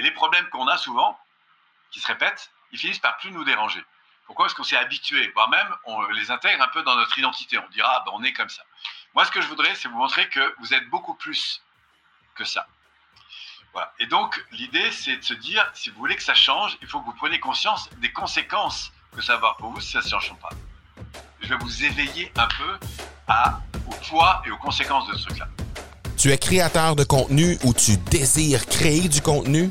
Et 0.00 0.02
les 0.02 0.12
problèmes 0.12 0.48
qu'on 0.48 0.66
a 0.66 0.78
souvent, 0.78 1.18
qui 1.90 2.00
se 2.00 2.06
répètent, 2.06 2.50
ils 2.72 2.78
finissent 2.78 3.00
par 3.00 3.18
plus 3.18 3.32
nous 3.32 3.44
déranger. 3.44 3.84
Pourquoi 4.24 4.46
Parce 4.46 4.54
qu'on 4.54 4.64
s'est 4.64 4.78
habitué, 4.78 5.30
voire 5.34 5.50
même 5.50 5.68
on 5.84 6.00
les 6.12 6.30
intègre 6.30 6.62
un 6.62 6.68
peu 6.68 6.82
dans 6.82 6.96
notre 6.96 7.18
identité. 7.18 7.58
On 7.58 7.68
dira, 7.68 7.96
ah, 7.96 8.02
ben, 8.06 8.12
on 8.14 8.22
est 8.22 8.32
comme 8.32 8.48
ça. 8.48 8.62
Moi, 9.14 9.26
ce 9.26 9.30
que 9.30 9.42
je 9.42 9.46
voudrais, 9.46 9.74
c'est 9.74 9.88
vous 9.88 9.98
montrer 9.98 10.26
que 10.30 10.54
vous 10.58 10.72
êtes 10.72 10.88
beaucoup 10.88 11.12
plus 11.12 11.62
que 12.34 12.46
ça. 12.46 12.66
Voilà. 13.74 13.92
Et 13.98 14.06
donc, 14.06 14.42
l'idée, 14.52 14.90
c'est 14.90 15.18
de 15.18 15.22
se 15.22 15.34
dire, 15.34 15.70
si 15.74 15.90
vous 15.90 15.98
voulez 15.98 16.16
que 16.16 16.22
ça 16.22 16.34
change, 16.34 16.78
il 16.80 16.88
faut 16.88 17.00
que 17.00 17.04
vous 17.04 17.12
preniez 17.12 17.38
conscience 17.38 17.90
des 17.98 18.10
conséquences 18.10 18.92
que 19.14 19.20
ça 19.20 19.32
va 19.32 19.36
avoir 19.36 19.56
pour 19.58 19.70
vous 19.70 19.82
si 19.82 19.92
ça 19.92 20.00
ne 20.00 20.08
change 20.08 20.34
pas. 20.40 20.48
Je 21.42 21.48
vais 21.48 21.58
vous 21.58 21.84
éveiller 21.84 22.32
un 22.38 22.48
peu 22.48 22.78
à, 23.28 23.60
au 23.86 23.94
poids 24.08 24.40
et 24.46 24.50
aux 24.50 24.56
conséquences 24.56 25.08
de 25.08 25.18
ce 25.18 25.26
truc-là. 25.26 25.48
Tu 26.16 26.30
es 26.30 26.38
créateur 26.38 26.96
de 26.96 27.04
contenu 27.04 27.58
ou 27.64 27.74
tu 27.74 27.98
désires 27.98 28.64
créer 28.64 29.08
du 29.08 29.20
contenu? 29.20 29.70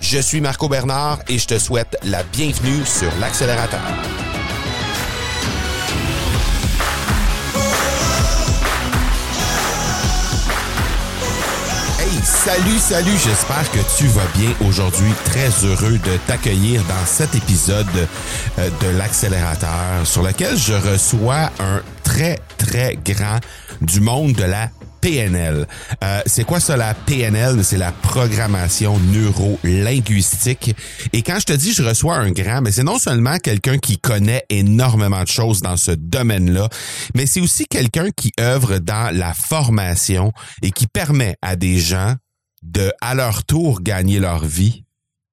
Je 0.00 0.18
suis 0.18 0.40
Marco 0.40 0.68
Bernard 0.68 1.18
et 1.28 1.38
je 1.38 1.46
te 1.46 1.58
souhaite 1.58 1.96
la 2.04 2.22
bienvenue 2.22 2.84
sur 2.84 3.10
l'accélérateur. 3.20 3.80
Hey, 12.00 12.08
salut, 12.22 12.78
salut, 12.78 13.16
j'espère 13.22 13.70
que 13.72 13.78
tu 13.98 14.06
vas 14.06 14.26
bien 14.36 14.52
aujourd'hui. 14.66 15.12
Très 15.24 15.50
heureux 15.64 15.98
de 15.98 16.16
t'accueillir 16.26 16.82
dans 16.84 17.06
cet 17.06 17.34
épisode 17.34 17.86
euh, 18.58 18.70
de 18.80 18.96
l'accélérateur 18.96 20.04
sur 20.04 20.22
lequel 20.22 20.56
je 20.56 20.74
reçois 20.74 21.50
un 21.58 21.82
très, 22.04 22.38
très 22.56 22.96
grand 23.04 23.40
du 23.82 24.00
monde 24.00 24.32
de 24.32 24.44
la 24.44 24.70
PNL. 25.00 25.66
Euh, 26.02 26.20
c'est 26.26 26.44
quoi 26.44 26.60
ça 26.60 26.76
la 26.76 26.94
PNL? 26.94 27.64
C'est 27.64 27.78
la 27.78 27.92
programmation 27.92 28.98
neuro-linguistique. 28.98 30.74
Et 31.12 31.22
quand 31.22 31.38
je 31.40 31.46
te 31.46 31.52
dis 31.52 31.72
je 31.72 31.82
reçois 31.82 32.16
un 32.16 32.30
grand, 32.30 32.62
c'est 32.70 32.84
non 32.84 32.98
seulement 32.98 33.38
quelqu'un 33.38 33.78
qui 33.78 33.98
connaît 33.98 34.44
énormément 34.48 35.22
de 35.22 35.28
choses 35.28 35.62
dans 35.62 35.76
ce 35.76 35.92
domaine-là, 35.92 36.68
mais 37.14 37.26
c'est 37.26 37.40
aussi 37.40 37.66
quelqu'un 37.66 38.10
qui 38.10 38.32
œuvre 38.40 38.78
dans 38.78 39.14
la 39.14 39.34
formation 39.34 40.32
et 40.62 40.70
qui 40.70 40.86
permet 40.86 41.36
à 41.42 41.56
des 41.56 41.78
gens 41.78 42.14
de, 42.62 42.92
à 43.00 43.14
leur 43.14 43.44
tour, 43.44 43.80
gagner 43.82 44.18
leur 44.18 44.44
vie 44.44 44.84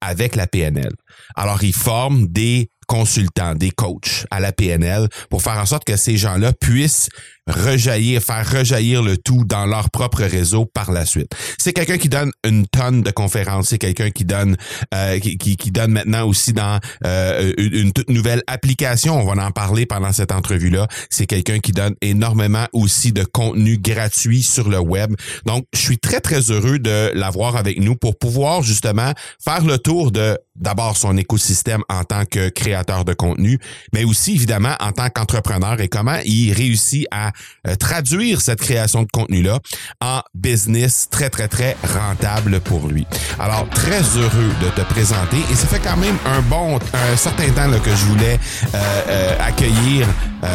avec 0.02 0.36
la 0.36 0.48
PNL. 0.48 0.92
Alors, 1.36 1.64
il 1.64 1.74
forme 1.74 2.28
des 2.28 2.70
consultants, 2.88 3.56
des 3.56 3.72
coachs 3.72 4.26
à 4.32 4.40
la 4.40 4.52
PNL 4.52 5.08
pour 5.30 5.42
faire 5.42 5.58
en 5.58 5.66
sorte 5.66 5.86
que 5.86 5.98
ces 5.98 6.18
gens-là 6.18 6.54
puissent 6.54 7.10
rejaillir, 7.48 8.22
faire 8.22 8.50
rejaillir 8.50 9.04
le 9.04 9.18
tout 9.18 9.44
dans 9.46 9.66
leur 9.66 9.92
propre 9.92 10.24
réseau 10.24 10.66
par 10.66 10.92
la 10.92 11.06
suite. 11.06 11.32
C'est 11.60 11.74
quelqu'un 11.74 11.98
qui 11.98 12.10
donne 12.10 12.32
une 12.44 12.66
tonne 12.68 13.04
de 13.04 13.12
conférences, 13.12 13.70
c'est 13.70 13.78
quelqu'un 13.78 14.10
qui 14.10 14.26
donne 14.26 14.58
euh, 14.94 15.20
qui, 15.20 15.38
qui, 15.38 15.72
donne 15.72 15.92
maintenant 15.92 16.26
aussi 16.26 16.54
dans 16.54 16.80
euh, 17.06 17.54
une, 17.58 17.92
toute 17.92 18.10
nouvelle 18.10 18.42
application, 18.48 19.20
on 19.20 19.32
va 19.32 19.46
en 19.46 19.52
parler 19.52 19.86
pendant 19.86 20.12
cette 20.12 20.32
entrevue-là. 20.32 20.88
C'est 21.10 21.28
quelqu'un 21.28 21.60
qui 21.60 21.72
donne 21.72 21.96
énormément 22.02 22.66
aussi 22.74 23.12
de 23.12 23.24
contenu 23.24 23.78
gratuit 23.78 24.42
sur 24.42 24.70
le 24.70 24.80
web. 24.80 25.16
Donc, 25.46 25.66
je 25.74 25.80
suis 25.80 26.00
très, 26.00 26.22
très 26.22 26.52
heureux 26.52 26.80
de 26.80 27.12
l'avoir 27.14 27.58
avec 27.58 27.80
nous 27.80 27.96
pour 27.96 28.18
pouvoir 28.18 28.64
justement 28.64 29.12
faire 29.44 29.64
le 29.64 29.78
tour 29.78 30.12
de 30.12 30.38
d'abord 30.56 30.98
son 30.98 31.18
écosystème 31.18 31.84
en 31.90 32.04
tant 32.06 32.26
que 32.26 32.50
créateur 32.50 32.75
de 32.84 33.14
contenu, 33.14 33.60
mais 33.94 34.04
aussi 34.04 34.36
évidemment 34.36 34.76
en 34.80 34.92
tant 34.92 35.10
qu'entrepreneur 35.10 35.80
et 35.80 35.88
comment 35.88 36.18
il 36.26 36.54
réussit 36.54 37.08
à 37.12 37.32
euh, 37.68 37.76
traduire 37.76 38.42
cette 38.42 38.60
création 38.60 39.04
de 39.04 39.08
contenu-là 39.12 39.60
en 40.02 40.22
business 40.34 41.08
très, 41.10 41.30
très, 41.30 41.48
très 41.48 41.76
rentable 41.94 42.60
pour 42.60 42.88
lui. 42.88 43.08
Alors, 43.40 43.68
très 43.70 44.02
heureux 44.18 44.52
de 44.62 44.70
te 44.70 44.82
présenter 44.82 45.38
et 45.52 45.56
ça 45.56 45.68
fait 45.68 45.80
quand 45.80 45.98
même 45.98 46.18
un 46.26 46.42
bon, 46.42 46.80
un 46.94 47.16
certain 47.16 47.50
temps 47.52 47.68
là, 47.68 47.80
que 47.80 47.92
je 47.92 48.06
voulais 48.06 48.40
euh, 48.74 49.02
euh, 49.08 49.38
accueillir 49.40 50.08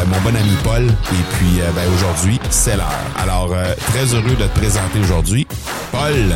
mon 0.07 0.21
bon 0.21 0.33
ami 0.33 0.55
Paul 0.63 0.85
et 0.85 1.35
puis 1.35 1.59
ben, 1.75 1.83
aujourd'hui, 1.93 2.39
c'est 2.49 2.77
l'heure. 2.77 2.87
Alors, 3.21 3.53
très 3.87 4.05
heureux 4.13 4.35
de 4.35 4.45
te 4.45 4.59
présenter 4.59 4.99
aujourd'hui 4.99 5.45
Paul, 5.91 6.33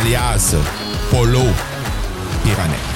alias 0.00 0.54
Polo 1.10 1.44
Pyrénées. 2.42 2.93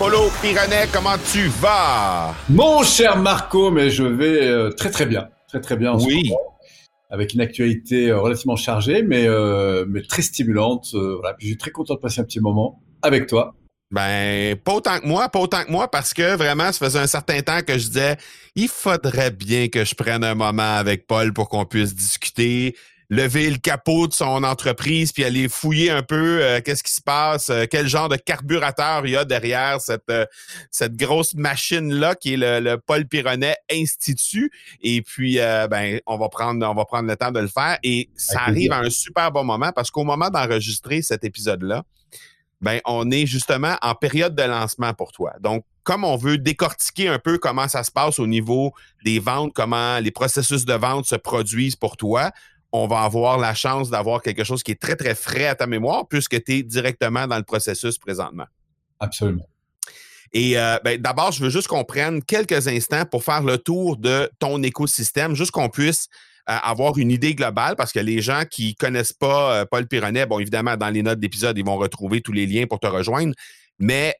Polo 0.00 0.30
Pyrénées, 0.40 0.88
comment 0.90 1.18
tu 1.30 1.48
vas? 1.60 2.34
Mon 2.48 2.82
cher 2.82 3.18
Marco, 3.18 3.70
mais 3.70 3.90
je 3.90 4.02
vais 4.02 4.46
euh, 4.46 4.70
très 4.70 4.90
très 4.90 5.04
bien. 5.04 5.28
Très 5.46 5.60
très 5.60 5.76
bien 5.76 5.92
en 5.92 5.98
oui. 6.02 6.22
ce 6.24 6.28
moment, 6.30 6.56
avec 7.10 7.34
une 7.34 7.42
actualité 7.42 8.08
euh, 8.08 8.18
relativement 8.18 8.56
chargée, 8.56 9.02
mais, 9.02 9.26
euh, 9.26 9.84
mais 9.86 10.00
très 10.00 10.22
stimulante. 10.22 10.94
voilà. 10.94 11.36
je 11.38 11.48
suis 11.48 11.58
très 11.58 11.70
content 11.70 11.96
de 11.96 12.00
passer 12.00 12.22
un 12.22 12.24
petit 12.24 12.40
moment 12.40 12.80
avec 13.02 13.26
toi. 13.26 13.54
Ben, 13.90 14.56
pas 14.56 14.72
autant 14.72 15.00
que 15.00 15.06
moi, 15.06 15.28
pas 15.28 15.38
autant 15.38 15.64
que 15.64 15.70
moi, 15.70 15.90
parce 15.90 16.14
que 16.14 16.34
vraiment, 16.34 16.72
ça 16.72 16.86
faisait 16.86 17.00
un 17.00 17.06
certain 17.06 17.42
temps 17.42 17.60
que 17.60 17.74
je 17.76 17.88
disais, 17.88 18.16
il 18.54 18.68
faudrait 18.68 19.32
bien 19.32 19.68
que 19.68 19.84
je 19.84 19.94
prenne 19.94 20.24
un 20.24 20.34
moment 20.34 20.76
avec 20.76 21.06
Paul 21.06 21.34
pour 21.34 21.50
qu'on 21.50 21.66
puisse 21.66 21.94
discuter, 21.94 22.74
lever 23.10 23.50
le 23.50 23.58
capot 23.58 24.06
de 24.06 24.12
son 24.12 24.44
entreprise 24.44 25.12
puis 25.12 25.24
aller 25.24 25.48
fouiller 25.48 25.90
un 25.90 26.02
peu 26.02 26.42
euh, 26.42 26.60
qu'est-ce 26.64 26.84
qui 26.84 26.92
se 26.92 27.02
passe, 27.02 27.50
euh, 27.50 27.66
quel 27.68 27.88
genre 27.88 28.08
de 28.08 28.16
carburateur 28.16 29.04
il 29.04 29.10
y 29.10 29.16
a 29.16 29.24
derrière 29.24 29.80
cette, 29.80 30.08
euh, 30.10 30.24
cette 30.70 30.94
grosse 30.94 31.34
machine-là 31.34 32.14
qui 32.14 32.34
est 32.34 32.36
le, 32.36 32.76
Paul 32.76 33.06
Pironnet 33.06 33.56
Institut. 33.70 34.52
Et 34.80 35.02
puis, 35.02 35.36
ben, 35.36 35.98
on 36.06 36.16
va 36.16 36.28
prendre 36.28 36.64
on 36.66 36.74
va 36.74 36.84
prendre 36.84 37.08
le 37.08 37.16
temps 37.16 37.32
de 37.32 37.40
le 37.40 37.48
faire. 37.48 37.78
Et 37.82 38.08
ça 38.16 38.42
arrive 38.46 38.72
à 38.72 38.78
un 38.78 38.90
super 38.90 39.32
bon 39.32 39.44
moment 39.44 39.72
parce 39.72 39.90
qu'au 39.90 40.04
moment 40.04 40.30
d'enregistrer 40.30 41.02
cet 41.02 41.24
épisode-là, 41.24 41.82
ben, 42.60 42.80
on 42.84 43.10
est 43.10 43.26
justement 43.26 43.76
en 43.82 43.94
période 43.94 44.34
de 44.34 44.42
lancement 44.42 44.94
pour 44.94 45.12
toi. 45.12 45.32
Donc, 45.40 45.64
comme 45.82 46.04
on 46.04 46.16
veut 46.16 46.38
décortiquer 46.38 47.08
un 47.08 47.18
peu 47.18 47.38
comment 47.38 47.68
ça 47.68 47.82
se 47.82 47.90
passe 47.90 48.18
au 48.18 48.26
niveau 48.26 48.72
des 49.04 49.18
ventes, 49.18 49.52
comment 49.54 49.98
les 49.98 50.10
processus 50.10 50.64
de 50.64 50.74
vente 50.74 51.06
se 51.06 51.16
produisent 51.16 51.76
pour 51.76 51.96
toi, 51.96 52.30
on 52.72 52.86
va 52.86 53.02
avoir 53.02 53.38
la 53.38 53.54
chance 53.54 53.90
d'avoir 53.90 54.22
quelque 54.22 54.44
chose 54.44 54.62
qui 54.62 54.72
est 54.72 54.80
très, 54.80 54.96
très 54.96 55.14
frais 55.14 55.46
à 55.46 55.54
ta 55.54 55.66
mémoire 55.66 56.06
puisque 56.08 56.42
tu 56.44 56.58
es 56.58 56.62
directement 56.62 57.26
dans 57.26 57.36
le 57.36 57.42
processus 57.42 57.98
présentement. 57.98 58.46
Absolument. 59.00 59.46
Et 60.32 60.56
euh, 60.58 60.78
ben, 60.84 61.00
d'abord, 61.00 61.32
je 61.32 61.42
veux 61.42 61.50
juste 61.50 61.66
qu'on 61.66 61.84
prenne 61.84 62.22
quelques 62.22 62.68
instants 62.68 63.04
pour 63.04 63.24
faire 63.24 63.42
le 63.42 63.58
tour 63.58 63.96
de 63.96 64.30
ton 64.38 64.62
écosystème, 64.62 65.34
juste 65.34 65.50
qu'on 65.50 65.68
puisse 65.68 66.08
euh, 66.48 66.56
avoir 66.62 66.96
une 66.98 67.10
idée 67.10 67.34
globale, 67.34 67.74
parce 67.76 67.92
que 67.92 67.98
les 67.98 68.20
gens 68.20 68.44
qui 68.48 68.74
connaissent 68.76 69.12
pas 69.12 69.54
euh, 69.54 69.64
Paul 69.68 69.88
Pironnet, 69.88 70.26
bon, 70.26 70.38
évidemment, 70.38 70.76
dans 70.76 70.88
les 70.88 71.02
notes 71.02 71.18
d'épisode, 71.18 71.58
ils 71.58 71.64
vont 71.64 71.76
retrouver 71.76 72.20
tous 72.20 72.32
les 72.32 72.46
liens 72.46 72.66
pour 72.66 72.78
te 72.78 72.86
rejoindre, 72.86 73.34
mais 73.78 74.14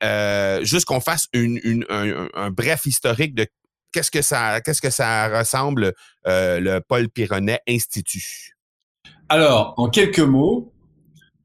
juste 0.63 0.87
qu'on 0.87 1.01
fasse 1.01 1.27
une, 1.33 1.85
un, 1.91 2.51
bref 2.51 2.87
historique 2.87 3.35
de 3.35 3.47
qu'est-ce 3.93 4.11
que 4.11 4.91
ça, 4.91 5.39
ressemble 5.39 5.93
euh, 6.27 6.61
le 6.61 6.81
Paul 6.81 7.09
Pironnet 7.09 7.61
Institut? 7.69 8.57
Alors, 9.29 9.75
en 9.77 9.89
quelques 9.89 10.19
mots, 10.19 10.73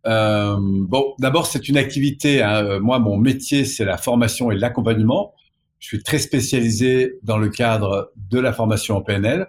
euh, 0.07 0.57
bon, 0.59 1.13
d'abord 1.19 1.47
c'est 1.47 1.67
une 1.69 1.77
activité. 1.77 2.41
Hein, 2.41 2.65
euh, 2.65 2.79
moi, 2.79 2.99
mon 2.99 3.17
métier 3.17 3.65
c'est 3.65 3.85
la 3.85 3.97
formation 3.97 4.51
et 4.51 4.55
l'accompagnement. 4.57 5.33
Je 5.79 5.87
suis 5.87 6.03
très 6.03 6.19
spécialisé 6.19 7.19
dans 7.23 7.37
le 7.37 7.49
cadre 7.49 8.11
de 8.31 8.39
la 8.39 8.53
formation 8.53 8.97
en 8.97 9.01
PNL, 9.01 9.47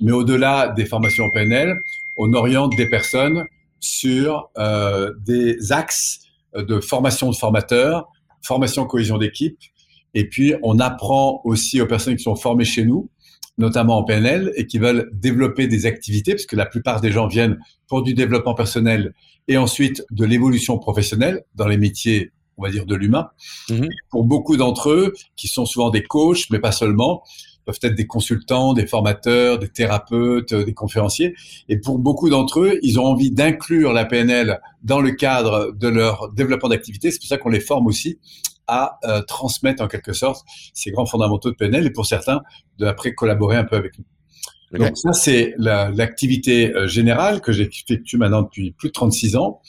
mais 0.00 0.12
au-delà 0.12 0.68
des 0.68 0.86
formations 0.86 1.26
en 1.26 1.30
PNL, 1.30 1.76
on 2.16 2.32
oriente 2.32 2.74
des 2.76 2.88
personnes 2.88 3.44
sur 3.78 4.50
des 5.24 5.70
axes 5.70 6.20
de 6.56 6.80
formation 6.80 7.30
de 7.30 7.36
formateurs, 7.36 8.08
formation 8.42 8.86
cohésion 8.86 9.18
d'équipe 9.18 9.58
et 10.14 10.28
puis, 10.28 10.54
on 10.62 10.78
apprend 10.78 11.40
aussi 11.44 11.80
aux 11.80 11.86
personnes 11.86 12.16
qui 12.16 12.22
sont 12.22 12.36
formées 12.36 12.64
chez 12.64 12.84
nous, 12.84 13.10
notamment 13.58 13.98
en 13.98 14.04
PNL, 14.04 14.52
et 14.56 14.66
qui 14.66 14.78
veulent 14.78 15.10
développer 15.12 15.66
des 15.66 15.86
activités, 15.86 16.32
parce 16.32 16.46
que 16.46 16.56
la 16.56 16.66
plupart 16.66 17.00
des 17.00 17.10
gens 17.10 17.26
viennent 17.26 17.58
pour 17.88 18.02
du 18.02 18.14
développement 18.14 18.54
personnel 18.54 19.12
et 19.48 19.56
ensuite 19.56 20.04
de 20.10 20.24
l'évolution 20.24 20.78
professionnelle 20.78 21.42
dans 21.54 21.66
les 21.66 21.78
métiers, 21.78 22.32
on 22.56 22.62
va 22.62 22.70
dire, 22.70 22.86
de 22.86 22.94
l'humain. 22.94 23.28
Mhm. 23.70 23.88
Pour 24.10 24.24
beaucoup 24.24 24.56
d'entre 24.56 24.90
eux, 24.90 25.14
qui 25.36 25.48
sont 25.48 25.66
souvent 25.66 25.90
des 25.90 26.02
coachs, 26.02 26.50
mais 26.50 26.58
pas 26.58 26.72
seulement, 26.72 27.22
peuvent 27.64 27.78
être 27.82 27.94
des 27.94 28.06
consultants, 28.06 28.72
des 28.72 28.86
formateurs, 28.86 29.58
des 29.58 29.68
thérapeutes, 29.68 30.54
des 30.54 30.72
conférenciers. 30.72 31.34
Et 31.68 31.76
pour 31.76 31.98
beaucoup 31.98 32.30
d'entre 32.30 32.60
eux, 32.60 32.78
ils 32.82 32.98
ont 32.98 33.04
envie 33.04 33.30
d'inclure 33.30 33.92
la 33.92 34.06
PNL 34.06 34.60
dans 34.82 35.00
le 35.00 35.10
cadre 35.10 35.72
de 35.72 35.88
leur 35.88 36.32
développement 36.32 36.70
d'activité. 36.70 37.10
C'est 37.10 37.18
pour 37.18 37.28
ça 37.28 37.36
qu'on 37.36 37.50
les 37.50 37.60
forme 37.60 37.86
aussi 37.86 38.18
à 38.68 38.98
euh, 39.04 39.22
transmettre 39.22 39.82
en 39.82 39.88
quelque 39.88 40.12
sorte 40.12 40.46
ces 40.74 40.90
grands 40.90 41.06
fondamentaux 41.06 41.50
de 41.50 41.56
PNL 41.56 41.86
et 41.86 41.90
pour 41.90 42.06
certains 42.06 42.42
de 42.78 42.86
après 42.86 43.14
collaborer 43.14 43.56
un 43.56 43.64
peu 43.64 43.76
avec 43.76 43.98
nous. 43.98 44.04
Donc 44.78 44.98
ça 44.98 45.12
c'est 45.14 45.54
l'activité 45.58 46.74
euh, 46.74 46.86
générale 46.86 47.40
que 47.40 47.52
j'effectue 47.52 48.18
maintenant 48.18 48.42
depuis 48.42 48.70
plus 48.72 48.88
de 48.88 48.92
36 48.92 49.36
ans. 49.36 49.60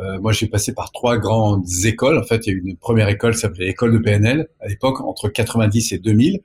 Euh, 0.00 0.18
moi, 0.20 0.32
j'ai 0.32 0.48
passé 0.48 0.74
par 0.74 0.90
trois 0.90 1.18
grandes 1.18 1.66
écoles. 1.84 2.18
En 2.18 2.24
fait, 2.24 2.46
il 2.46 2.50
y 2.50 2.52
a 2.52 2.56
eu 2.56 2.62
une 2.64 2.76
première 2.76 3.08
école 3.08 3.34
qui 3.34 3.40
s'appelait 3.40 3.66
l'école 3.66 3.92
de 3.92 3.98
PNL 3.98 4.48
à 4.60 4.66
l'époque 4.66 5.00
entre 5.00 5.28
90 5.28 5.92
et 5.92 5.98
2000. 5.98 6.40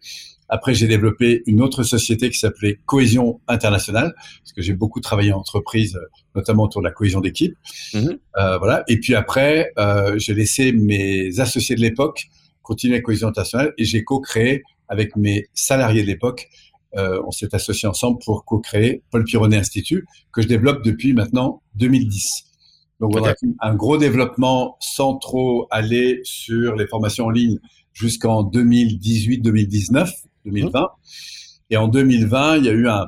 Après, 0.50 0.74
j'ai 0.74 0.88
développé 0.88 1.44
une 1.46 1.62
autre 1.62 1.84
société 1.84 2.30
qui 2.30 2.40
s'appelait 2.40 2.80
Cohésion 2.86 3.40
Internationale, 3.48 4.14
parce 4.16 4.54
que 4.54 4.62
j'ai 4.62 4.74
beaucoup 4.74 5.00
travaillé 5.00 5.32
en 5.32 5.40
entreprise, 5.40 6.00
notamment 6.36 6.64
autour 6.64 6.82
de 6.82 6.88
la 6.88 6.92
cohésion 6.92 7.22
d'équipe. 7.22 7.56
Mhm. 7.94 8.18
Euh, 8.38 8.58
voilà. 8.58 8.84
Et 8.88 9.00
puis 9.00 9.16
après, 9.16 9.72
euh, 9.78 10.18
j'ai 10.18 10.34
laissé 10.34 10.72
mes 10.72 11.40
associés 11.40 11.76
de 11.76 11.82
l'époque 11.82 12.30
continuer 12.70 13.02
Cohésion 13.02 13.28
Internationale 13.28 13.74
et 13.80 13.84
j'ai 13.84 14.04
co-créé 14.04 14.62
avec 14.90 15.16
mes 15.16 15.48
salariés 15.56 16.04
de 16.04 16.08
l'époque. 16.08 16.50
Euh, 16.96 17.20
on 17.26 17.32
s'est 17.32 17.54
associés 17.56 17.88
ensemble 17.88 18.20
pour 18.24 18.46
co-créer 18.46 19.02
Paul 19.10 19.24
Pironnet 19.24 19.58
Institut, 19.58 20.06
que 20.32 20.44
je 20.44 20.48
développe 20.48 20.84
depuis 20.84 21.14
maintenant 21.14 21.64
2010. 21.76 22.44
Donc, 23.00 23.14
voilà, 23.14 23.34
un 23.62 23.76
gros 23.76 23.98
développement 23.98 24.78
sans 24.82 25.16
trop 25.18 25.68
aller 25.72 26.20
sur 26.24 26.76
les 26.76 26.86
formations 26.86 27.26
en 27.26 27.30
ligne 27.32 27.58
jusqu'en 27.94 28.44
2018-2019. 28.44 30.12
2020. 30.50 30.88
Et 31.70 31.78
en 31.78 31.88
2020, 31.88 32.58
il 32.58 32.66
y 32.66 32.70
a 32.70 32.72
eu 32.72 32.88
un, 32.88 33.08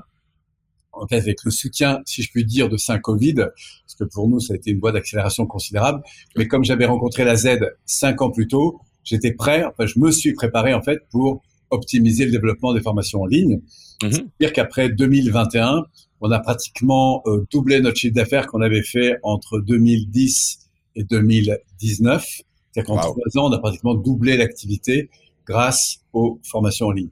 en 0.94 1.08
fait, 1.08 1.18
avec 1.18 1.44
le 1.44 1.52
soutien, 1.52 2.00
si 2.06 2.22
je 2.22 2.32
puis 2.32 2.46
dire, 2.46 2.70
de 2.70 2.78
saint 2.78 3.00
Covid, 3.00 3.36
parce 3.36 3.96
que 3.98 4.04
pour 4.04 4.28
nous, 4.28 4.40
ça 4.40 4.54
a 4.54 4.58
été 4.58 4.72
une 4.72 4.80
voie 4.80 4.92
d'accélération 4.92 5.46
considérable. 5.46 6.02
Mais 6.38 6.48
comme 6.48 6.64
j'avais 6.64 6.86
rencontré 6.86 7.24
la 7.24 7.36
Z 7.36 7.60
cinq 7.86 8.22
ans 8.22 8.32
plus 8.32 8.48
tôt, 8.48 8.80
j'étais 9.04 9.34
prêt, 9.34 9.64
enfin, 9.64 9.86
je 9.86 10.00
me 10.00 10.12
suis 10.12 10.34
préparé, 10.34 10.74
en 10.74 10.82
fait, 10.82 11.00
pour 11.10 11.42
optimiser 11.70 12.26
le 12.26 12.32
développement 12.32 12.74
des 12.74 12.82
formations 12.82 13.22
en 13.22 13.26
ligne. 13.26 13.62
Mhm. 14.04 14.12
C'est-à-dire 14.12 14.54
qu'après 14.54 14.90
2021, 14.90 15.86
on 16.20 16.32
a 16.32 16.40
pratiquement 16.40 17.24
euh, 17.26 17.46
doublé 17.52 17.80
notre 17.82 17.98
chiffre 17.98 18.14
d'affaires 18.14 18.46
qu'on 18.48 18.62
avait 18.62 18.84
fait 18.84 19.18
entre 19.24 19.60
2010 19.60 20.60
et 20.96 21.04
2019. 21.04 22.26
C'est-à-dire 22.74 22.88
qu'en 22.88 22.98
trois 23.00 23.38
ans, 23.38 23.50
on 23.50 23.52
a 23.52 23.60
pratiquement 23.60 23.96
doublé 23.96 24.38
l'activité 24.38 25.10
grâce 25.46 26.02
aux 26.14 26.40
formations 26.44 26.88
en 26.88 26.92
ligne. 26.92 27.10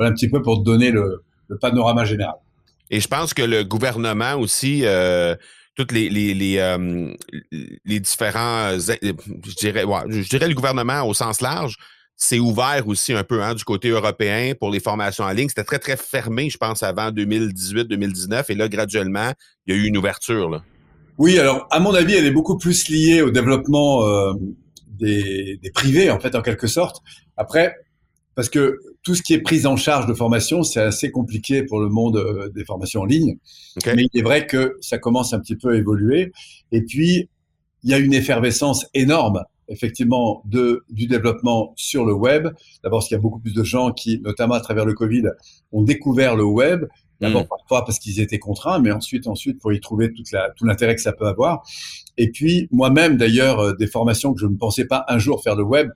Voilà 0.00 0.12
un 0.12 0.14
petit 0.14 0.30
peu 0.30 0.40
pour 0.40 0.60
te 0.60 0.64
donner 0.64 0.90
le, 0.90 1.22
panorama 1.60 2.06
général. 2.06 2.36
Et 2.88 3.00
je 3.00 3.06
pense 3.06 3.34
que 3.34 3.42
le 3.42 3.64
gouvernement 3.64 4.36
aussi, 4.36 4.80
euh, 4.86 5.36
toutes 5.76 5.92
les 5.92 6.08
les, 6.08 6.32
les, 6.32 6.56
euh, 6.56 7.12
différents, 7.84 8.70
euh, 8.70 8.78
je 8.78 9.54
dirais, 9.56 9.84
je 10.08 10.28
dirais 10.30 10.48
le 10.48 10.54
gouvernement 10.54 11.02
au 11.02 11.12
sens 11.12 11.42
large, 11.42 11.76
c'est 12.16 12.38
ouvert 12.38 12.88
aussi 12.88 13.12
un 13.12 13.24
peu 13.24 13.42
hein, 13.42 13.52
du 13.54 13.62
côté 13.62 13.90
européen 13.90 14.54
pour 14.58 14.70
les 14.70 14.80
formations 14.80 15.24
en 15.24 15.32
ligne. 15.32 15.50
C'était 15.50 15.64
très, 15.64 15.78
très 15.78 15.98
fermé, 15.98 16.48
je 16.48 16.56
pense, 16.56 16.82
avant 16.82 17.10
2018-2019. 17.10 18.46
Et 18.48 18.54
là, 18.54 18.70
graduellement, 18.70 19.34
il 19.66 19.74
y 19.74 19.78
a 19.78 19.82
eu 19.82 19.86
une 19.86 19.98
ouverture. 19.98 20.48
Là. 20.48 20.62
Oui, 21.18 21.38
alors, 21.38 21.66
à 21.70 21.78
mon 21.78 21.92
avis, 21.92 22.14
elle 22.14 22.24
est 22.24 22.30
beaucoup 22.30 22.56
plus 22.56 22.88
liée 22.88 23.20
au 23.20 23.30
développement 23.30 24.02
des, 24.86 25.58
des, 25.62 25.70
privés, 25.72 26.10
en 26.10 26.18
fait, 26.20 26.34
en 26.34 26.40
quelque 26.40 26.68
sorte. 26.68 27.02
Après, 27.36 27.76
parce 28.34 28.48
que 28.48 28.78
tout 29.02 29.14
ce 29.14 29.22
qui 29.22 29.34
est 29.34 29.40
prise 29.40 29.66
en 29.66 29.76
charge 29.76 30.06
de 30.06 30.14
formation, 30.14 30.62
c'est 30.62 30.80
assez 30.80 31.10
compliqué 31.10 31.62
pour 31.62 31.80
le 31.80 31.88
monde 31.88 32.16
euh, 32.16 32.48
des 32.50 32.64
formations 32.64 33.02
en 33.02 33.04
ligne. 33.04 33.38
Mais 33.86 34.06
il 34.12 34.20
est 34.20 34.22
vrai 34.22 34.46
que 34.46 34.76
ça 34.80 34.98
commence 34.98 35.32
un 35.32 35.40
petit 35.40 35.56
peu 35.56 35.70
à 35.70 35.76
évoluer. 35.76 36.32
Et 36.72 36.82
puis, 36.82 37.28
il 37.82 37.90
y 37.90 37.94
a 37.94 37.98
une 37.98 38.14
effervescence 38.14 38.86
énorme, 38.94 39.42
effectivement, 39.68 40.42
de, 40.44 40.84
du 40.90 41.06
développement 41.06 41.72
sur 41.76 42.04
le 42.04 42.12
web. 42.12 42.48
D'abord, 42.82 42.98
parce 42.98 43.08
qu'il 43.08 43.16
y 43.16 43.18
a 43.18 43.22
beaucoup 43.22 43.40
plus 43.40 43.54
de 43.54 43.64
gens 43.64 43.92
qui, 43.92 44.20
notamment 44.20 44.54
à 44.54 44.60
travers 44.60 44.84
le 44.84 44.94
Covid, 44.94 45.24
ont 45.72 45.82
découvert 45.82 46.36
le 46.36 46.44
web. 46.44 46.86
D'abord, 47.20 47.44
mm. 47.44 47.48
parfois 47.48 47.84
parce 47.84 47.98
qu'ils 47.98 48.20
étaient 48.20 48.38
contraints, 48.38 48.78
mais 48.78 48.92
ensuite, 48.92 49.26
ensuite, 49.26 49.60
pour 49.60 49.72
y 49.72 49.80
trouver 49.80 50.12
toute 50.12 50.32
la, 50.32 50.50
tout 50.56 50.64
l'intérêt 50.64 50.94
que 50.94 51.02
ça 51.02 51.12
peut 51.12 51.26
avoir. 51.26 51.62
Et 52.16 52.30
puis, 52.30 52.68
moi-même, 52.70 53.16
d'ailleurs, 53.16 53.60
euh, 53.60 53.72
des 53.74 53.86
formations 53.86 54.32
que 54.32 54.40
je 54.40 54.46
ne 54.46 54.56
pensais 54.56 54.86
pas 54.86 55.04
un 55.08 55.18
jour 55.18 55.42
faire 55.42 55.56
le 55.56 55.62
web, 55.62 55.90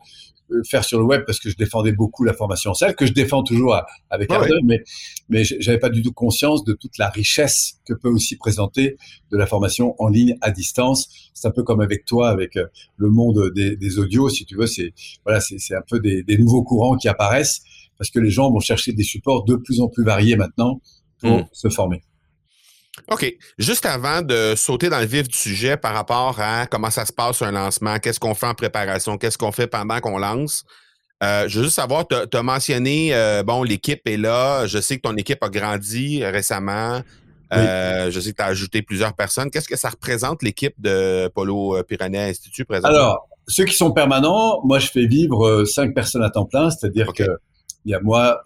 faire 0.64 0.84
sur 0.84 0.98
le 0.98 1.04
web 1.04 1.22
parce 1.26 1.40
que 1.40 1.50
je 1.50 1.56
défendais 1.56 1.92
beaucoup 1.92 2.24
la 2.24 2.32
formation 2.32 2.70
en 2.70 2.74
salle, 2.74 2.94
que 2.94 3.06
je 3.06 3.12
défends 3.12 3.42
toujours 3.42 3.76
avec 4.10 4.30
ah 4.30 4.36
ardeur, 4.36 4.60
mais 4.64 4.82
mais 5.28 5.44
j'avais 5.44 5.78
pas 5.78 5.88
du 5.88 6.02
tout 6.02 6.12
conscience 6.12 6.64
de 6.64 6.72
toute 6.72 6.98
la 6.98 7.08
richesse 7.08 7.80
que 7.86 7.94
peut 7.94 8.08
aussi 8.08 8.36
présenter 8.36 8.96
de 9.30 9.36
la 9.36 9.46
formation 9.46 9.94
en 9.98 10.08
ligne 10.08 10.36
à 10.40 10.50
distance. 10.50 11.30
C'est 11.34 11.48
un 11.48 11.50
peu 11.50 11.62
comme 11.62 11.80
avec 11.80 12.04
toi, 12.04 12.28
avec 12.28 12.56
euh, 12.56 12.66
le 12.96 13.08
monde 13.08 13.52
des, 13.54 13.76
des 13.76 13.98
audios, 13.98 14.28
si 14.28 14.44
tu 14.44 14.56
veux. 14.56 14.66
C'est 14.66 14.92
voilà, 15.24 15.40
c'est 15.40 15.74
un 15.74 15.82
peu 15.88 16.00
des, 16.00 16.22
des, 16.22 16.38
nouveaux 16.38 16.62
courants 16.62 16.96
qui 16.96 17.08
apparaissent 17.08 17.62
parce 17.98 18.10
que 18.10 18.20
les 18.20 18.30
gens 18.30 18.50
vont 18.50 18.60
chercher 18.60 18.92
des 18.92 19.04
supports 19.04 19.44
de 19.44 19.56
plus 19.56 19.80
en 19.80 19.88
plus 19.88 20.04
variés 20.04 20.36
maintenant 20.36 20.80
pour 21.20 21.38
mmh. 21.38 21.48
se 21.52 21.68
former. 21.68 22.02
OK. 23.10 23.34
Juste 23.58 23.86
avant 23.86 24.22
de 24.22 24.54
sauter 24.56 24.88
dans 24.88 25.00
le 25.00 25.06
vif 25.06 25.28
du 25.28 25.36
sujet 25.36 25.76
par 25.76 25.94
rapport 25.94 26.38
à 26.40 26.66
comment 26.66 26.90
ça 26.90 27.04
se 27.04 27.12
passe 27.12 27.42
un 27.42 27.50
lancement, 27.50 27.98
qu'est-ce 27.98 28.20
qu'on 28.20 28.34
fait 28.34 28.46
en 28.46 28.54
préparation, 28.54 29.18
qu'est-ce 29.18 29.38
qu'on 29.38 29.52
fait 29.52 29.66
pendant 29.66 30.00
qu'on 30.00 30.18
lance, 30.18 30.64
euh, 31.22 31.48
je 31.48 31.58
veux 31.58 31.64
juste 31.64 31.76
savoir, 31.76 32.06
tu 32.06 32.14
as, 32.14 32.42
mentionné, 32.42 33.14
euh, 33.14 33.42
bon, 33.42 33.62
l'équipe 33.62 34.00
est 34.06 34.16
là. 34.16 34.66
Je 34.66 34.78
sais 34.80 34.96
que 34.96 35.02
ton 35.02 35.16
équipe 35.16 35.42
a 35.42 35.48
grandi 35.48 36.24
récemment. 36.24 37.00
Euh, 37.52 38.10
je 38.10 38.20
sais 38.20 38.32
que 38.32 38.36
tu 38.36 38.42
as 38.42 38.46
ajouté 38.46 38.82
plusieurs 38.82 39.14
personnes. 39.14 39.50
Qu'est-ce 39.50 39.68
que 39.68 39.76
ça 39.76 39.90
représente, 39.90 40.42
l'équipe 40.42 40.74
de 40.78 41.28
Polo 41.28 41.82
Pyrénées 41.84 42.30
Institut 42.30 42.64
présentement? 42.64 42.96
Alors, 42.96 43.28
ceux 43.46 43.64
qui 43.64 43.74
sont 43.74 43.92
permanents, 43.92 44.60
moi, 44.64 44.78
je 44.80 44.88
fais 44.88 45.06
vivre 45.06 45.64
cinq 45.64 45.94
personnes 45.94 46.22
à 46.22 46.30
temps 46.30 46.46
plein, 46.46 46.70
c'est-à-dire 46.70 47.12
qu'il 47.12 47.26
que 47.26 47.32
y 47.86 47.94
a 47.94 48.00
moi 48.00 48.42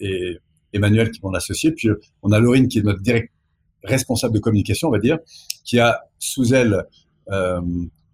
et 0.00 0.38
Emmanuel 0.72 1.10
qui 1.10 1.18
est 1.18 1.24
mon 1.24 1.34
associé, 1.34 1.72
puis 1.72 1.88
on 2.22 2.30
a 2.30 2.38
Laurine 2.38 2.68
qui 2.68 2.78
est 2.78 2.82
notre 2.82 3.00
directeur 3.00 3.34
responsable 3.84 4.34
de 4.34 4.40
communication, 4.40 4.88
on 4.88 4.92
va 4.92 4.98
dire, 4.98 5.18
qui 5.64 5.78
a 5.78 6.00
sous 6.18 6.54
elle 6.54 6.84
euh, 7.30 7.60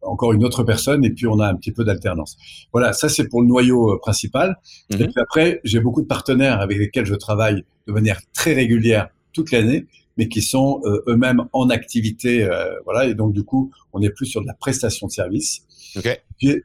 encore 0.02 0.34
une 0.34 0.44
autre 0.44 0.64
personne, 0.64 1.02
et 1.04 1.10
puis 1.10 1.26
on 1.26 1.40
a 1.40 1.48
un 1.48 1.54
petit 1.54 1.72
peu 1.72 1.82
d'alternance. 1.82 2.36
Voilà, 2.72 2.92
ça 2.92 3.08
c'est 3.08 3.26
pour 3.26 3.40
le 3.40 3.48
noyau 3.48 3.92
euh, 3.92 3.98
principal. 3.98 4.56
Et 4.90 4.96
mhm. 4.96 5.06
puis 5.06 5.20
après, 5.20 5.60
j'ai 5.64 5.80
beaucoup 5.80 6.02
de 6.02 6.06
partenaires 6.06 6.60
avec 6.60 6.76
lesquels 6.76 7.06
je 7.06 7.14
travaille 7.14 7.64
de 7.86 7.92
manière 7.92 8.20
très 8.34 8.52
régulière 8.52 9.08
toute 9.32 9.50
l'année, 9.50 9.86
mais 10.18 10.28
qui 10.28 10.42
sont 10.42 10.82
euh, 10.84 11.02
eux-mêmes 11.08 11.44
en 11.52 11.70
activité, 11.70 12.46
voilà. 12.84 13.06
Et 13.06 13.14
donc 13.14 13.32
du 13.32 13.44
coup, 13.44 13.72
on 13.92 14.02
est 14.02 14.10
plus 14.10 14.26
sur 14.26 14.42
de 14.42 14.46
la 14.46 14.54
prestation 14.54 15.06
de 15.06 15.12
service. 15.12 15.62
Okay. 15.96 16.18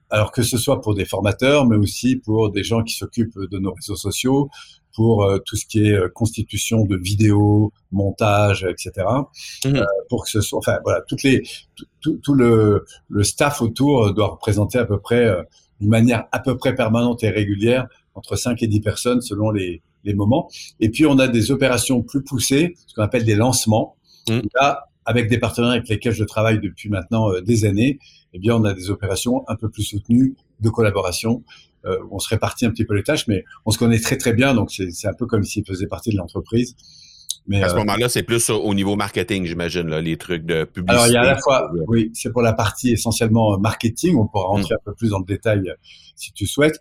alors 0.10 0.32
que 0.32 0.42
ce 0.42 0.58
soit 0.58 0.82
pour 0.82 0.96
des 0.96 1.06
formateurs, 1.06 1.68
mais 1.68 1.76
aussi 1.76 2.16
pour 2.16 2.50
des 2.50 2.64
gens 2.64 2.84
qui 2.84 2.96
s'occupent 2.96 3.38
de 3.38 3.60
nos 3.60 3.72
réseaux 3.74 3.96
sociaux, 3.96 4.50
pour 4.94 5.24
euh, 5.24 5.40
tout 5.46 5.56
ce 5.56 5.66
qui 5.66 5.88
est 5.88 5.94
euh, 5.94 6.10
constitution 6.10 6.84
de 6.84 6.98
vidéos, 6.98 7.72
montage, 7.92 8.66
etc. 8.70 9.08
Mhm. 9.66 9.76
Euh, 9.76 9.86
pour 10.10 10.26
que 10.26 10.30
ce 10.30 10.42
soit, 10.42 10.60
enfin 10.60 10.80
voilà, 10.84 11.02
toutes 11.08 11.24
les, 11.24 11.44
tout, 12.02 12.20
tout, 12.24 12.34
le, 12.34 12.86
le 13.08 13.24
staff 13.24 13.62
autour 13.62 14.14
doit 14.14 14.28
représenter 14.28 14.78
à 14.78 14.86
peu 14.86 15.00
près, 15.00 15.36
d'une 15.80 15.90
manière 15.90 16.26
à 16.32 16.40
peu 16.40 16.58
près 16.58 16.76
permanente 16.76 17.24
et 17.24 17.30
régulière, 17.30 17.88
entre 18.16 18.36
5 18.36 18.62
et 18.64 18.68
10 18.68 18.82
personnes 18.82 19.22
selon 19.22 19.52
les, 19.52 19.82
les 20.04 20.14
moments. 20.14 20.50
Et 20.80 20.90
puis 20.90 21.06
on 21.06 21.18
a 21.20 21.28
des 21.28 21.52
opérations 21.52 22.02
plus 22.02 22.24
poussées, 22.24 22.76
ce 22.88 22.94
qu'on 22.94 23.04
appelle 23.04 23.26
des 23.26 23.36
lancements. 23.36 23.96
Mhm. 24.28 24.42
Là, 24.60 24.86
avec 25.06 25.30
des 25.30 25.40
partenaires 25.40 25.72
avec 25.72 25.88
lesquels 25.88 26.14
je 26.14 26.24
travaille 26.24 26.60
depuis 26.60 26.90
maintenant 26.90 27.32
des 27.42 27.66
années, 27.66 27.98
eh 28.34 28.40
bien, 28.40 28.56
on 28.56 28.64
a 28.64 28.74
des 28.74 28.90
opérations 28.90 29.44
un 29.48 29.56
peu 29.56 29.70
plus 29.70 29.84
soutenues 29.84 30.36
de 30.60 30.70
collaboration 30.70 31.44
euh, 31.86 31.98
on 32.12 32.20
se 32.20 32.30
répartit 32.30 32.66
un 32.66 32.72
petit 32.72 32.86
peu 32.86 32.96
les 32.96 33.04
tâches, 33.04 33.28
mais 33.28 33.46
on 33.66 33.72
se 33.72 33.78
connaît 33.78 34.00
très 34.00 34.18
très 34.18 34.34
bien, 34.34 34.54
donc 34.54 34.72
c'est 34.72 35.08
un 35.08 35.14
peu 35.14 35.26
comme 35.26 35.44
s'il 35.44 35.66
faisait 35.66 35.88
partie 35.88 36.12
de 36.12 36.18
l'entreprise. 36.18 36.76
Mais, 37.48 37.64
à 37.64 37.70
ce 37.70 37.74
euh, 37.74 37.78
moment-là, 37.80 38.10
c'est 38.10 38.22
plus 38.22 38.50
au 38.50 38.74
niveau 38.76 38.96
marketing, 38.96 39.46
j'imagine, 39.46 39.90
les 39.96 40.18
trucs 40.18 40.46
de 40.46 40.66
publicité. 40.66 40.92
Alors, 40.92 41.08
il 41.08 41.14
y 41.14 41.18
a 41.18 41.22
à 41.22 41.26
la 41.26 41.38
fois, 41.38 41.72
oui, 41.88 42.12
c'est 42.14 42.32
pour 42.32 42.44
la 42.44 42.54
partie 42.54 42.92
essentiellement 42.92 43.58
marketing. 43.58 44.18
On 44.18 44.28
pourra 44.28 44.48
rentrer 44.48 44.76
mm. 44.76 44.78
un 44.78 44.84
peu 44.86 44.94
plus 44.94 45.10
dans 45.10 45.20
le 45.20 45.26
détail 45.26 45.70
euh, 45.70 45.74
si 46.16 46.32
tu 46.34 46.46
souhaites. 46.46 46.80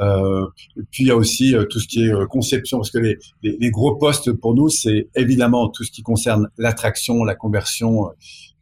Euh, 0.00 0.46
puis 0.90 1.04
il 1.04 1.06
y 1.06 1.10
a 1.10 1.16
aussi 1.16 1.54
tout 1.70 1.78
ce 1.78 1.86
qui 1.86 2.04
est 2.04 2.12
conception, 2.28 2.78
parce 2.78 2.90
que 2.90 2.98
les, 2.98 3.18
les, 3.42 3.70
gros 3.70 3.96
postes 3.96 4.32
pour 4.32 4.54
nous, 4.54 4.68
c'est 4.68 5.08
évidemment 5.14 5.68
tout 5.68 5.84
ce 5.84 5.90
qui 5.90 6.02
concerne 6.02 6.48
l'attraction, 6.58 7.22
la 7.22 7.34
conversion 7.34 8.08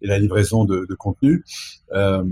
et 0.02 0.07
la 0.07 0.19
livraison 0.19 0.64
de, 0.64 0.87
de 0.88 0.95
contenu. 0.95 1.45
Euh, 1.93 2.25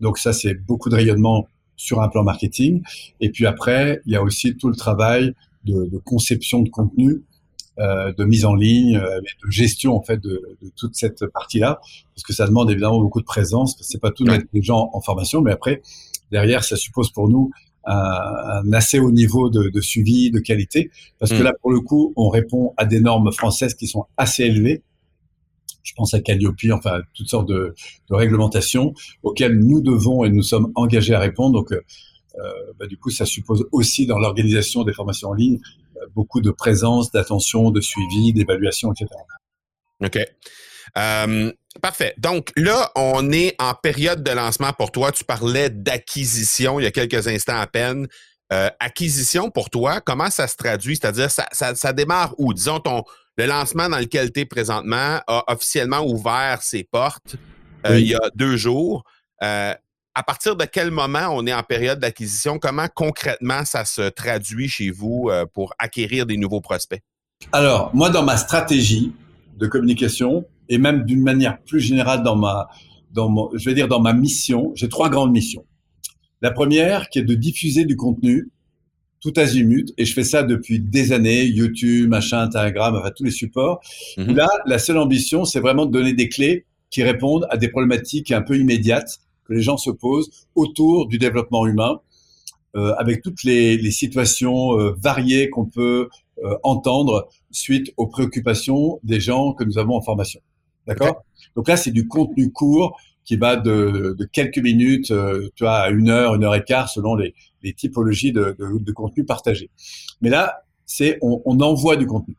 donc 0.00 0.18
ça, 0.18 0.32
c'est 0.32 0.54
beaucoup 0.54 0.88
de 0.88 0.96
rayonnement 0.96 1.46
sur 1.76 2.00
un 2.00 2.08
plan 2.08 2.22
marketing. 2.22 2.82
Et 3.20 3.30
puis 3.30 3.46
après, 3.46 4.00
il 4.06 4.12
y 4.12 4.16
a 4.16 4.22
aussi 4.22 4.56
tout 4.56 4.68
le 4.68 4.76
travail 4.76 5.34
de, 5.64 5.86
de 5.86 5.98
conception 5.98 6.60
de 6.62 6.68
contenu, 6.68 7.22
euh, 7.78 8.12
de 8.12 8.24
mise 8.24 8.44
en 8.44 8.54
ligne, 8.54 8.96
euh, 8.96 9.20
de 9.44 9.50
gestion 9.50 9.96
en 9.96 10.02
fait 10.02 10.18
de, 10.18 10.56
de 10.60 10.70
toute 10.76 10.94
cette 10.94 11.26
partie-là, 11.26 11.80
parce 12.14 12.22
que 12.24 12.32
ça 12.32 12.46
demande 12.46 12.70
évidemment 12.70 13.00
beaucoup 13.00 13.20
de 13.20 13.26
présence. 13.26 13.76
C'est 13.80 14.00
pas 14.00 14.10
tout 14.10 14.24
mettre 14.24 14.46
les 14.52 14.62
gens 14.62 14.90
en 14.92 15.00
formation, 15.00 15.40
mais 15.40 15.52
après 15.52 15.82
derrière, 16.30 16.64
ça 16.64 16.76
suppose 16.76 17.10
pour 17.10 17.28
nous 17.28 17.50
un, 17.84 18.72
assez 18.72 18.98
haut 18.98 19.10
niveau 19.10 19.50
de, 19.50 19.80
suivi, 19.80 20.30
de 20.30 20.38
qualité, 20.38 20.90
parce 21.18 21.32
que 21.32 21.40
mm. 21.40 21.44
là, 21.44 21.52
pour 21.60 21.70
le 21.70 21.80
coup, 21.80 22.12
on 22.16 22.28
répond 22.28 22.74
à 22.76 22.84
des 22.84 23.00
normes 23.00 23.32
françaises 23.32 23.74
qui 23.74 23.86
sont 23.86 24.06
assez 24.16 24.44
élevées. 24.44 24.82
Je 25.82 25.92
pense 25.94 26.14
à 26.14 26.20
Calliope, 26.20 26.56
enfin 26.72 27.00
toutes 27.14 27.28
sortes 27.28 27.48
de, 27.48 27.74
réglementations 28.10 28.94
auxquelles 29.22 29.58
nous 29.58 29.80
devons 29.80 30.24
et 30.24 30.30
nous 30.30 30.42
sommes 30.42 30.72
engagés 30.74 31.14
à 31.14 31.20
répondre. 31.20 31.52
Donc, 31.54 31.72
euh, 31.72 31.80
bah, 32.78 32.86
du 32.86 32.96
coup, 32.96 33.10
ça 33.10 33.26
suppose 33.26 33.66
aussi 33.72 34.06
dans 34.06 34.18
l'organisation 34.18 34.84
des 34.84 34.92
formations 34.92 35.30
en 35.30 35.34
ligne 35.34 35.58
euh, 36.02 36.06
beaucoup 36.14 36.40
de 36.40 36.50
présence, 36.50 37.10
d'attention, 37.10 37.70
de 37.70 37.80
suivi, 37.80 38.32
d'évaluation, 38.32 38.92
etc. 38.92 39.08
OK. 40.04 40.18
Euh, 40.98 41.52
parfait. 41.80 42.14
Donc 42.18 42.50
là, 42.56 42.90
on 42.96 43.30
est 43.32 43.54
en 43.58 43.74
période 43.74 44.22
de 44.22 44.30
lancement 44.30 44.72
pour 44.72 44.92
toi. 44.92 45.12
Tu 45.12 45.24
parlais 45.24 45.70
d'acquisition 45.70 46.80
il 46.80 46.84
y 46.84 46.86
a 46.86 46.90
quelques 46.90 47.28
instants 47.28 47.58
à 47.58 47.66
peine. 47.66 48.08
Euh, 48.52 48.68
acquisition 48.80 49.50
pour 49.50 49.70
toi, 49.70 50.02
comment 50.02 50.28
ça 50.28 50.46
se 50.46 50.56
traduit? 50.56 50.96
C'est-à-dire, 50.96 51.30
ça, 51.30 51.46
ça, 51.52 51.92
démarre 51.94 52.34
où? 52.36 52.52
Disons, 52.52 52.80
ton, 52.80 53.02
le 53.36 53.46
lancement 53.46 53.88
dans 53.88 53.98
lequel 53.98 54.32
tu 54.32 54.40
es 54.40 54.44
présentement 54.44 55.20
a 55.26 55.44
officiellement 55.52 56.06
ouvert 56.06 56.62
ses 56.62 56.84
portes 56.84 57.36
euh, 57.86 57.98
il 57.98 58.08
y 58.08 58.14
a 58.14 58.30
deux 58.34 58.56
jours. 58.56 59.04
à 59.40 60.22
partir 60.26 60.56
de 60.56 60.64
quel 60.64 60.90
moment 60.90 61.28
on 61.30 61.46
est 61.46 61.54
en 61.54 61.62
période 61.62 61.98
d'acquisition? 61.98 62.58
Comment 62.58 62.86
concrètement 62.94 63.64
ça 63.64 63.84
se 63.84 64.08
traduit 64.08 64.68
chez 64.68 64.90
vous 64.90 65.30
pour 65.52 65.74
acquérir 65.78 66.26
des 66.26 66.36
nouveaux 66.36 66.60
prospects? 66.60 67.02
Alors, 67.50 67.90
moi, 67.94 68.10
dans 68.10 68.22
ma 68.22 68.36
stratégie 68.36 69.12
de 69.56 69.66
communication, 69.66 70.44
et 70.68 70.78
même 70.78 71.04
d'une 71.04 71.22
manière 71.22 71.60
plus 71.62 71.80
générale 71.80 72.22
dans 72.22 72.36
ma, 72.36 72.68
dans 73.10 73.28
mon, 73.28 73.50
je 73.54 73.68
vais 73.68 73.74
dire 73.74 73.88
dans 73.88 74.00
ma 74.00 74.12
mission, 74.12 74.72
j'ai 74.74 74.88
trois 74.88 75.10
grandes 75.10 75.32
missions. 75.32 75.64
La 76.40 76.50
première, 76.50 77.08
qui 77.08 77.18
est 77.18 77.24
de 77.24 77.34
diffuser 77.34 77.84
du 77.84 77.96
contenu 77.96 78.50
tout 79.22 79.32
azimut, 79.36 79.94
et 79.96 80.04
je 80.04 80.12
fais 80.12 80.24
ça 80.24 80.42
depuis 80.42 80.80
des 80.80 81.12
années, 81.12 81.44
YouTube, 81.44 82.10
machin, 82.10 82.40
Instagram, 82.40 82.96
enfin 82.96 83.10
tous 83.16 83.24
les 83.24 83.30
supports. 83.30 83.80
Mhm. 84.18 84.34
Là, 84.34 84.48
la 84.66 84.78
seule 84.78 84.98
ambition, 84.98 85.44
c'est 85.44 85.60
vraiment 85.60 85.86
de 85.86 85.92
donner 85.92 86.12
des 86.12 86.28
clés 86.28 86.66
qui 86.90 87.02
répondent 87.02 87.46
à 87.48 87.56
des 87.56 87.68
problématiques 87.68 88.32
un 88.32 88.42
peu 88.42 88.58
immédiates 88.58 89.20
que 89.44 89.54
les 89.54 89.62
gens 89.62 89.76
se 89.76 89.90
posent 89.90 90.46
autour 90.54 91.06
du 91.06 91.18
développement 91.18 91.66
humain, 91.66 92.00
euh, 92.74 92.94
avec 92.98 93.22
toutes 93.22 93.44
les, 93.44 93.76
les 93.76 93.90
situations 93.90 94.78
euh, 94.78 94.94
variées 94.98 95.50
qu'on 95.50 95.66
peut 95.66 96.08
euh, 96.42 96.56
entendre 96.62 97.28
suite 97.50 97.92
aux 97.96 98.06
préoccupations 98.06 98.98
des 99.04 99.20
gens 99.20 99.52
que 99.52 99.62
nous 99.62 99.78
avons 99.78 99.94
en 99.94 100.02
formation. 100.02 100.40
D'accord? 100.86 101.22
Donc 101.54 101.68
là, 101.68 101.76
c'est 101.76 101.90
du 101.90 102.08
contenu 102.08 102.50
court 102.50 102.98
qui 103.24 103.36
va 103.36 103.56
de, 103.56 104.16
de 104.18 104.24
quelques 104.24 104.58
minutes, 104.58 105.10
euh, 105.10 105.48
tu 105.54 105.64
vois, 105.64 105.78
à 105.78 105.90
une 105.90 106.10
heure, 106.10 106.34
une 106.34 106.44
heure 106.44 106.54
et 106.54 106.64
quart, 106.64 106.88
selon 106.88 107.14
les, 107.14 107.34
les 107.62 107.72
typologies 107.72 108.32
de, 108.32 108.56
de, 108.58 108.78
de, 108.78 108.92
contenu 108.92 109.24
partagé. 109.24 109.70
Mais 110.20 110.30
là, 110.30 110.64
c'est 110.86 111.18
on, 111.22 111.40
on, 111.44 111.60
envoie 111.60 111.96
du 111.96 112.06
contenu. 112.06 112.36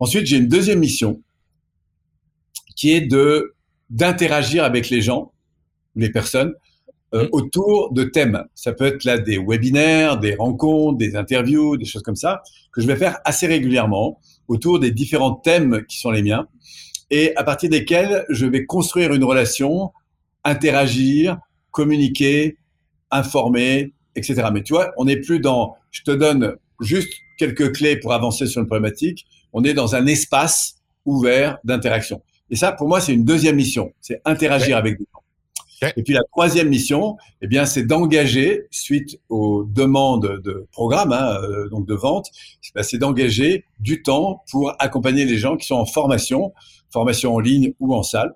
Ensuite, 0.00 0.26
j'ai 0.26 0.36
une 0.36 0.48
deuxième 0.48 0.80
mission 0.80 1.22
qui 2.74 2.92
est 2.92 3.02
de 3.02 3.54
d'interagir 3.88 4.64
avec 4.64 4.90
les 4.90 5.00
gens, 5.00 5.32
les 5.94 6.10
personnes, 6.10 6.54
euh, 7.14 7.24
mmh. 7.24 7.28
autour 7.30 7.92
de 7.92 8.02
thèmes. 8.02 8.42
Ça 8.56 8.72
peut 8.72 8.86
être 8.86 9.04
là 9.04 9.16
des 9.16 9.38
webinaires, 9.38 10.18
des 10.18 10.34
rencontres, 10.34 10.98
des 10.98 11.14
interviews, 11.14 11.76
des 11.76 11.84
choses 11.84 12.02
comme 12.02 12.16
ça, 12.16 12.42
que 12.72 12.80
je 12.80 12.86
vais 12.88 12.96
faire 12.96 13.18
assez 13.24 13.46
régulièrement 13.46 14.20
autour 14.48 14.80
des 14.80 14.90
différents 14.90 15.34
thèmes 15.34 15.84
qui 15.86 15.98
sont 15.98 16.10
les 16.10 16.22
miens 16.22 16.48
et 17.10 17.36
à 17.36 17.44
partir 17.44 17.70
desquels 17.70 18.24
je 18.28 18.46
vais 18.46 18.66
construire 18.66 19.12
une 19.12 19.24
relation, 19.24 19.92
interagir, 20.46 21.38
communiquer, 21.70 22.56
informer, 23.10 23.92
etc. 24.14 24.48
Mais 24.52 24.62
tu 24.62 24.72
vois, 24.72 24.92
on 24.96 25.04
n'est 25.04 25.20
plus 25.20 25.40
dans 25.40 25.76
je 25.90 26.02
te 26.02 26.10
donne 26.10 26.56
juste 26.80 27.12
quelques 27.38 27.74
clés 27.74 27.96
pour 27.96 28.12
avancer 28.12 28.46
sur 28.46 28.60
une 28.60 28.66
problématique, 28.66 29.26
on 29.52 29.64
est 29.64 29.74
dans 29.74 29.94
un 29.94 30.06
espace 30.06 30.76
ouvert 31.04 31.58
d'interaction. 31.64 32.22
Et 32.50 32.56
ça, 32.56 32.72
pour 32.72 32.88
moi, 32.88 33.00
c'est 33.00 33.14
une 33.14 33.24
deuxième 33.24 33.56
mission, 33.56 33.92
c'est 34.00 34.20
interagir 34.24 34.76
avec 34.76 34.98
des 34.98 35.04
gens. 35.12 35.20
Et 35.96 36.02
puis 36.02 36.14
la 36.14 36.22
troisième 36.32 36.68
mission, 36.68 37.16
eh 37.42 37.46
bien, 37.46 37.66
c'est 37.66 37.82
d'engager, 37.82 38.66
suite 38.70 39.18
aux 39.28 39.64
demandes 39.64 40.40
de 40.42 40.66
programme, 40.72 41.12
hein, 41.12 41.36
euh, 41.42 41.68
donc 41.68 41.86
de 41.86 41.94
vente, 41.94 42.30
c'est 42.80 42.98
d'engager 42.98 43.64
du 43.78 44.02
temps 44.02 44.42
pour 44.50 44.74
accompagner 44.78 45.26
les 45.26 45.36
gens 45.36 45.56
qui 45.56 45.66
sont 45.66 45.74
en 45.74 45.84
formation, 45.84 46.54
formation 46.90 47.34
en 47.34 47.40
ligne 47.40 47.74
ou 47.78 47.94
en 47.94 48.02
salle. 48.02 48.34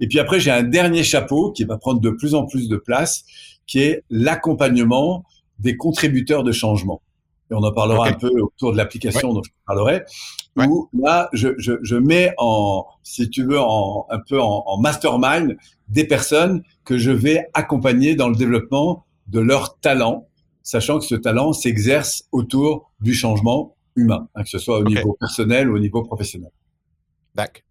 Et 0.00 0.08
puis 0.08 0.18
après, 0.18 0.40
j'ai 0.40 0.50
un 0.50 0.62
dernier 0.62 1.02
chapeau 1.02 1.52
qui 1.52 1.64
va 1.64 1.76
prendre 1.76 2.00
de 2.00 2.10
plus 2.10 2.34
en 2.34 2.46
plus 2.46 2.68
de 2.68 2.76
place, 2.76 3.24
qui 3.66 3.80
est 3.80 4.02
l'accompagnement 4.10 5.24
des 5.58 5.76
contributeurs 5.76 6.42
de 6.42 6.52
changement. 6.52 7.02
Et 7.50 7.54
on 7.54 7.62
en 7.62 7.72
parlera 7.72 8.08
un 8.08 8.12
peu 8.12 8.30
autour 8.40 8.72
de 8.72 8.76
l'application 8.76 9.34
dont 9.34 9.42
je 9.42 9.50
parlerai. 9.66 10.04
Où 10.56 10.88
là, 10.92 11.28
je, 11.32 11.48
je, 11.58 11.74
je, 11.82 11.96
mets 11.96 12.32
en, 12.38 12.84
si 13.02 13.28
tu 13.30 13.44
veux, 13.44 13.58
en, 13.58 14.06
un 14.10 14.18
peu 14.18 14.40
en, 14.40 14.62
en, 14.66 14.80
mastermind 14.80 15.56
des 15.88 16.04
personnes 16.04 16.62
que 16.84 16.98
je 16.98 17.10
vais 17.10 17.46
accompagner 17.54 18.14
dans 18.14 18.28
le 18.28 18.36
développement 18.36 19.06
de 19.28 19.40
leur 19.40 19.78
talent, 19.78 20.28
sachant 20.62 20.98
que 20.98 21.04
ce 21.04 21.14
talent 21.14 21.52
s'exerce 21.52 22.24
autour 22.32 22.90
du 23.00 23.14
changement 23.14 23.76
humain, 23.96 24.28
hein, 24.34 24.42
que 24.42 24.48
ce 24.48 24.58
soit 24.58 24.78
au 24.78 24.84
niveau 24.84 25.16
personnel 25.18 25.70
ou 25.70 25.76
au 25.76 25.78
niveau 25.78 26.02
professionnel. 26.02 26.50
D'accord. 27.34 27.62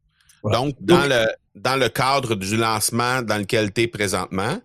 Donc, 0.43 0.75
dans, 0.79 1.05
le, 1.05 1.27
dans 1.55 1.75
le 1.75 1.89
cadre 1.89 2.35
du 2.35 2.57
lancement 2.57 3.21
dans 3.21 3.37
lequel 3.37 3.73
tu 3.73 3.81
es 3.81 3.87
présentement, 3.87 4.59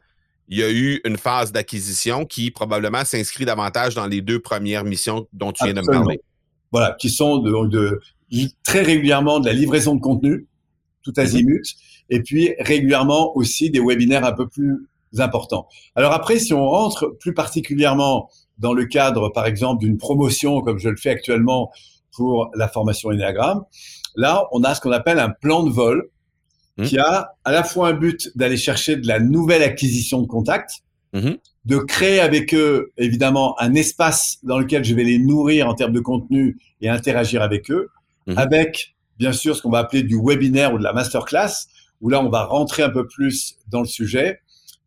il 0.48 0.58
y 0.58 0.62
a 0.62 0.70
eu 0.70 1.00
une 1.04 1.16
phase 1.16 1.52
d'acquisition 1.52 2.26
qui 2.26 2.50
probablement 2.50 3.04
s'inscrit 3.04 3.44
davantage 3.44 3.94
dans 3.94 4.06
les 4.06 4.20
deux 4.20 4.40
premières 4.40 4.84
missions 4.84 5.26
dont 5.32 5.52
tu 5.52 5.64
viens 5.64 5.74
de 5.74 5.80
me 5.80 5.90
parler. 5.90 6.20
Voilà, 6.70 6.96
qui 6.98 7.08
sont 7.08 7.38
de, 7.38 7.68
de, 7.68 8.00
très 8.62 8.82
régulièrement 8.82 9.40
de 9.40 9.46
la 9.46 9.52
livraison 9.52 9.94
de 9.94 10.00
contenu, 10.00 10.46
tout 11.02 11.12
azimut, 11.16 11.64
et 12.10 12.20
puis 12.20 12.54
régulièrement 12.58 13.36
aussi 13.36 13.70
des 13.70 13.80
webinaires 13.80 14.24
un 14.24 14.32
peu 14.32 14.48
plus 14.48 14.88
importants. 15.18 15.68
Alors 15.94 16.12
après, 16.12 16.38
si 16.38 16.52
on 16.52 16.66
rentre 16.66 17.16
plus 17.20 17.32
particulièrement 17.32 18.28
dans 18.58 18.72
le 18.72 18.84
cadre, 18.86 19.30
par 19.30 19.46
exemple, 19.46 19.84
d'une 19.84 19.98
promotion, 19.98 20.60
comme 20.60 20.78
je 20.78 20.88
le 20.88 20.96
fais 20.96 21.10
actuellement 21.10 21.70
pour 22.12 22.50
la 22.54 22.68
formation 22.68 23.10
Enneagram, 23.10 23.64
Là, 24.16 24.46
on 24.52 24.62
a 24.62 24.74
ce 24.74 24.80
qu'on 24.80 24.92
appelle 24.92 25.18
un 25.18 25.30
plan 25.30 25.62
de 25.62 25.70
vol 25.70 26.08
mmh. 26.76 26.84
qui 26.84 26.98
a 26.98 27.34
à 27.44 27.52
la 27.52 27.64
fois 27.64 27.88
un 27.88 27.92
but 27.92 28.30
d'aller 28.36 28.56
chercher 28.56 28.96
de 28.96 29.06
la 29.06 29.20
nouvelle 29.20 29.62
acquisition 29.62 30.20
de 30.20 30.26
contacts, 30.26 30.82
mmh. 31.12 31.32
de 31.64 31.78
créer 31.78 32.20
avec 32.20 32.54
eux, 32.54 32.92
évidemment, 32.96 33.60
un 33.60 33.74
espace 33.74 34.38
dans 34.42 34.58
lequel 34.58 34.84
je 34.84 34.94
vais 34.94 35.04
les 35.04 35.18
nourrir 35.18 35.68
en 35.68 35.74
termes 35.74 35.92
de 35.92 36.00
contenu 36.00 36.58
et 36.80 36.88
interagir 36.88 37.42
avec 37.42 37.70
eux, 37.70 37.90
mmh. 38.26 38.34
avec, 38.36 38.94
bien 39.18 39.32
sûr, 39.32 39.56
ce 39.56 39.62
qu'on 39.62 39.70
va 39.70 39.78
appeler 39.78 40.02
du 40.02 40.18
webinaire 40.20 40.74
ou 40.74 40.78
de 40.78 40.84
la 40.84 40.92
masterclass, 40.92 41.66
où 42.00 42.08
là, 42.08 42.22
on 42.22 42.28
va 42.28 42.44
rentrer 42.44 42.82
un 42.82 42.90
peu 42.90 43.06
plus 43.06 43.56
dans 43.68 43.80
le 43.80 43.86
sujet 43.86 44.40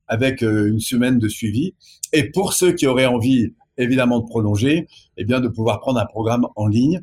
avec 0.07 0.43
euh, 0.43 0.69
une 0.69 0.79
semaine 0.79 1.19
de 1.19 1.27
suivi. 1.27 1.73
Et 2.13 2.31
pour 2.31 2.53
ceux 2.53 2.71
qui 2.71 2.87
auraient 2.87 3.07
envie, 3.07 3.53
évidemment, 3.77 4.19
de 4.19 4.25
prolonger, 4.25 4.87
eh 5.17 5.25
bien, 5.25 5.39
de 5.39 5.47
pouvoir 5.47 5.79
prendre 5.79 5.99
un 5.99 6.05
programme 6.05 6.47
en 6.55 6.67
ligne 6.67 7.01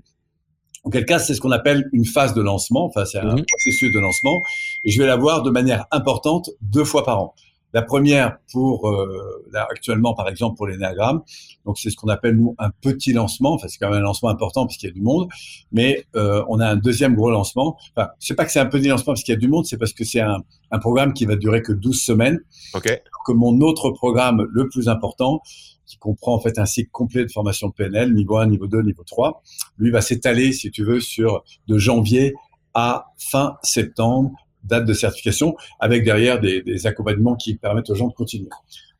en 0.85 0.91
quel 0.91 1.07
cas, 1.07 1.19
c'est 1.19 1.35
ce 1.35 1.41
qu'on 1.41 1.51
appelle 1.51 1.89
une 1.93 2.05
phase 2.05 2.35
de 2.35 2.43
lancement. 2.43 2.85
Enfin, 2.85 3.05
c'est 3.07 3.19
un 3.19 3.35
mhm. 3.35 3.45
processus 3.47 3.93
de 3.93 3.99
lancement. 3.99 4.43
Et 4.85 4.91
je 4.91 5.01
vais 5.01 5.07
l'avoir 5.07 5.43
de 5.43 5.51
manière 5.51 5.87
importante 5.91 6.51
deux 6.61 6.85
fois 6.85 7.05
par 7.05 7.21
an. 7.21 7.35
La 7.73 7.83
première 7.83 8.39
pour 8.53 8.89
euh, 8.89 9.45
là, 9.51 9.67
actuellement, 9.71 10.15
par 10.15 10.29
exemple, 10.29 10.57
pour 10.57 10.67
les 10.67 10.75
l'énagramme. 10.75 11.23
Donc, 11.65 11.79
c'est 11.79 11.91
ce 11.91 11.97
qu'on 11.97 12.09
appelle 12.09 12.37
nous 12.37 12.55
un 12.59 12.71
petit 12.71 13.13
lancement. 13.13 13.55
Enfin, 13.55 13.69
c'est 13.69 13.79
quand 13.79 13.89
même 13.89 13.99
un 13.99 14.03
lancement 14.03 14.29
important 14.29 14.67
parce 14.67 14.77
qu'il 14.77 14.89
y 14.89 14.93
a 14.93 14.95
du 14.95 15.01
monde. 15.01 15.29
Mais 15.73 16.05
euh, 16.17 16.45
on 16.49 16.61
a 16.61 16.69
un 16.69 16.77
deuxième 16.77 17.15
gros 17.15 17.31
lancement. 17.31 17.77
Enfin, 17.97 18.11
c'est 18.19 18.35
pas 18.35 18.45
que 18.45 18.53
c'est 18.53 18.61
un 18.61 18.67
petit 18.67 18.89
lancement 18.89 19.13
parce 19.13 19.23
qu'il 19.23 19.35
y 19.35 19.37
a 19.37 19.41
du 19.41 19.49
monde, 19.49 19.65
c'est 19.67 19.79
parce 19.79 19.93
que 19.93 20.05
c'est 20.05 20.21
un, 20.21 20.43
un 20.71 20.79
programme 20.79 21.13
qui 21.13 21.25
va 21.25 21.37
durer 21.37 21.63
que 21.63 21.73
12 21.73 22.01
semaines. 22.01 22.41
Ok. 22.75 23.03
Que 23.27 23.33
mon 23.33 23.61
autre 23.61 23.91
programme 23.91 24.47
le 24.51 24.69
plus 24.69 24.89
important, 24.89 25.41
qui 25.87 25.97
comprend 25.99 26.35
en 26.35 26.41
fait 26.41 26.59
un 26.59 26.67
cycle 26.67 26.91
complet 26.91 27.25
de 27.25 27.31
formation 27.31 27.69
de 27.69 27.73
PNL, 27.73 28.13
niveau 28.13 28.37
1, 28.37 28.47
niveau 28.47 28.67
2, 28.67 28.83
niveau 28.83 29.03
3. 29.05 29.43
Lui 29.79 29.91
va 29.91 30.01
s'étaler, 30.01 30.53
si 30.53 30.71
tu 30.71 30.85
veux, 30.85 31.01
sur 31.01 31.45
de 31.69 31.79
janvier 31.79 32.35
à 32.75 33.07
fin 33.19 33.57
septembre, 33.63 34.33
date 34.65 34.85
de 34.85 34.95
certification, 34.95 35.57
avec 35.79 36.05
derrière 36.05 36.41
des, 36.41 36.63
des 36.63 36.87
accompagnements 36.87 37.37
qui 37.37 37.55
permettent 37.55 37.91
aux 37.91 37.95
gens 37.95 38.09
de 38.09 38.15
continuer. 38.15 38.49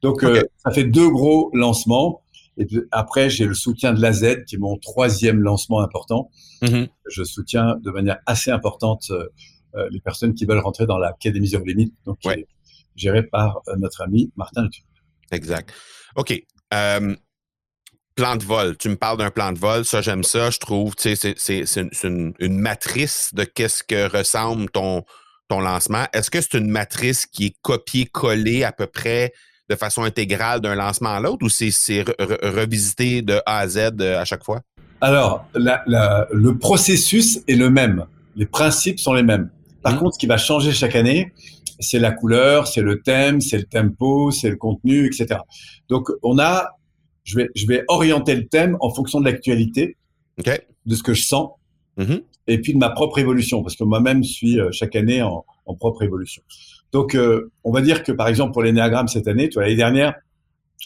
Donc, 0.03 0.23
euh, 0.23 0.43
ça 0.65 0.71
fait 0.71 0.85
deux 0.85 1.09
gros 1.09 1.51
lancements. 1.55 2.21
Et 2.57 2.67
puis 2.67 2.81
après, 2.91 3.31
j'ai 3.31 3.47
le 3.47 3.55
soutien 3.55 3.93
de 3.93 4.01
l'AZ, 4.01 4.45
qui 4.47 4.57
est 4.57 4.59
mon 4.59 4.77
troisième 4.77 5.41
lancement 5.41 5.81
important. 5.81 6.31
Mm-hmm. 6.63 6.89
Je 7.11 7.25
soutiens 7.25 7.77
de 7.83 7.91
manière 7.91 8.19
assez 8.27 8.51
importante 8.51 9.07
euh, 9.11 9.27
euh, 9.77 9.89
les 9.91 10.01
personnes 10.01 10.35
qui 10.35 10.45
veulent 10.45 10.61
rentrer 10.61 10.87
dans 10.87 10.99
l'Académie 10.99 11.49
Zero 11.49 11.65
Limit, 11.65 11.93
donc 12.05 12.19
qui 12.21 12.29
est 12.29 12.47
gérée 12.95 13.25
par 13.25 13.61
notre 13.77 14.03
ami 14.03 14.33
Martin 14.37 14.69
Exact. 15.33 15.73
OK. 16.15 16.41
Euh, 16.73 17.17
plan 18.15 18.37
de 18.37 18.45
vol. 18.45 18.77
Tu 18.77 18.89
me 18.89 18.97
parles 18.97 19.19
d'un 19.19 19.31
plan 19.31 19.53
de 19.53 19.59
vol, 19.59 19.85
ça 19.85 20.01
j'aime 20.01 20.23
ça. 20.23 20.51
Je 20.51 20.59
trouve, 20.59 20.95
tu 20.95 21.17
sais, 21.17 21.35
c'est 21.37 22.05
une, 22.05 22.35
une, 22.39 22.59
matrice 22.59 23.35
de 23.35 23.43
qu'est-ce 23.43 23.83
que 23.83 24.09
ressemble 24.17 24.71
ton, 24.71 25.05
ton 25.49 25.61
lancement. 25.61 26.07
Est-ce 26.13 26.31
que 26.31 26.41
c'est 26.41 26.55
une 26.55 26.71
matrice 26.71 27.27
qui 27.27 27.47
est 27.47 27.57
copiée-collée 27.63 28.63
à 28.65 28.73
peu 28.73 28.87
près 28.87 29.33
de 29.75 29.79
façon 29.79 30.03
intégrale 30.03 30.61
d'un 30.61 30.75
lancement 30.75 31.11
à 31.11 31.21
l'autre 31.21 31.45
ou 31.45 31.49
c'est 31.49 32.05
revisité 32.43 33.23
de 33.23 33.41
A 33.47 33.59
à 33.59 33.69
Z 33.69 33.79
euh, 34.01 34.21
à 34.21 34.25
chaque 34.25 34.45
fois? 34.45 34.63
Alors, 35.01 35.47
le 35.55 36.53
processus 36.53 37.41
est 37.47 37.57
le 37.57 37.69
même. 37.71 38.07
Les 38.37 38.47
principes 38.47 38.99
sont 38.99 39.13
les 39.13 39.23
mêmes. 39.23 39.51
Par 39.83 39.95
mmh. 39.95 39.99
contre, 39.99 40.15
ce 40.15 40.19
qui 40.19 40.27
va 40.27 40.39
changer 40.39 40.73
chaque 40.73 40.97
année, 40.97 41.33
c'est 41.79 41.99
la 41.99 42.11
couleur, 42.11 42.67
c'est 42.67 42.81
le 42.81 43.03
thème, 43.03 43.41
c'est 43.41 43.59
le 43.59 43.65
tempo, 43.65 44.31
c'est 44.31 44.49
le 44.49 44.57
contenu, 44.57 45.07
etc. 45.07 45.41
Donc, 45.89 46.09
on 46.23 46.39
a, 46.39 46.71
je 47.25 47.37
vais, 47.37 47.49
je 47.55 47.67
vais 47.67 47.85
orienter 47.89 48.35
le 48.35 48.47
thème 48.47 48.77
en 48.81 48.91
fonction 48.91 49.21
de 49.21 49.27
l'actualité, 49.27 49.97
de 50.39 50.95
ce 50.95 51.03
que 51.03 51.13
je 51.13 51.25
sens, 51.25 51.51
mmh 51.97 52.17
et 52.47 52.61
puis 52.61 52.75
de 52.75 52.79
ma 52.79 52.91
propre 52.91 53.19
évolution, 53.19 53.63
parce 53.63 53.75
que 53.75 53.85
moi-même 53.85 54.23
suis 54.23 54.61
euh, 54.61 54.71
chaque 54.71 54.97
année 54.97 55.23
en, 55.23 55.47
en 55.65 55.75
propre 55.75 56.03
évolution. 56.03 56.43
Donc, 56.95 57.17
euh, 57.17 57.51
on 57.65 57.73
va 57.73 57.83
dire 57.83 58.05
que 58.05 58.13
par 58.13 58.29
exemple 58.29 58.53
pour 58.53 58.63
l'énéagramme 58.63 59.09
cette 59.09 59.27
année, 59.27 59.49
tu 59.49 59.59
l'année 59.59 59.75
dernière, 59.75 60.15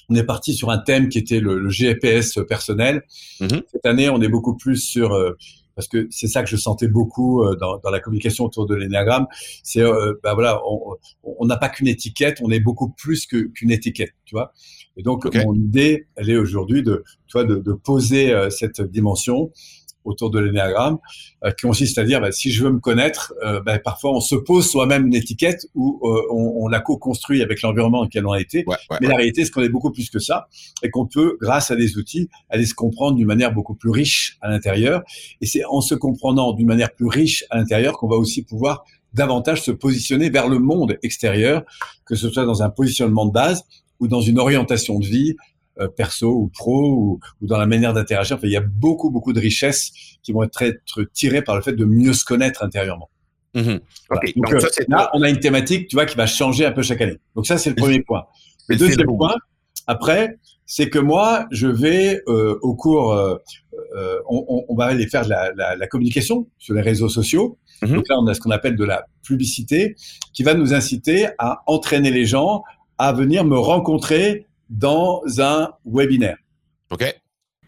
on 0.09 0.15
est 0.15 0.25
parti 0.25 0.55
sur 0.55 0.71
un 0.71 0.79
thème 0.79 1.11
qui 1.11 1.19
était 1.19 1.39
le, 1.39 1.59
le 1.59 1.69
GPS 1.69 2.39
personnel. 2.49 3.03
Mmh 3.41 3.49
cette 3.71 3.85
année, 3.85 4.09
on 4.09 4.23
est 4.23 4.29
beaucoup 4.29 4.57
plus 4.57 4.77
sur 4.77 5.13
euh, 5.13 5.37
parce 5.75 5.87
que 5.87 6.09
c'est 6.11 6.27
ça 6.27 6.43
que 6.43 6.49
je 6.49 6.57
sentais 6.57 6.89
beaucoup 6.89 7.45
euh, 7.45 7.57
dans, 7.57 7.77
dans 7.79 7.91
la 7.91 8.01
communication 8.01 8.47
autour 8.47 8.65
de 8.65 8.75
l'énéagramme. 8.75 9.27
C'est 9.63 9.83
euh, 9.83 10.15
ben 10.23 10.33
voilà, 10.33 10.63
on 11.23 11.45
n'a 11.45 11.59
pas 11.59 11.69
qu'une 11.69 11.89
étiquette, 11.89 12.39
on 12.43 12.51
est 12.51 12.59
beaucoup 12.59 12.89
plus 12.89 13.27
qu'une 13.27 13.71
étiquette, 13.71 14.13
tu 14.25 14.35
vois. 14.35 14.55
Et 14.97 15.03
donc 15.03 15.33
mon 15.45 15.55
idée, 15.55 16.07
elle 16.17 16.31
est 16.31 16.39
aujourd'hui 16.39 16.83
de, 16.83 17.05
tu 17.27 17.33
vois, 17.35 17.45
de, 17.45 17.57
de 17.57 17.73
poser 17.75 18.35
cette 18.51 18.81
dimension 18.81 19.53
autour 20.05 20.31
de 20.31 20.39
l'énéagramme, 20.39 20.99
euh, 21.45 21.51
qui 21.51 21.67
consiste 21.67 21.99
à 21.99 22.05
dire, 22.05 22.21
bah, 22.21 22.33
si 22.33 22.51
je 22.51 22.65
veux 22.65 22.71
me 22.71 22.81
connaître, 22.81 23.35
euh, 23.45 23.61
bah, 23.61 23.79
parfois 23.79 24.13
on 24.13 24.21
se 24.21 24.35
pose 24.35 24.69
soi-même 24.69 25.07
une 25.07 25.15
étiquette 25.15 25.67
ou 25.75 26.01
euh, 26.03 26.23
on, 26.31 26.65
on, 26.65 26.69
la 26.69 26.81
co-construit 26.81 27.43
avec 27.43 27.63
l'environnement 27.63 27.99
dans 27.99 28.05
lequel 28.05 28.27
on 28.27 28.33
a 28.33 28.41
été. 28.41 28.65
Mais 29.01 29.09
la 29.09 29.17
réalité, 29.17 29.45
c'est 29.45 29.51
qu'on 29.51 29.63
est 29.63 29.69
beaucoup 29.69 29.91
plus 29.91 30.11
que 30.11 30.19
ça 30.19 30.49
et 30.83 30.91
qu'on 30.91 31.07
peut, 31.07 31.37
grâce 31.41 31.71
à 31.71 31.77
des 31.77 31.99
outils, 31.99 32.29
aller 32.49 32.67
se 32.67 32.75
comprendre 32.75 33.17
d'une 33.17 33.27
manière 33.27 33.53
beaucoup 33.53 33.75
plus 33.75 33.91
riche 33.91 34.39
à 34.41 34.49
l'intérieur. 34.49 35.03
Et 35.41 35.47
c'est 35.47 35.65
en 35.65 35.81
se 35.81 35.95
comprenant 35.95 36.53
d'une 36.53 36.67
manière 36.67 36.93
plus 36.93 37.09
riche 37.09 37.45
à 37.51 37.59
l'intérieur 37.59 37.99
qu'on 37.99 38.09
va 38.09 38.17
aussi 38.17 38.43
pouvoir 38.43 38.85
davantage 39.15 39.63
se 39.63 39.71
positionner 39.71 40.31
vers 40.31 40.49
le 40.49 40.59
monde 40.59 40.99
extérieur, 41.03 41.65
que 42.05 42.15
ce 42.15 42.29
soit 42.29 42.45
dans 42.45 42.63
un 42.63 42.71
positionnement 42.71 43.27
de 43.27 43.33
base 43.33 43.65
ou 44.01 44.09
dans 44.09 44.21
une 44.21 44.39
orientation 44.39 44.99
de 44.99 45.07
vie 45.07 45.35
perso 45.97 46.31
ou 46.31 46.49
pro 46.49 46.91
ou, 46.91 47.21
dans 47.47 47.59
la 47.59 47.67
manière 47.67 47.93
d'interagir. 47.93 48.37
Enfin, 48.37 48.47
il 48.47 48.53
y 48.53 48.57
a 48.57 48.61
beaucoup, 48.61 49.11
beaucoup 49.11 49.33
de 49.33 49.41
richesses 49.41 49.93
qui 50.23 50.33
vont 50.33 50.43
être, 50.43 50.63
être 50.63 51.03
tirées 51.13 51.43
par 51.43 51.57
le 51.57 51.63
fait 51.63 51.73
de 51.73 51.85
mieux 51.85 52.13
se 52.13 52.25
connaître 52.25 52.63
intérieurement. 52.63 53.11
Mm-hmm. 53.55 53.81
Donc, 54.37 54.53
euh, 54.53 54.61
là, 54.89 55.11
on 55.15 55.23
a 55.23 55.29
une 55.29 55.41
thématique, 55.41 55.89
tu 55.89 55.97
vois, 55.97 56.07
qui 56.07 56.17
va 56.17 56.27
changer 56.27 56.67
un 56.67 56.73
peu 56.73 56.83
chaque 56.83 57.01
année. 57.01 57.19
Donc 57.35 57.47
ça, 57.47 57.59
c'est 57.59 57.71
le 57.71 57.77
premier 57.77 58.01
point. 58.01 58.25
Le 58.69 58.77
deuxième 58.77 59.07
point, 59.07 59.35
après, 59.87 60.37
c'est 60.67 60.91
que 60.91 60.99
moi, 60.99 61.47
je 61.51 61.67
vais 61.67 62.21
euh, 62.29 62.59
au 62.63 62.75
cours, 62.75 63.13
euh, 63.13 63.37
on, 64.29 64.65
on, 64.69 64.75
va 64.75 64.87
aller 64.87 65.07
faire 65.07 65.25
de 65.25 65.31
la, 65.31 65.53
la, 65.55 65.77
la, 65.77 65.87
communication 65.87 66.47
sur 66.59 66.75
les 66.75 66.83
réseaux 66.83 67.09
sociaux. 67.09 67.59
Mm-hmm. 67.83 67.95
Donc 67.95 68.09
là, 68.09 68.17
on 68.19 68.27
a 68.27 68.35
ce 68.35 68.41
qu'on 68.41 68.51
appelle 68.51 68.77
de 68.77 68.85
la 68.85 69.07
publicité, 69.23 69.97
qui 70.35 70.43
va 70.43 70.55
nous 70.55 70.75
inciter 70.75 71.29
à 71.39 71.63
entraîner 71.67 72.11
les 72.11 72.27
gens 72.27 72.63
à 72.99 73.13
venir 73.13 73.45
me 73.45 73.59
rencontrer 73.59 74.47
dans 74.71 75.23
un 75.39 75.71
webinaire. 75.85 76.39
OK. 76.91 77.05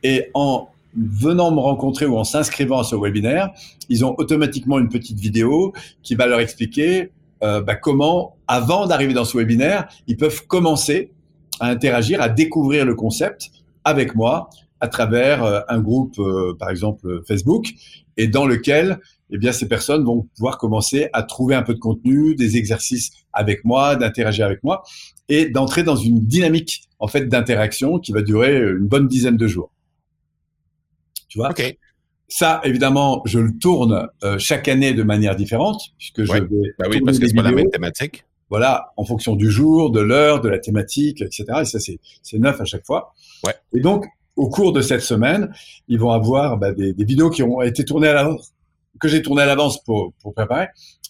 Et 0.02 0.30
en 0.34 0.68
venant 0.94 1.50
me 1.50 1.60
rencontrer 1.60 2.06
ou 2.06 2.16
en 2.16 2.24
s'inscrivant 2.24 2.80
à 2.80 2.84
ce 2.84 2.96
webinaire, 2.96 3.50
ils 3.88 4.04
ont 4.04 4.14
automatiquement 4.18 4.78
une 4.78 4.88
petite 4.88 5.18
vidéo 5.18 5.72
qui 6.02 6.14
va 6.14 6.26
leur 6.26 6.40
expliquer 6.40 7.12
euh, 7.42 7.60
bah, 7.62 7.76
comment, 7.76 8.36
avant 8.48 8.86
d'arriver 8.86 9.14
dans 9.14 9.24
ce 9.24 9.36
webinaire, 9.36 9.88
ils 10.06 10.16
peuvent 10.16 10.46
commencer 10.46 11.12
à 11.60 11.68
interagir, 11.68 12.20
à 12.20 12.28
découvrir 12.28 12.84
le 12.84 12.94
concept 12.94 13.50
avec 13.84 14.14
moi 14.14 14.50
à 14.80 14.88
travers 14.88 15.44
euh, 15.44 15.60
un 15.68 15.80
groupe, 15.80 16.18
euh, 16.18 16.56
par 16.58 16.70
exemple 16.70 17.22
Facebook, 17.26 17.70
et 18.16 18.28
dans 18.28 18.46
lequel 18.46 18.98
eh 19.30 19.38
bien, 19.38 19.52
ces 19.52 19.68
personnes 19.68 20.04
vont 20.04 20.26
pouvoir 20.36 20.58
commencer 20.58 21.08
à 21.12 21.22
trouver 21.22 21.54
un 21.54 21.62
peu 21.62 21.74
de 21.74 21.78
contenu, 21.78 22.34
des 22.34 22.56
exercices 22.56 23.12
avec 23.32 23.64
moi, 23.64 23.94
d'interagir 23.94 24.44
avec 24.44 24.64
moi 24.64 24.82
et 25.30 25.48
d'entrer 25.48 25.82
dans 25.82 25.96
une 25.96 26.20
dynamique 26.20 26.82
en 26.98 27.08
fait 27.08 27.26
d'interaction 27.26 27.98
qui 27.98 28.12
va 28.12 28.20
durer 28.20 28.58
une 28.58 28.86
bonne 28.86 29.08
dizaine 29.08 29.38
de 29.38 29.46
jours. 29.46 29.70
Tu 31.28 31.38
vois? 31.38 31.54
Ça, 32.28 32.60
évidemment, 32.64 33.22
je 33.24 33.38
le 33.38 33.56
tourne 33.58 34.08
euh, 34.22 34.38
chaque 34.38 34.68
année 34.68 34.92
de 34.92 35.02
manière 35.02 35.34
différente 35.34 35.80
puisque 35.96 36.24
je 36.24 36.32
vais. 36.32 36.40
Bah 36.78 36.86
oui, 36.90 37.00
parce 37.00 37.18
que 37.18 37.26
c'est 37.26 37.34
pas 37.34 37.42
la 37.42 37.52
même 37.52 37.70
thématique. 37.70 38.24
Voilà, 38.50 38.92
en 38.96 39.04
fonction 39.04 39.36
du 39.36 39.48
jour, 39.48 39.90
de 39.92 40.00
l'heure, 40.00 40.40
de 40.40 40.48
la 40.48 40.58
thématique, 40.58 41.22
etc. 41.22 41.44
Et 41.62 41.64
ça, 41.64 41.78
c'est 41.78 42.38
neuf 42.38 42.60
à 42.60 42.64
chaque 42.64 42.84
fois. 42.84 43.14
Ouais. 43.46 43.54
Et 43.72 43.80
donc, 43.80 44.06
au 44.34 44.48
cours 44.48 44.72
de 44.72 44.80
cette 44.80 45.02
semaine, 45.02 45.52
ils 45.86 46.00
vont 46.00 46.10
avoir 46.10 46.58
bah, 46.58 46.72
des, 46.72 46.92
des, 46.92 47.04
vidéos 47.04 47.30
qui 47.30 47.44
ont 47.44 47.62
été 47.62 47.84
tournées 47.84 48.08
à 48.08 48.14
l'avance, 48.14 48.52
que 48.98 49.06
j'ai 49.06 49.22
tournées 49.22 49.42
à 49.42 49.46
l'avance 49.46 49.82
pour, 49.84 50.12
pour 50.20 50.34
préparer. 50.34 50.66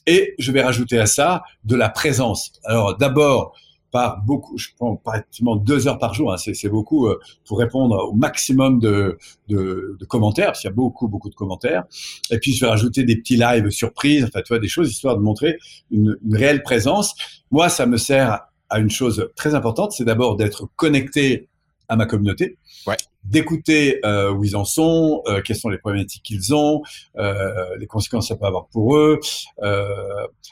Et 0.06 0.35
je 0.38 0.52
vais 0.52 0.62
rajouter 0.62 0.98
à 0.98 1.06
ça 1.06 1.42
de 1.64 1.76
la 1.76 1.88
présence. 1.88 2.52
Alors, 2.64 2.98
d'abord, 2.98 3.54
par 3.90 4.22
beaucoup, 4.22 4.57
je 4.57 4.68
prends 4.76 4.96
pratiquement 4.96 5.57
deux 5.57 5.88
heures 5.88 5.98
par 5.98 6.14
jour, 6.14 6.33
hein, 6.33 6.37
c'est 6.37 6.68
beaucoup 6.68 7.07
euh, 7.07 7.18
pour 7.44 7.59
répondre 7.59 8.09
au 8.09 8.14
maximum 8.14 8.79
de, 8.79 9.18
de, 9.48 9.96
de 9.98 10.05
commentaires, 10.05 10.46
parce 10.46 10.61
qu'il 10.61 10.70
y 10.70 10.72
a 10.72 10.74
beaucoup, 10.74 11.09
beaucoup 11.09 11.29
de 11.29 11.35
commentaires. 11.35 11.85
Et 12.31 12.38
puis, 12.38 12.53
je 12.53 12.64
vais 12.64 12.70
rajouter 12.70 13.05
des 13.05 13.16
petits 13.16 13.37
lives 13.37 13.70
surprises, 13.70 14.24
enfin, 14.24 14.40
tu 14.42 14.48
vois, 14.48 14.59
des 14.59 14.68
choses 14.68 14.90
histoire 14.90 15.16
de 15.16 15.22
montrer 15.22 15.59
une, 15.90 16.16
une 16.24 16.37
réelle 16.37 16.62
présence. 16.62 17.14
Moi, 17.50 17.68
ça 17.68 17.87
me 17.87 17.96
sert 17.96 18.40
à 18.70 18.79
une 18.79 18.90
chose 18.90 19.29
très 19.35 19.55
importante, 19.55 19.92
c'est 19.92 20.05
d'abord 20.05 20.37
d'être 20.37 20.68
connecté 20.76 21.48
à 21.90 21.96
ma 21.96 22.07
communauté. 22.07 22.57
Ouais 22.87 22.96
d'écouter 23.24 24.00
euh, 24.05 24.33
où 24.33 24.44
ils 24.44 24.57
en 24.57 24.64
sont, 24.64 25.22
euh, 25.26 25.42
quelles 25.42 25.57
sont 25.57 25.68
les 25.68 25.79
problématiques 25.79 26.22
qu'ils 26.22 26.55
ont, 26.55 26.83
euh, 27.18 27.76
les 27.79 27.87
conséquences 27.87 28.24
que 28.24 28.35
ça 28.35 28.37
peut 28.37 28.46
avoir 28.46 28.66
pour 28.68 28.96
eux, 28.96 29.20
euh, 29.62 29.87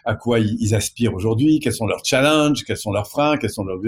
à 0.04 0.14
quoi 0.14 0.38
ils, 0.38 0.74
aspirent 0.74 1.14
aujourd'hui, 1.14 1.60
quels 1.60 1.72
sont 1.72 1.86
leurs 1.86 2.04
challenges, 2.04 2.64
quels 2.64 2.76
sont 2.76 2.92
leurs 2.92 3.08
freins, 3.08 3.36
quels 3.36 3.50
sont 3.50 3.64
leurs 3.64 3.78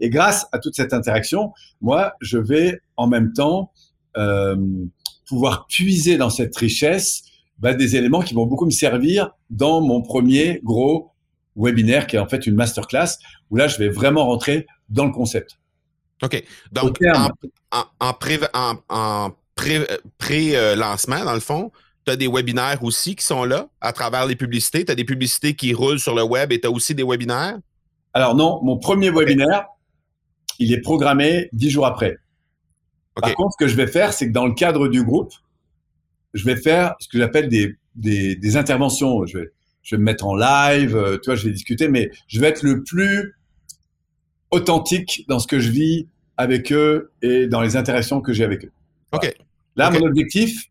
et 0.00 0.08
grâce 0.08 0.46
à 0.52 0.58
toute 0.58 0.74
cette 0.74 0.92
interaction, 0.92 1.52
moi 1.80 2.14
je 2.20 2.38
vais 2.38 2.80
en 2.96 3.06
même 3.06 3.32
temps 3.32 3.72
pouvoir 5.26 5.66
puiser 5.66 6.16
dans 6.16 6.30
cette 6.30 6.56
richesse 6.56 7.24
bah, 7.58 7.74
des 7.74 7.96
éléments 7.96 8.20
qui 8.20 8.34
vont 8.34 8.46
beaucoup 8.46 8.64
me 8.64 8.70
servir 8.70 9.30
dans 9.50 9.80
mon 9.80 10.02
premier 10.02 10.60
gros 10.62 11.10
webinaire 11.56 12.06
qui 12.06 12.16
est 12.16 12.20
en 12.20 12.28
fait 12.28 12.46
une 12.46 12.54
masterclass 12.54 13.18
où 13.50 13.56
là 13.56 13.66
je 13.68 13.78
vais 13.78 13.88
vraiment 13.88 14.24
rentrer 14.24 14.66
dans 14.88 15.04
le 15.04 15.12
concept. 15.12 15.58
OK. 16.24 16.42
Donc, 16.72 16.98
en, 17.70 17.84
en, 18.00 18.12
pré, 18.14 18.38
en, 18.54 18.76
en 18.88 19.30
pré-lancement, 20.18 21.24
dans 21.24 21.34
le 21.34 21.40
fond, 21.40 21.70
tu 22.06 22.12
as 22.12 22.16
des 22.16 22.28
webinaires 22.28 22.82
aussi 22.82 23.16
qui 23.16 23.24
sont 23.24 23.44
là 23.44 23.68
à 23.80 23.92
travers 23.92 24.26
les 24.26 24.36
publicités. 24.36 24.84
Tu 24.84 24.92
as 24.92 24.94
des 24.94 25.04
publicités 25.04 25.54
qui 25.54 25.72
roulent 25.74 26.00
sur 26.00 26.14
le 26.14 26.22
web 26.22 26.52
et 26.52 26.60
tu 26.60 26.66
as 26.66 26.70
aussi 26.70 26.94
des 26.94 27.04
webinaires? 27.04 27.58
Alors 28.12 28.34
non, 28.34 28.60
mon 28.62 28.78
premier 28.78 29.10
webinaire, 29.10 29.66
il 30.58 30.72
est 30.72 30.80
programmé 30.80 31.48
dix 31.52 31.70
jours 31.70 31.86
après. 31.86 32.18
Par 33.14 33.34
contre, 33.34 33.52
ce 33.58 33.64
que 33.64 33.68
je 33.68 33.76
vais 33.76 33.86
faire, 33.86 34.12
c'est 34.12 34.28
que 34.28 34.32
dans 34.32 34.46
le 34.46 34.54
cadre 34.54 34.88
du 34.88 35.04
groupe, 35.04 35.32
je 36.32 36.44
vais 36.44 36.56
faire 36.56 36.94
ce 36.98 37.08
que 37.08 37.18
j'appelle 37.18 37.48
des, 37.48 37.76
des, 37.94 38.34
des, 38.34 38.56
interventions. 38.56 39.24
Je 39.26 39.38
vais, 39.38 39.52
je 39.82 39.94
vais 39.94 40.00
me 40.00 40.04
mettre 40.04 40.26
en 40.26 40.34
live, 40.34 40.96
euh, 40.96 41.18
tu 41.18 41.26
vois, 41.26 41.36
je 41.36 41.44
vais 41.44 41.52
discuter, 41.52 41.88
mais 41.88 42.10
je 42.26 42.40
vais 42.40 42.48
être 42.48 42.62
le 42.62 42.82
plus 42.82 43.36
authentique 44.50 45.24
dans 45.28 45.38
ce 45.38 45.46
que 45.46 45.60
je 45.60 45.70
vis 45.70 46.08
avec 46.36 46.72
eux 46.72 47.12
et 47.22 47.46
dans 47.46 47.60
les 47.60 47.76
interactions 47.76 48.20
que 48.20 48.32
j'ai 48.32 48.44
avec 48.44 48.64
eux. 48.64 48.72
Ok. 49.12 49.32
Là, 49.76 49.90
mon 49.90 50.02
objectif, 50.02 50.70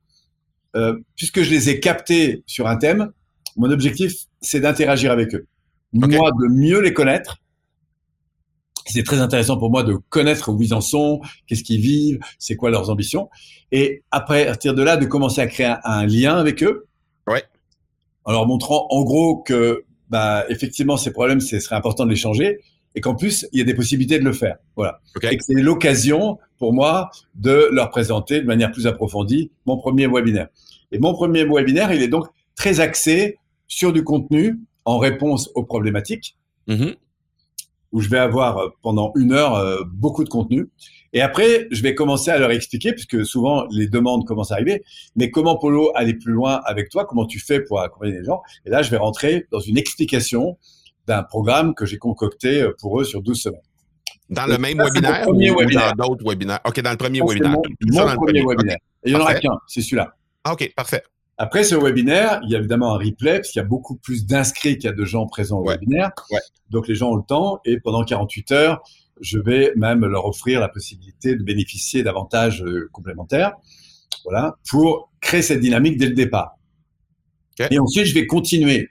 euh, 0.75 0.97
puisque 1.15 1.41
je 1.41 1.49
les 1.49 1.69
ai 1.69 1.79
captés 1.79 2.43
sur 2.45 2.67
un 2.67 2.77
thème, 2.77 3.11
mon 3.55 3.69
objectif, 3.71 4.13
c'est 4.41 4.59
d'interagir 4.59 5.11
avec 5.11 5.35
eux. 5.35 5.45
Moi, 5.93 6.31
de 6.31 6.47
mieux 6.47 6.79
les 6.79 6.93
connaître. 6.93 7.37
C'est 8.85 9.03
très 9.03 9.21
intéressant 9.21 9.57
pour 9.57 9.69
moi 9.69 9.83
de 9.83 9.95
connaître 10.09 10.51
où 10.51 10.61
ils 10.61 10.73
en 10.73 10.81
sont, 10.81 11.21
qu'est-ce 11.47 11.63
qu'ils 11.63 11.79
vivent, 11.79 12.19
c'est 12.37 12.55
quoi 12.55 12.69
leurs 12.69 12.89
ambitions. 12.89 13.29
Et 13.71 14.03
après, 14.11 14.43
à 14.43 14.47
partir 14.47 14.73
de 14.73 14.83
là, 14.83 14.97
de 14.97 15.05
commencer 15.05 15.39
à 15.39 15.47
créer 15.47 15.73
un, 15.83 16.05
lien 16.05 16.35
avec 16.35 16.63
eux. 16.63 16.85
Ouais. 17.27 17.43
En 18.25 18.31
leur 18.31 18.45
montrant, 18.45 18.87
en 18.89 19.03
gros, 19.03 19.37
que, 19.41 19.85
bah, 20.09 20.43
effectivement, 20.49 20.97
ces 20.97 21.11
problèmes, 21.11 21.39
ce 21.39 21.59
serait 21.59 21.75
important 21.75 22.05
de 22.05 22.09
les 22.09 22.17
changer 22.17 22.59
et 22.95 23.01
qu'en 23.01 23.15
plus, 23.15 23.47
il 23.51 23.59
y 23.59 23.61
a 23.61 23.65
des 23.65 23.73
possibilités 23.73 24.19
de 24.19 24.23
le 24.23 24.33
faire. 24.33 24.57
Voilà. 24.75 24.99
Et 25.23 25.37
que 25.37 25.43
c'est 25.43 25.61
l'occasion 25.61 26.37
pour 26.57 26.73
moi 26.73 27.09
de 27.35 27.69
leur 27.71 27.89
présenter 27.89 28.41
de 28.41 28.45
manière 28.45 28.71
plus 28.71 28.87
approfondie 28.87 29.51
mon 29.65 29.77
premier 29.77 30.07
webinaire. 30.07 30.47
Et 30.91 30.99
mon 30.99 31.13
premier 31.13 31.43
webinaire, 31.43 31.91
il 31.91 32.01
est 32.01 32.07
donc 32.07 32.27
très 32.55 32.79
axé 32.79 33.37
sur 33.67 33.93
du 33.93 34.03
contenu 34.03 34.59
en 34.85 34.97
réponse 34.99 35.49
aux 35.55 35.63
problématiques, 35.63 36.37
mm-hmm. 36.67 36.95
où 37.93 38.01
je 38.01 38.09
vais 38.09 38.19
avoir 38.19 38.57
euh, 38.57 38.69
pendant 38.81 39.11
une 39.15 39.33
heure 39.33 39.55
euh, 39.55 39.81
beaucoup 39.91 40.23
de 40.23 40.29
contenu. 40.29 40.69
Et 41.13 41.21
après, 41.21 41.67
je 41.71 41.81
vais 41.81 41.95
commencer 41.95 42.31
à 42.31 42.37
leur 42.37 42.51
expliquer, 42.51 42.91
puisque 42.91 43.25
souvent 43.25 43.65
les 43.71 43.87
demandes 43.87 44.25
commencent 44.25 44.51
à 44.51 44.55
arriver, 44.55 44.83
mais 45.15 45.31
comment 45.31 45.57
Polo 45.57 45.91
aller 45.95 46.15
plus 46.15 46.33
loin 46.33 46.61
avec 46.65 46.89
toi, 46.89 47.05
comment 47.05 47.25
tu 47.25 47.39
fais 47.39 47.59
pour 47.61 47.81
accompagner 47.81 48.17
les 48.19 48.23
gens? 48.23 48.41
Et 48.65 48.69
là, 48.69 48.81
je 48.81 48.89
vais 48.89 48.97
rentrer 48.97 49.45
dans 49.51 49.59
une 49.59 49.77
explication 49.77 50.57
d'un 51.07 51.23
programme 51.23 51.73
que 51.75 51.85
j'ai 51.85 51.97
concocté 51.97 52.61
euh, 52.61 52.71
pour 52.79 52.99
eux 53.01 53.03
sur 53.03 53.21
12 53.21 53.41
semaines. 53.41 53.61
Dans 54.29 54.45
le 54.47 54.57
même 54.57 54.77
webinaire 54.77 55.27
ou, 55.27 55.37
webinaire. 55.37 55.93
dans 55.95 56.07
d'autres 56.07 56.27
webinaires? 56.27 56.59
OK, 56.65 56.79
dans 56.81 56.91
le 56.91 56.97
premier 56.97 57.19
Ça, 57.19 57.25
webinaire. 57.25 57.51
mon- 57.51 57.61
Tout- 57.61 57.71
tout 57.79 57.93
ça 57.93 57.99
mon 58.01 58.05
dans 58.07 58.11
le 58.13 58.17
premier 58.17 58.41
premier. 58.41 58.55
webinaire. 58.55 58.77
Et 59.03 59.09
il 59.09 59.13
n'y 59.13 59.19
en 59.19 59.21
aura 59.21 59.35
qu'un, 59.35 59.57
c'est 59.67 59.81
celui-là. 59.81 60.15
Ah, 60.43 60.53
OK, 60.53 60.73
parfait. 60.75 61.03
Après 61.37 61.63
ce 61.63 61.75
webinaire, 61.75 62.39
il 62.43 62.51
y 62.51 62.55
a 62.55 62.59
évidemment 62.59 62.93
un 62.95 62.97
replay, 62.97 63.39
parce 63.39 63.49
qu'il 63.49 63.59
y 63.61 63.65
a 63.65 63.67
beaucoup 63.67 63.95
plus 63.97 64.25
d'inscrits 64.25 64.77
qu'il 64.77 64.85
y 64.89 64.93
a 64.93 64.95
de 64.95 65.03
gens 65.05 65.25
présents 65.27 65.59
au 65.59 65.65
Ouais. 65.67 65.73
webinaire. 65.73 66.11
Ouais. 66.31 66.39
Donc 66.69 66.87
les 66.87 66.95
gens 66.95 67.11
ont 67.11 67.15
le 67.15 67.23
temps, 67.23 67.59
et 67.65 67.79
pendant 67.79 68.03
48 68.03 68.51
heures, 68.51 68.81
je 69.19 69.39
vais 69.39 69.73
même 69.75 70.05
leur 70.05 70.25
offrir 70.25 70.59
la 70.59 70.69
possibilité 70.69 71.35
de 71.35 71.43
bénéficier 71.43 72.01
d'avantages 72.03 72.63
euh, 72.63 72.89
complémentaires, 72.93 73.53
voilà, 74.25 74.55
pour 74.69 75.11
créer 75.21 75.41
cette 75.41 75.59
dynamique 75.59 75.97
dès 75.97 76.07
le 76.07 76.13
départ. 76.15 76.55
Et 77.71 77.77
ensuite, 77.77 78.05
je 78.05 78.13
vais 78.15 78.25
continuer. 78.25 78.89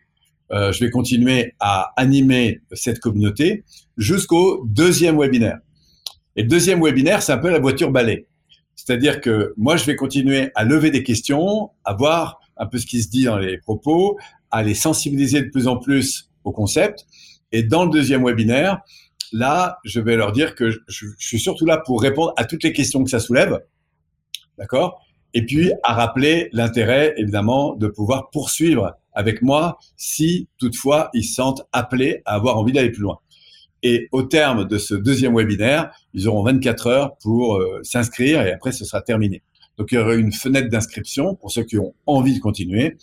Euh, 0.52 0.70
je 0.70 0.84
vais 0.84 0.90
continuer 0.90 1.54
à 1.60 1.92
animer 1.96 2.60
cette 2.72 3.00
communauté 3.00 3.64
jusqu'au 3.96 4.64
deuxième 4.66 5.18
webinaire. 5.18 5.58
Et 6.36 6.42
le 6.42 6.48
deuxième 6.48 6.82
webinaire, 6.82 7.22
c'est 7.22 7.32
un 7.32 7.38
peu 7.38 7.50
la 7.50 7.58
voiture 7.58 7.90
balai. 7.90 8.26
C'est-à-dire 8.74 9.20
que 9.20 9.54
moi, 9.56 9.76
je 9.76 9.84
vais 9.84 9.96
continuer 9.96 10.50
à 10.54 10.64
lever 10.64 10.90
des 10.90 11.02
questions, 11.02 11.70
à 11.84 11.94
voir 11.94 12.40
un 12.56 12.66
peu 12.66 12.78
ce 12.78 12.86
qui 12.86 13.02
se 13.02 13.08
dit 13.08 13.24
dans 13.24 13.38
les 13.38 13.58
propos, 13.58 14.18
à 14.50 14.62
les 14.62 14.74
sensibiliser 14.74 15.42
de 15.42 15.48
plus 15.48 15.68
en 15.68 15.78
plus 15.78 16.30
au 16.44 16.52
concept. 16.52 17.06
Et 17.52 17.62
dans 17.62 17.84
le 17.84 17.90
deuxième 17.90 18.24
webinaire, 18.24 18.80
là, 19.32 19.78
je 19.84 20.00
vais 20.00 20.16
leur 20.16 20.32
dire 20.32 20.54
que 20.54 20.70
je, 20.70 20.78
je 20.86 21.06
suis 21.18 21.40
surtout 21.40 21.64
là 21.64 21.78
pour 21.78 22.02
répondre 22.02 22.34
à 22.36 22.44
toutes 22.44 22.62
les 22.62 22.72
questions 22.72 23.02
que 23.02 23.10
ça 23.10 23.20
soulève. 23.20 23.60
D'accord? 24.58 25.00
Et 25.32 25.46
puis, 25.46 25.72
à 25.82 25.94
rappeler 25.94 26.50
l'intérêt, 26.52 27.14
évidemment, 27.16 27.74
de 27.74 27.86
pouvoir 27.86 28.28
poursuivre 28.30 28.98
avec 29.14 29.42
moi 29.42 29.79
si 29.96 30.48
toutefois 30.59 31.11
ils 31.14 31.25
se 31.25 31.35
sentent 31.35 31.62
appelés 31.72 32.22
à 32.25 32.35
avoir 32.35 32.57
envie 32.59 32.72
d'aller 32.72 32.90
plus 32.90 33.03
loin. 33.03 33.18
Et 33.83 34.09
au 34.12 34.22
terme 34.22 34.66
de 34.66 34.79
ce 34.79 34.94
deuxième 34.94 35.35
webinaire, 35.37 35.92
ils 36.14 36.29
auront 36.29 36.42
24 36.44 36.87
heures 36.87 37.16
pour 37.18 37.57
euh, 37.57 37.81
s'inscrire 37.83 38.40
et 38.46 38.53
après 38.53 38.72
ce 38.72 38.85
sera 38.85 39.03
terminé. 39.03 39.42
Donc 39.79 39.90
il 39.92 39.96
y 39.96 39.98
aura 39.98 40.14
une 40.14 40.33
fenêtre 40.33 40.68
d'inscription 40.68 41.35
pour 41.35 41.51
ceux 41.51 41.64
qui 41.64 41.79
ont 41.79 41.94
envie 42.07 42.35
de 42.35 42.40
continuer 42.40 42.96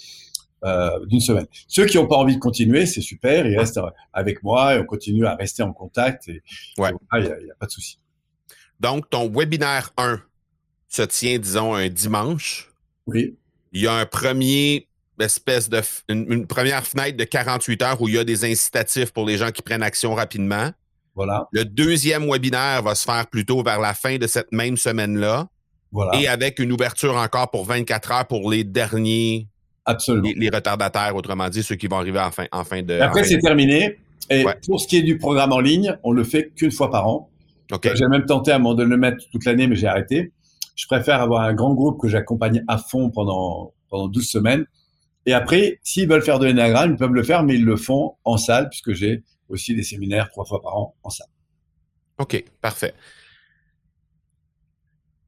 euh, 0.63 1.06
d'une 1.06 1.19
semaine. 1.22 1.48
Ceux 1.67 1.86
qui 1.86 1.98
n'ont 1.98 2.08
pas 2.08 2.17
envie 2.17 2.36
de 2.36 2.39
continuer, 2.39 2.86
c'est 2.86 3.02
super, 3.02 3.45
ils 3.48 3.58
restent 3.58 3.80
avec 4.13 4.43
moi 4.43 4.76
et 4.76 4.80
on 4.80 4.86
continue 4.86 5.26
à 5.26 5.36
rester 5.36 5.63
en 5.63 5.74
contact. 5.74 6.28
Et 6.28 6.41
Ouais. 6.78 6.91
il 7.13 7.19
n'y 7.22 7.28
a, 7.28 7.32
a 7.34 7.56
pas 7.60 7.65
de 7.65 7.72
souci. 7.72 7.98
Donc, 8.80 9.10
ton 9.10 9.30
webinaire 9.30 9.91
1 9.98 10.22
se 10.89 11.02
tient, 11.04 11.39
disons, 11.39 11.74
un 11.76 11.88
dimanche. 11.89 12.69
Oui, 13.08 13.36
Il 13.72 13.82
y 13.82 13.88
a 13.88 13.93
un 13.93 14.06
premier 14.06 14.88
espèce 15.21 15.69
de 15.69 15.82
une, 16.10 16.25
une 16.32 16.47
première 16.47 16.86
fenêtre 16.86 17.17
de 17.17 17.23
48 17.23 17.82
heures 17.82 18.01
où 18.01 18.08
il 18.08 18.15
y 18.15 18.17
a 18.19 18.23
des 18.23 18.45
incitatifs 18.45 19.12
pour 19.12 19.25
les 19.25 19.38
gens 19.38 19.51
qui 19.51 19.62
prennent 19.62 19.84
action 19.84 20.13
rapidement. 20.15 20.69
voilà, 21.15 21.47
Le 21.51 21.65
deuxième 21.65 22.29
webinaire 22.29 22.82
va 22.84 22.95
se 22.95 23.03
faire 23.05 23.27
plutôt 23.27 23.62
vers 23.63 23.79
la 23.79 23.93
fin 23.93 24.17
de 24.17 24.27
cette 24.27 24.51
même 24.51 24.77
semaine-là 24.77 25.47
voilà, 25.91 26.19
et 26.19 26.27
avec 26.27 26.60
une 26.60 26.71
ouverture 26.71 27.15
encore 27.15 27.49
pour 27.49 27.65
24 27.65 28.12
heures 28.12 28.27
pour 28.27 28.51
les 28.51 28.63
derniers, 28.63 29.47
absolument. 29.86 30.27
les, 30.27 30.34
les 30.36 30.49
retardataires, 30.55 31.15
autrement 31.15 31.49
dit, 31.49 31.63
ceux 31.63 31.75
qui 31.75 31.88
vont 31.88 31.97
arriver 31.97 32.19
en 32.19 32.29
fin, 32.32 32.45
en 32.51 32.63
fin 32.63 32.82
de. 32.84 32.93
Et 32.93 33.01
après 33.01 33.23
c'est 33.23 33.38
de- 33.38 33.41
terminé. 33.41 33.97
Et 34.29 34.45
Ouais. 34.45 34.55
pour 34.67 34.79
ce 34.79 34.88
qui 34.88 34.97
est 34.97 35.01
du 35.01 35.17
programme 35.17 35.51
en 35.51 35.60
ligne, 35.60 35.97
on 36.03 36.12
le 36.12 36.23
fait 36.23 36.51
qu'une 36.55 36.71
fois 36.71 36.91
par 36.91 37.08
an. 37.08 37.29
OK. 37.71 37.89
J'ai 37.95 38.08
même 38.08 38.25
tenté 38.25 38.51
à 38.51 38.55
un 38.55 38.60
moment 38.60 38.75
de 38.75 38.84
le 38.84 38.97
mettre 38.97 39.17
toute 39.32 39.45
l'année, 39.45 39.65
mais 39.65 39.75
j'ai 39.75 39.88
arrêté. 39.88 40.32
Je 40.75 40.86
préfère 40.86 41.19
avoir 41.21 41.41
un 41.41 41.53
grand 41.55 41.73
groupe 41.73 41.99
que 41.99 42.08
j'accompagne 42.08 42.63
à 42.67 42.77
fond 42.77 43.10
pendant, 43.10 43.73
pendant 43.89 44.08
12 44.08 44.29
semaines. 44.29 44.65
Et 45.29 45.33
après, 45.33 45.79
s'ils 45.83 46.09
veulent 46.09 46.23
faire 46.23 46.39
de 46.39 46.47
l'énagramme, 46.47 46.93
ils 46.93 46.97
peuvent 46.97 47.13
le 47.13 47.21
faire, 47.21 47.43
mais 47.43 47.53
ils 47.53 47.63
le 47.63 47.77
font 47.77 48.15
en 48.23 48.37
salle, 48.37 48.67
puisque 48.67 48.93
j'ai 48.93 49.21
aussi 49.47 49.75
des 49.75 49.83
séminaires 49.83 50.27
trois 50.29 50.43
fois 50.43 50.59
par 50.59 50.75
an 50.75 50.95
en 51.03 51.11
salle. 51.11 51.27
OK, 52.17 52.43
parfait. 52.61 52.95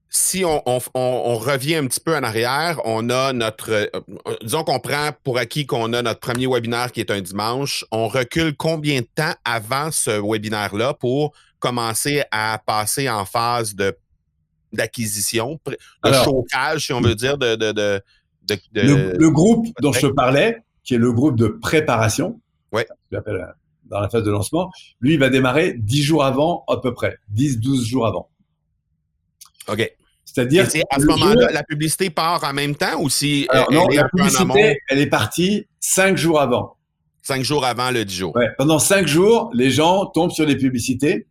Si 0.09 0.43
on, 0.43 0.61
on- 0.65 0.79
on- 0.95 1.21
on 1.25 1.35
revient 1.37 1.75
un 1.75 1.85
petit 1.85 1.99
peu 1.99 2.15
en 2.17 2.23
arrière, 2.23 2.81
on 2.83 3.11
a 3.11 3.31
notre. 3.31 3.69
euh, 3.71 3.85
disons 4.41 4.63
qu'on 4.63 4.79
prend 4.79 5.11
pour 5.23 5.37
acquis 5.37 5.67
qu'on 5.67 5.93
a 5.93 6.01
notre 6.01 6.19
premier 6.19 6.47
webinaire 6.47 6.91
qui 6.91 6.99
est 6.99 7.11
un 7.11 7.21
dimanche. 7.21 7.85
On 7.91 8.07
recule 8.07 8.55
combien 8.57 9.01
de 9.01 9.07
temps 9.13 9.35
avant 9.45 9.91
ce 9.91 10.09
webinaire-là 10.19 10.95
pour 10.95 11.33
commencer 11.59 12.23
à 12.31 12.59
passer 12.65 13.07
en 13.07 13.23
phase 13.25 13.75
de 13.75 13.95
d'acquisition, 14.73 15.59
de 15.67 15.77
chocage, 16.25 16.87
si 16.87 16.93
on 16.93 17.01
veut 17.01 17.15
dire, 17.15 17.37
de. 17.37 17.55
de, 17.55 17.71
de, 17.71 18.01
de- 18.47 18.55
de- 18.73 18.81
Le, 18.81 19.13
le 19.17 19.29
groupe 19.29 19.67
dont 19.81 19.91
je 19.93 20.07
parlais, 20.07 20.57
qui 20.83 20.95
est 20.95 20.97
le 20.97 21.11
groupe 21.11 21.35
de 21.35 21.47
préparation, 21.47 22.39
Ouais. 22.71 22.85
euh, 23.13 23.19
dans 23.85 23.99
la 23.99 24.09
phase 24.09 24.23
de 24.23 24.31
lancement, 24.31 24.71
lui, 25.01 25.13
il 25.15 25.19
va 25.19 25.29
démarrer 25.29 25.73
10 25.77 26.01
jours 26.03 26.23
avant, 26.23 26.63
à 26.67 26.77
peu 26.77 26.93
près, 26.93 27.17
10-12 27.29 27.83
jours 27.85 28.07
avant. 28.07 28.29
OK. 29.67 29.91
C'est-à-dire 30.25 30.69
c'est 30.69 30.83
à 30.89 30.99
ce 30.99 31.05
moment-là, 31.05 31.51
la 31.51 31.63
publicité 31.63 32.09
part 32.09 32.41
en 32.45 32.53
même 32.53 32.73
temps 32.75 33.01
ou 33.01 33.09
si 33.09 33.45
Alors, 33.49 33.67
elle- 33.69 33.75
non, 33.75 33.87
elle 33.89 33.97
la 33.97 34.07
publicité, 34.09 34.79
elle 34.87 34.99
est 34.99 35.07
partie 35.07 35.67
5 35.81 36.15
jours 36.17 36.39
avant. 36.39 36.77
cinq 37.23 37.43
jours 37.43 37.65
avant 37.65 37.91
le 37.91 38.03
10 38.05 38.15
jours? 38.15 38.35
Ouais, 38.35 38.47
pendant 38.57 38.79
cinq 38.79 39.07
jours, 39.07 39.51
les 39.53 39.69
gens 39.69 40.05
tombent 40.07 40.31
sur 40.31 40.45
des 40.45 40.55
publicités. 40.57 41.27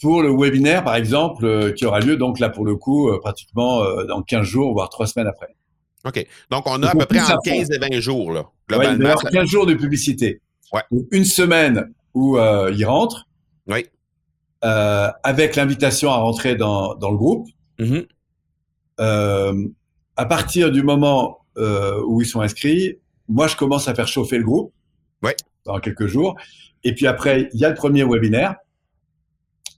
Pour 0.00 0.20
le 0.20 0.32
webinaire, 0.36 0.82
par 0.82 0.96
exemple, 0.96 1.44
euh, 1.44 1.70
qui 1.70 1.86
aura 1.86 2.00
lieu 2.00 2.16
donc 2.16 2.40
là 2.40 2.48
pour 2.50 2.64
le 2.64 2.74
coup 2.74 3.08
euh, 3.08 3.20
pratiquement 3.20 3.84
dans 4.08 4.20
15 4.22 4.42
jours, 4.44 4.72
voire 4.72 4.88
trois 4.88 5.06
semaines 5.06 5.28
après. 5.28 5.54
OK. 6.04 6.26
Donc, 6.50 6.64
on 6.66 6.82
a 6.82 6.88
à 6.88 6.92
peu 6.92 7.06
près 7.06 7.20
entre 7.20 7.30
fond. 7.32 7.40
15 7.44 7.70
et 7.70 7.78
20 7.78 8.00
jours, 8.00 8.32
là, 8.32 8.40
Ouais, 8.40 8.46
il 8.70 8.76
va 8.76 8.84
y 8.84 8.88
globalement. 8.96 9.08
avoir 9.18 9.32
15 9.32 9.48
jours 9.48 9.66
de 9.66 9.74
publicité. 9.74 10.40
Ouais. 10.72 10.82
Donc, 10.90 11.06
une 11.12 11.24
semaine 11.24 11.92
où 12.14 12.38
euh, 12.38 12.72
ils 12.76 12.84
rentrent, 12.84 13.28
Oui. 13.68 13.86
euh, 14.64 15.08
avec 15.22 15.56
l'invitation 15.56 16.10
à 16.10 16.16
rentrer 16.16 16.56
dans, 16.56 16.94
dans 16.96 17.10
le 17.10 17.16
groupe. 17.16 17.48
Mhm. 17.78 18.06
Euh, 19.00 19.68
à 20.16 20.26
partir 20.26 20.70
du 20.70 20.82
moment 20.82 21.38
euh, 21.56 22.00
où 22.06 22.20
ils 22.20 22.26
sont 22.26 22.40
inscrits, 22.40 22.98
moi, 23.28 23.46
je 23.46 23.56
commence 23.56 23.88
à 23.88 23.94
faire 23.94 24.08
chauffer 24.08 24.38
le 24.38 24.44
groupe 24.44 24.72
Ouais. 25.22 25.36
dans 25.64 25.78
quelques 25.78 26.06
jours. 26.06 26.36
Et 26.84 26.94
puis 26.94 27.06
après, 27.06 27.48
il 27.54 27.60
y 27.60 27.64
a 27.64 27.68
le 27.68 27.74
premier 27.76 28.02
webinaire. 28.04 28.56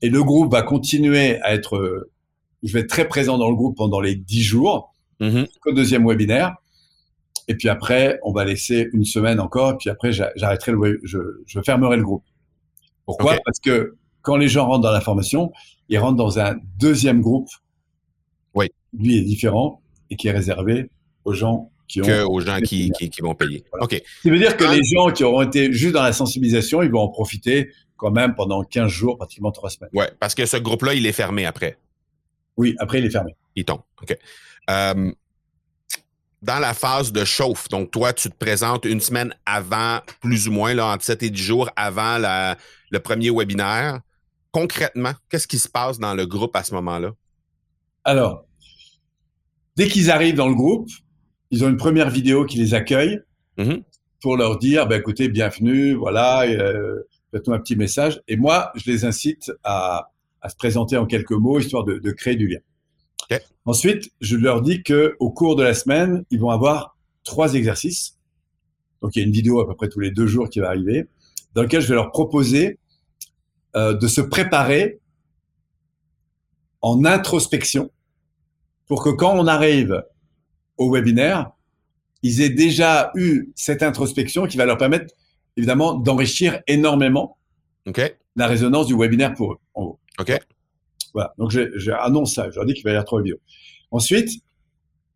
Et 0.02 0.08
le 0.08 0.22
groupe 0.22 0.50
va 0.52 0.62
continuer 0.62 1.40
à 1.42 1.54
être... 1.54 2.08
je 2.62 2.72
vais 2.72 2.80
être 2.80 2.88
très 2.88 3.06
présent 3.06 3.36
dans 3.38 3.48
le 3.50 3.56
groupe 3.56 3.76
pendant 3.76 4.00
les 4.00 4.14
10 4.14 4.42
jours, 4.42 4.93
Mhm. 5.20 5.46
au 5.66 5.72
deuxième 5.72 6.06
webinaire. 6.06 6.56
Et 7.48 7.54
puis 7.56 7.68
après, 7.68 8.18
on 8.22 8.32
va 8.32 8.44
laisser 8.44 8.88
une 8.92 9.04
semaine 9.04 9.38
encore. 9.40 9.72
Et 9.72 9.76
puis 9.76 9.90
après, 9.90 10.12
j'a- 10.12 10.32
j'arrêterai 10.36 10.72
le 10.72 11.00
je, 11.04 11.18
je 11.46 11.60
fermerai 11.60 11.96
le 11.96 12.02
groupe. 12.02 12.24
Pourquoi? 13.04 13.36
Parce 13.44 13.60
que 13.60 13.96
quand 14.22 14.36
les 14.36 14.48
gens 14.48 14.66
rentrent 14.66 14.80
dans 14.82 14.90
la 14.92 15.02
formation, 15.02 15.52
ils 15.90 15.98
rentrent 15.98 16.16
dans 16.16 16.38
un 16.38 16.56
deuxième 16.78 17.20
groupe. 17.20 17.48
Oui. 18.54 18.68
Lui 18.98 19.18
est 19.18 19.22
différent 19.22 19.82
et 20.10 20.16
qui 20.16 20.28
est 20.28 20.32
réservé 20.32 20.90
aux 21.24 21.34
gens 21.34 21.70
qui 21.86 22.00
ont. 22.00 22.04
Que 22.06 22.22
aux 22.24 22.40
gens 22.40 22.58
qui, 22.60 22.90
qui, 22.92 23.10
qui 23.10 23.20
vont 23.20 23.34
payer. 23.34 23.64
Voilà. 23.70 23.84
OK. 23.84 23.92
Ce 24.16 24.22
qui 24.22 24.30
veut 24.30 24.38
dire 24.38 24.56
que 24.56 24.64
les 24.64 24.82
gens 24.84 25.10
qui 25.10 25.22
auront 25.24 25.42
été 25.42 25.70
juste 25.72 25.92
dans 25.94 26.02
la 26.02 26.12
sensibilisation, 26.14 26.80
ils 26.82 26.90
vont 26.90 27.00
en 27.00 27.08
profiter 27.08 27.70
quand 27.96 28.10
même 28.10 28.34
pendant 28.34 28.62
15 28.64 28.90
jours, 28.90 29.18
pratiquement 29.18 29.52
trois 29.52 29.68
semaines. 29.70 29.90
Ouais, 29.92 30.10
parce 30.18 30.34
que 30.34 30.46
ce 30.46 30.56
groupe-là, 30.56 30.94
il 30.94 31.06
est 31.06 31.12
fermé 31.12 31.44
après. 31.44 31.76
Oui, 32.56 32.74
après, 32.78 33.00
il 33.00 33.04
est 33.04 33.10
fermé. 33.10 33.36
Il 33.54 33.64
tombe. 33.64 33.80
OK. 34.02 34.16
Euh, 34.70 35.12
dans 36.42 36.58
la 36.58 36.74
phase 36.74 37.10
de 37.10 37.24
chauffe, 37.24 37.68
donc 37.68 37.90
toi, 37.90 38.12
tu 38.12 38.28
te 38.28 38.36
présentes 38.36 38.84
une 38.84 39.00
semaine 39.00 39.34
avant, 39.46 40.00
plus 40.20 40.46
ou 40.48 40.52
moins, 40.52 40.74
là, 40.74 40.86
entre 40.88 41.04
7 41.04 41.22
et 41.22 41.30
10 41.30 41.42
jours 41.42 41.70
avant 41.74 42.18
la- 42.18 42.56
le 42.90 43.00
premier 43.00 43.30
webinaire. 43.30 44.00
Concrètement, 44.52 45.12
qu'est-ce 45.30 45.48
qui 45.48 45.58
se 45.58 45.68
passe 45.68 45.98
dans 45.98 46.14
le 46.14 46.26
groupe 46.26 46.54
à 46.54 46.62
ce 46.62 46.74
moment-là? 46.74 47.12
Alors, 48.04 48.44
dès 49.76 49.88
qu'ils 49.88 50.10
arrivent 50.10 50.34
dans 50.36 50.48
le 50.48 50.54
groupe, 50.54 50.88
ils 51.50 51.64
ont 51.64 51.68
une 51.68 51.76
première 51.78 52.10
vidéo 52.10 52.44
qui 52.44 52.58
les 52.58 52.74
accueille 52.74 53.20
Mhm. 53.56 53.82
pour 54.20 54.36
leur 54.36 54.58
dire, 54.58 54.86
bah, 54.86 54.96
écoutez, 54.96 55.28
bienvenue, 55.28 55.94
voilà, 55.94 56.42
euh, 56.42 57.00
faites-nous 57.30 57.54
un 57.54 57.58
petit 57.58 57.76
message. 57.76 58.20
Et 58.28 58.36
moi, 58.36 58.70
je 58.74 58.90
les 58.90 59.04
incite 59.06 59.50
à, 59.64 60.10
à 60.42 60.48
se 60.50 60.56
présenter 60.56 60.96
en 60.98 61.06
quelques 61.06 61.32
mots, 61.32 61.58
histoire 61.58 61.84
de, 61.84 61.98
de 61.98 62.10
créer 62.12 62.36
du 62.36 62.48
lien. 62.48 62.58
Ensuite, 63.66 64.10
je 64.20 64.36
leur 64.36 64.60
dis 64.60 64.82
que 64.82 65.16
au 65.20 65.30
cours 65.30 65.56
de 65.56 65.62
la 65.62 65.74
semaine, 65.74 66.24
ils 66.30 66.38
vont 66.38 66.50
avoir 66.50 66.96
trois 67.24 67.54
exercices. 67.54 68.18
Donc, 69.00 69.16
il 69.16 69.20
y 69.20 69.22
a 69.22 69.26
une 69.26 69.32
vidéo 69.32 69.60
à 69.60 69.66
peu 69.66 69.74
près 69.74 69.88
tous 69.88 70.00
les 70.00 70.10
deux 70.10 70.26
jours 70.26 70.48
qui 70.48 70.60
va 70.60 70.68
arriver, 70.68 71.06
dans 71.54 71.62
lequel 71.62 71.80
je 71.80 71.88
vais 71.88 71.94
leur 71.94 72.10
proposer 72.10 72.78
euh, 73.76 73.94
de 73.94 74.06
se 74.06 74.20
préparer 74.20 75.00
en 76.80 77.04
introspection 77.04 77.90
pour 78.86 79.02
que 79.02 79.10
quand 79.10 79.34
on 79.36 79.46
arrive 79.46 80.04
au 80.76 80.92
webinaire, 80.92 81.50
ils 82.22 82.42
aient 82.42 82.50
déjà 82.50 83.10
eu 83.14 83.52
cette 83.54 83.82
introspection 83.82 84.46
qui 84.46 84.56
va 84.56 84.66
leur 84.66 84.78
permettre 84.78 85.14
évidemment 85.56 85.94
d'enrichir 85.94 86.60
énormément 86.66 87.38
la 88.36 88.46
résonance 88.46 88.86
du 88.86 88.94
webinaire 88.96 89.34
pour 89.34 89.52
eux. 89.52 89.58
En 89.74 89.84
gros. 89.84 89.98
OK? 90.18 90.38
Voilà. 91.14 91.32
Donc, 91.38 91.50
j'annonce 91.76 92.34
ça. 92.34 92.50
Je 92.50 92.56
leur 92.56 92.66
dis 92.66 92.74
qu'il 92.74 92.84
va 92.84 92.90
y 92.90 92.92
avoir 92.92 93.04
trois 93.06 93.22
vidéos. 93.22 93.38
Ensuite, 93.90 94.30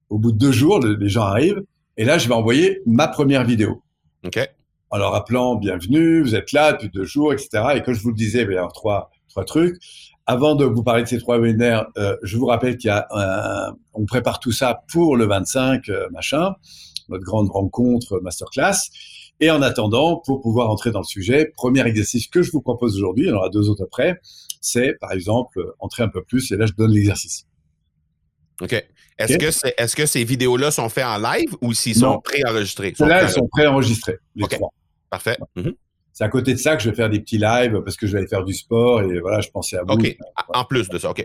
au 0.08 0.18
bout 0.18 0.32
de 0.32 0.38
deux 0.38 0.52
jours, 0.52 0.78
le- 0.80 0.94
les 0.94 1.08
gens 1.08 1.22
arrivent 1.24 1.62
et 1.96 2.04
là, 2.04 2.16
je 2.18 2.28
vais 2.28 2.34
envoyer 2.34 2.80
ma 2.86 3.08
première 3.08 3.44
vidéo 3.44 3.82
OK? 4.24 4.38
en 4.90 4.96
leur 4.96 5.12
rappelant 5.12 5.56
bienvenue, 5.56 6.22
vous 6.22 6.34
êtes 6.34 6.52
là 6.52 6.72
depuis 6.72 6.88
deux 6.88 7.04
jours, 7.04 7.32
etc. 7.32 7.48
Et 7.76 7.82
comme 7.82 7.92
je 7.94 8.00
vous 8.02 8.10
le 8.10 8.14
disais, 8.14 8.40
il 8.42 8.46
va 8.46 8.52
y 8.52 8.56
avoir 8.56 8.72
trois, 8.72 9.10
trois 9.28 9.44
trucs. 9.44 9.76
Avant 10.26 10.54
de 10.54 10.64
vous 10.64 10.82
parler 10.82 11.02
de 11.02 11.08
ces 11.08 11.18
trois 11.18 11.38
webinaires, 11.38 11.86
euh, 11.98 12.16
je 12.22 12.36
vous 12.38 12.46
rappelle 12.46 12.76
qu'il 12.78 12.88
y 12.88 12.90
a 12.90 13.06
un, 13.10 13.74
on 13.94 14.04
prépare 14.06 14.38
tout 14.40 14.52
ça 14.52 14.82
pour 14.92 15.16
le 15.16 15.26
25 15.26 15.88
euh, 15.88 16.08
machin, 16.10 16.54
notre 17.08 17.24
grande 17.24 17.48
rencontre 17.50 18.20
masterclass. 18.20 18.74
Et 19.40 19.50
en 19.50 19.62
attendant, 19.62 20.16
pour 20.24 20.40
pouvoir 20.40 20.70
entrer 20.70 20.90
dans 20.90 21.00
le 21.00 21.04
sujet, 21.04 21.52
premier 21.56 21.86
exercice 21.86 22.26
que 22.26 22.42
je 22.42 22.50
vous 22.50 22.60
propose 22.60 22.96
aujourd'hui, 22.96 23.26
il 23.26 23.28
y 23.28 23.32
en 23.32 23.36
aura 23.36 23.50
deux 23.50 23.68
autres 23.68 23.84
après, 23.84 24.20
c'est 24.60 24.94
par 25.00 25.12
exemple 25.12 25.64
entrer 25.78 26.02
un 26.02 26.08
peu 26.08 26.22
plus 26.22 26.50
et 26.50 26.56
là 26.56 26.66
je 26.66 26.72
donne 26.72 26.90
l'exercice. 26.90 27.46
OK. 28.60 28.84
Est-ce 29.18 29.96
que, 29.96 30.06
ces 30.06 30.24
vidéos-là 30.24 30.70
sont 30.70 30.88
faites 30.88 31.04
en 31.04 31.18
live 31.18 31.56
ou 31.60 31.72
s'ils 31.72 31.96
sont 31.96 32.20
préenregistrés? 32.20 32.94
Là, 33.00 33.22
elles 33.22 33.30
sont 33.30 33.48
préenregistrées, 33.48 34.18
les 34.36 34.46
trois. 34.46 34.72
Parfait. 35.10 35.38
Mhm. 35.56 35.74
C'est 36.12 36.24
à 36.24 36.28
côté 36.28 36.52
de 36.52 36.58
ça 36.58 36.76
que 36.76 36.82
je 36.82 36.90
vais 36.90 36.96
faire 36.96 37.10
des 37.10 37.20
petits 37.20 37.38
lives 37.38 37.80
parce 37.84 37.96
que 37.96 38.06
je 38.06 38.12
vais 38.12 38.18
aller 38.18 38.28
faire 38.28 38.44
du 38.44 38.52
sport 38.52 39.02
et 39.02 39.20
voilà, 39.20 39.40
je 39.40 39.48
pensais 39.50 39.76
à 39.76 39.84
vous. 39.84 39.94
OK. 39.94 40.16
En 40.52 40.64
plus 40.64 40.88
de 40.88 40.98
ça, 40.98 41.10
OK. 41.10 41.24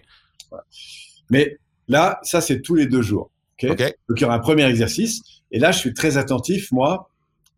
Mais 1.30 1.58
là, 1.88 2.20
ça, 2.24 2.42
c'est 2.42 2.62
tous 2.62 2.76
les 2.76 2.86
deux 2.86 3.02
jours. 3.02 3.32
OK. 3.64 3.68
Donc, 3.68 4.20
il 4.20 4.22
y 4.22 4.26
aura 4.26 4.36
un 4.36 4.40
premier 4.40 4.66
exercice. 4.66 5.22
Et 5.52 5.60
là, 5.60 5.72
je 5.72 5.80
suis 5.80 5.94
très 5.94 6.18
attentif, 6.18 6.72
moi, 6.72 7.10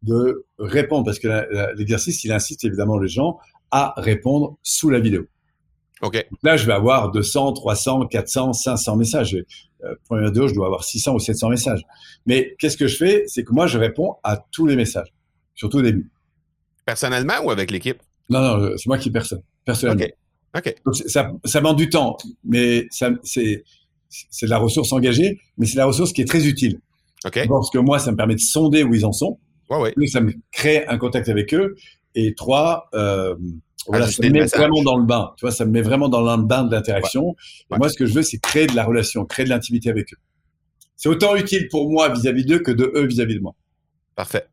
de 0.05 0.45
répondre 0.59 1.05
parce 1.05 1.19
que 1.19 1.73
l'exercice, 1.75 2.23
il 2.23 2.31
incite 2.31 2.63
évidemment 2.63 2.97
les 2.97 3.07
gens 3.07 3.39
à 3.71 3.93
répondre 3.97 4.57
sous 4.63 4.89
la 4.89 4.99
vidéo. 4.99 5.25
OK. 6.01 6.25
Là, 6.43 6.57
je 6.57 6.65
vais 6.65 6.73
avoir 6.73 7.11
200, 7.11 7.53
300, 7.53 8.07
400, 8.07 8.53
500 8.53 8.95
messages. 8.95 9.33
Euh, 9.83 9.95
première 10.07 10.27
vidéo, 10.27 10.47
je 10.47 10.53
dois 10.53 10.67
avoir 10.67 10.83
600 10.83 11.15
ou 11.15 11.19
700 11.19 11.49
messages. 11.49 11.81
Mais 12.25 12.55
qu'est-ce 12.59 12.77
que 12.77 12.87
je 12.87 12.97
fais? 12.97 13.23
C'est 13.27 13.43
que 13.43 13.51
moi, 13.53 13.67
je 13.67 13.77
réponds 13.77 14.15
à 14.23 14.37
tous 14.51 14.65
les 14.67 14.75
messages, 14.75 15.13
surtout 15.55 15.79
au 15.79 15.81
début. 15.81 16.09
Personnellement 16.85 17.35
ou 17.43 17.51
avec 17.51 17.71
l'équipe? 17.71 18.01
Non, 18.29 18.41
non, 18.41 18.71
c'est 18.77 18.87
moi 18.87 18.97
qui 18.97 19.09
personne. 19.09 19.41
Personnellement. 19.65 20.05
OK. 20.55 20.75
Donc, 20.85 20.95
ça, 20.95 21.31
ça 21.43 21.59
demande 21.59 21.77
du 21.77 21.89
temps, 21.89 22.17
mais 22.43 22.87
c'est 22.91 23.63
de 24.43 24.49
la 24.49 24.57
ressource 24.57 24.91
engagée, 24.91 25.39
mais 25.57 25.65
c'est 25.65 25.77
la 25.77 25.85
ressource 25.85 26.13
qui 26.13 26.21
est 26.21 26.25
très 26.25 26.45
utile. 26.45 26.79
OK. 27.25 27.47
Parce 27.47 27.69
que 27.71 27.79
moi, 27.79 27.99
ça 27.99 28.11
me 28.11 28.17
permet 28.17 28.35
de 28.35 28.39
sonder 28.39 28.83
où 28.83 28.93
ils 28.93 29.05
en 29.05 29.11
sont. 29.11 29.39
Ouais, 29.69 29.93
ouais. 29.95 30.07
ça 30.07 30.21
me 30.21 30.33
crée 30.51 30.85
un 30.87 30.97
contact 30.97 31.29
avec 31.29 31.53
eux. 31.53 31.75
Et 32.13 32.33
trois, 32.33 32.89
euh, 32.93 33.35
voilà, 33.87 34.07
ça 34.07 34.23
me 34.23 34.29
met 34.29 34.45
vraiment 34.45 34.83
dans 34.83 34.97
le 34.97 35.05
bain. 35.05 35.33
Tu 35.37 35.45
vois, 35.45 35.51
ça 35.51 35.65
me 35.65 35.71
met 35.71 35.81
vraiment 35.81 36.09
dans 36.09 36.21
le 36.21 36.43
bain 36.43 36.63
de 36.63 36.71
l'interaction. 36.71 37.35
Moi, 37.69 37.89
ce 37.89 37.97
que 37.97 38.05
je 38.05 38.13
veux, 38.13 38.23
c'est 38.23 38.39
créer 38.39 38.67
de 38.67 38.75
la 38.75 38.85
relation, 38.85 39.25
créer 39.25 39.45
de 39.45 39.49
l'intimité 39.49 39.89
avec 39.89 40.13
eux. 40.13 40.17
C'est 40.95 41.09
autant 41.09 41.35
utile 41.35 41.67
pour 41.69 41.89
moi 41.91 42.09
vis-à-vis 42.09 42.45
d'eux 42.45 42.59
que 42.59 42.71
de 42.71 42.91
eux 42.95 43.05
vis-à-vis 43.05 43.35
de 43.35 43.41
moi. 43.41 43.53
Parfait. 44.15 44.47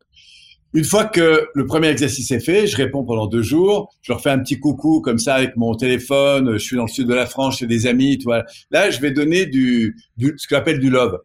Une 0.74 0.84
fois 0.84 1.04
que 1.04 1.48
le 1.54 1.66
premier 1.66 1.88
exercice 1.88 2.30
est 2.30 2.40
fait, 2.40 2.66
je 2.66 2.76
réponds 2.76 3.04
pendant 3.04 3.26
deux 3.26 3.42
jours. 3.42 3.94
Je 4.00 4.10
leur 4.10 4.22
fais 4.22 4.30
un 4.30 4.38
petit 4.38 4.58
coucou 4.58 5.02
comme 5.02 5.18
ça 5.18 5.34
avec 5.34 5.56
mon 5.56 5.74
téléphone. 5.74 6.54
Je 6.54 6.58
suis 6.58 6.76
dans 6.76 6.84
le 6.84 6.88
sud 6.88 7.06
de 7.06 7.14
la 7.14 7.26
France 7.26 7.58
chez 7.58 7.66
des 7.66 7.86
amis. 7.86 8.16
Tu 8.16 8.24
vois. 8.24 8.44
Là, 8.70 8.90
je 8.90 8.98
vais 9.00 9.10
donner 9.10 9.44
du, 9.44 9.96
du 10.16 10.34
ce 10.38 10.48
qu'on 10.48 10.56
appelle 10.56 10.78
du 10.78 10.88
love. 10.88 11.20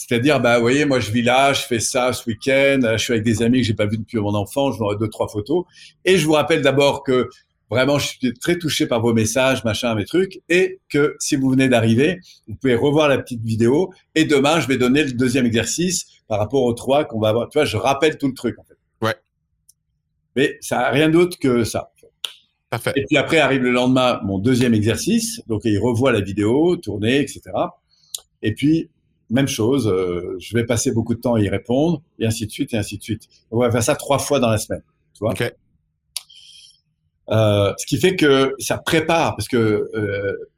C'est-à-dire, 0.00 0.40
bah, 0.40 0.56
vous 0.56 0.62
voyez, 0.62 0.86
moi, 0.86 0.98
je 0.98 1.10
vis 1.10 1.20
là, 1.20 1.52
je 1.52 1.60
fais 1.60 1.78
ça 1.78 2.14
ce 2.14 2.26
week-end, 2.26 2.80
je 2.92 2.96
suis 2.96 3.12
avec 3.12 3.22
des 3.22 3.42
amis 3.42 3.58
que 3.58 3.66
j'ai 3.66 3.74
pas 3.74 3.84
vus 3.84 3.98
depuis 3.98 4.16
mon 4.16 4.34
enfant, 4.34 4.72
je 4.72 4.78
vois 4.78 4.96
deux, 4.96 5.10
trois 5.10 5.28
photos. 5.28 5.66
Et 6.06 6.16
je 6.16 6.24
vous 6.24 6.32
rappelle 6.32 6.62
d'abord 6.62 7.02
que 7.02 7.28
vraiment, 7.68 7.98
je 7.98 8.06
suis 8.06 8.32
très 8.32 8.58
touché 8.58 8.86
par 8.86 9.02
vos 9.02 9.12
messages, 9.12 9.62
machin, 9.62 9.94
mes 9.94 10.06
trucs, 10.06 10.40
et 10.48 10.80
que 10.88 11.16
si 11.20 11.36
vous 11.36 11.50
venez 11.50 11.68
d'arriver, 11.68 12.18
vous 12.48 12.54
pouvez 12.54 12.76
revoir 12.76 13.08
la 13.08 13.18
petite 13.18 13.42
vidéo. 13.42 13.92
Et 14.14 14.24
demain, 14.24 14.58
je 14.58 14.68
vais 14.68 14.78
donner 14.78 15.04
le 15.04 15.12
deuxième 15.12 15.44
exercice 15.44 16.06
par 16.28 16.38
rapport 16.38 16.62
aux 16.62 16.72
trois 16.72 17.04
qu'on 17.04 17.20
va 17.20 17.28
avoir. 17.28 17.50
Tu 17.50 17.58
vois, 17.58 17.66
je 17.66 17.76
rappelle 17.76 18.16
tout 18.16 18.28
le 18.28 18.34
truc, 18.34 18.58
en 18.58 18.64
fait. 18.64 18.78
Ouais. 19.02 19.16
Mais 20.34 20.56
ça 20.62 20.78
n'a 20.78 20.88
rien 20.88 21.10
d'autre 21.10 21.38
que 21.38 21.62
ça. 21.62 21.92
Parfait. 22.70 22.92
Et 22.96 23.04
puis 23.04 23.18
après 23.18 23.38
arrive 23.38 23.64
le 23.64 23.72
lendemain 23.72 24.18
mon 24.24 24.38
deuxième 24.38 24.72
exercice. 24.72 25.42
Donc, 25.46 25.60
il 25.64 25.78
revoit 25.78 26.10
la 26.10 26.22
vidéo, 26.22 26.76
tournée, 26.76 27.20
etc. 27.20 27.42
Et 28.40 28.54
puis, 28.54 28.88
même 29.30 29.48
chose, 29.48 29.88
euh, 29.88 30.36
je 30.38 30.56
vais 30.56 30.64
passer 30.64 30.92
beaucoup 30.92 31.14
de 31.14 31.20
temps 31.20 31.34
à 31.34 31.40
y 31.40 31.48
répondre, 31.48 32.02
et 32.18 32.26
ainsi 32.26 32.46
de 32.46 32.50
suite, 32.50 32.74
et 32.74 32.76
ainsi 32.76 32.98
de 32.98 33.02
suite. 33.02 33.28
On 33.50 33.58
va 33.58 33.70
faire 33.70 33.82
ça 33.82 33.94
trois 33.94 34.18
fois 34.18 34.40
dans 34.40 34.50
la 34.50 34.58
semaine. 34.58 34.82
Tu 35.14 35.20
vois 35.20 35.34
euh, 37.30 37.72
ce 37.78 37.86
qui 37.86 37.98
fait 37.98 38.16
que 38.16 38.54
ça 38.58 38.78
prépare, 38.78 39.36
parce 39.36 39.46
que 39.46 39.56
euh, 39.94 40.50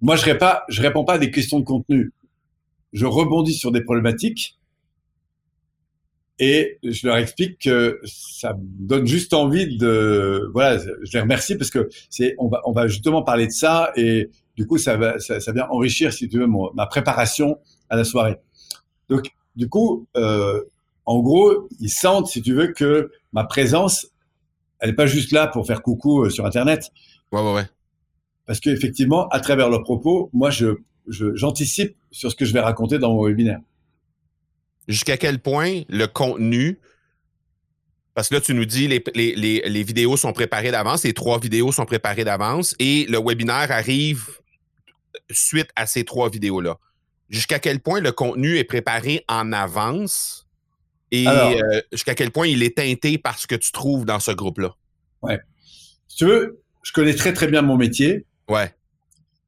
moi, 0.00 0.16
je 0.16 0.24
je 0.68 0.82
réponds 0.82 1.04
pas 1.04 1.14
à 1.14 1.18
des 1.18 1.30
questions 1.30 1.60
de 1.60 1.64
contenu. 1.64 2.12
Je 2.92 3.06
rebondis 3.06 3.54
sur 3.54 3.70
des 3.70 3.80
problématiques 3.80 4.58
et 6.38 6.78
je 6.82 7.06
leur 7.06 7.16
explique 7.16 7.60
que 7.60 8.00
ça 8.04 8.54
me 8.54 8.60
donne 8.60 9.06
juste 9.06 9.32
envie 9.34 9.76
de 9.76 10.50
voilà 10.52 10.78
je 10.78 11.12
les 11.12 11.20
remercie 11.20 11.56
parce 11.56 11.70
que 11.70 11.88
c'est 12.10 12.34
on 12.38 12.48
va 12.48 12.60
on 12.64 12.72
va 12.72 12.88
justement 12.88 13.22
parler 13.22 13.46
de 13.46 13.52
ça 13.52 13.92
et 13.94 14.30
du 14.56 14.66
coup 14.66 14.76
ça 14.76 14.96
va 14.96 15.20
ça, 15.20 15.38
ça 15.38 15.52
vient 15.52 15.68
enrichir 15.70 16.12
si 16.12 16.28
tu 16.28 16.38
veux 16.38 16.48
ma 16.74 16.86
préparation 16.86 17.58
à 17.88 17.96
la 17.96 18.04
soirée. 18.04 18.36
Donc, 19.08 19.30
du 19.56 19.68
coup, 19.68 20.06
euh, 20.16 20.62
en 21.06 21.20
gros, 21.20 21.68
ils 21.80 21.90
sentent, 21.90 22.28
si 22.28 22.42
tu 22.42 22.54
veux, 22.54 22.72
que 22.72 23.10
ma 23.32 23.44
présence, 23.44 24.08
elle 24.80 24.90
n'est 24.90 24.96
pas 24.96 25.06
juste 25.06 25.32
là 25.32 25.46
pour 25.46 25.66
faire 25.66 25.82
coucou 25.82 26.24
euh, 26.24 26.30
sur 26.30 26.46
Internet. 26.46 26.90
Ouais, 27.32 27.40
ouais, 27.40 27.54
ouais. 27.54 27.68
Parce 28.46 28.60
qu'effectivement, 28.60 29.28
à 29.28 29.40
travers 29.40 29.68
leurs 29.68 29.82
propos, 29.82 30.30
moi, 30.32 30.50
je, 30.50 30.74
j'anticipe 31.06 31.96
sur 32.10 32.30
ce 32.30 32.36
que 32.36 32.44
je 32.44 32.52
vais 32.52 32.60
raconter 32.60 32.98
dans 32.98 33.14
mon 33.14 33.26
webinaire. 33.26 33.60
Jusqu'à 34.86 35.16
quel 35.16 35.38
point 35.38 35.82
le 35.88 36.06
contenu, 36.06 36.78
parce 38.14 38.28
que 38.28 38.34
là, 38.34 38.40
tu 38.40 38.54
nous 38.54 38.66
dis 38.66 38.86
les, 38.86 39.02
les, 39.14 39.34
les, 39.34 39.62
les 39.66 39.82
vidéos 39.82 40.16
sont 40.16 40.32
préparées 40.32 40.70
d'avance, 40.70 41.04
les 41.04 41.14
trois 41.14 41.38
vidéos 41.38 41.72
sont 41.72 41.86
préparées 41.86 42.24
d'avance 42.24 42.74
et 42.78 43.06
le 43.08 43.18
webinaire 43.18 43.70
arrive 43.70 44.28
suite 45.30 45.70
à 45.74 45.86
ces 45.86 46.04
trois 46.04 46.28
vidéos-là 46.28 46.78
jusqu'à 47.28 47.58
quel 47.58 47.80
point 47.80 48.00
le 48.00 48.12
contenu 48.12 48.56
est 48.56 48.64
préparé 48.64 49.24
en 49.28 49.52
avance 49.52 50.48
et 51.10 51.28
euh, 51.28 51.80
jusqu'à 51.92 52.14
quel 52.14 52.30
point 52.30 52.46
il 52.46 52.62
est 52.62 52.76
teinté 52.76 53.18
par 53.18 53.38
ce 53.38 53.46
que 53.46 53.54
tu 53.54 53.72
trouves 53.72 54.04
dans 54.04 54.20
ce 54.20 54.32
groupe-là? 54.32 54.74
Ouais. 55.22 55.40
Si 56.08 56.16
tu 56.16 56.24
veux, 56.26 56.60
je 56.82 56.92
connais 56.92 57.14
très 57.14 57.32
très 57.32 57.46
bien 57.46 57.62
mon 57.62 57.76
métier. 57.76 58.26
Ouais. 58.48 58.74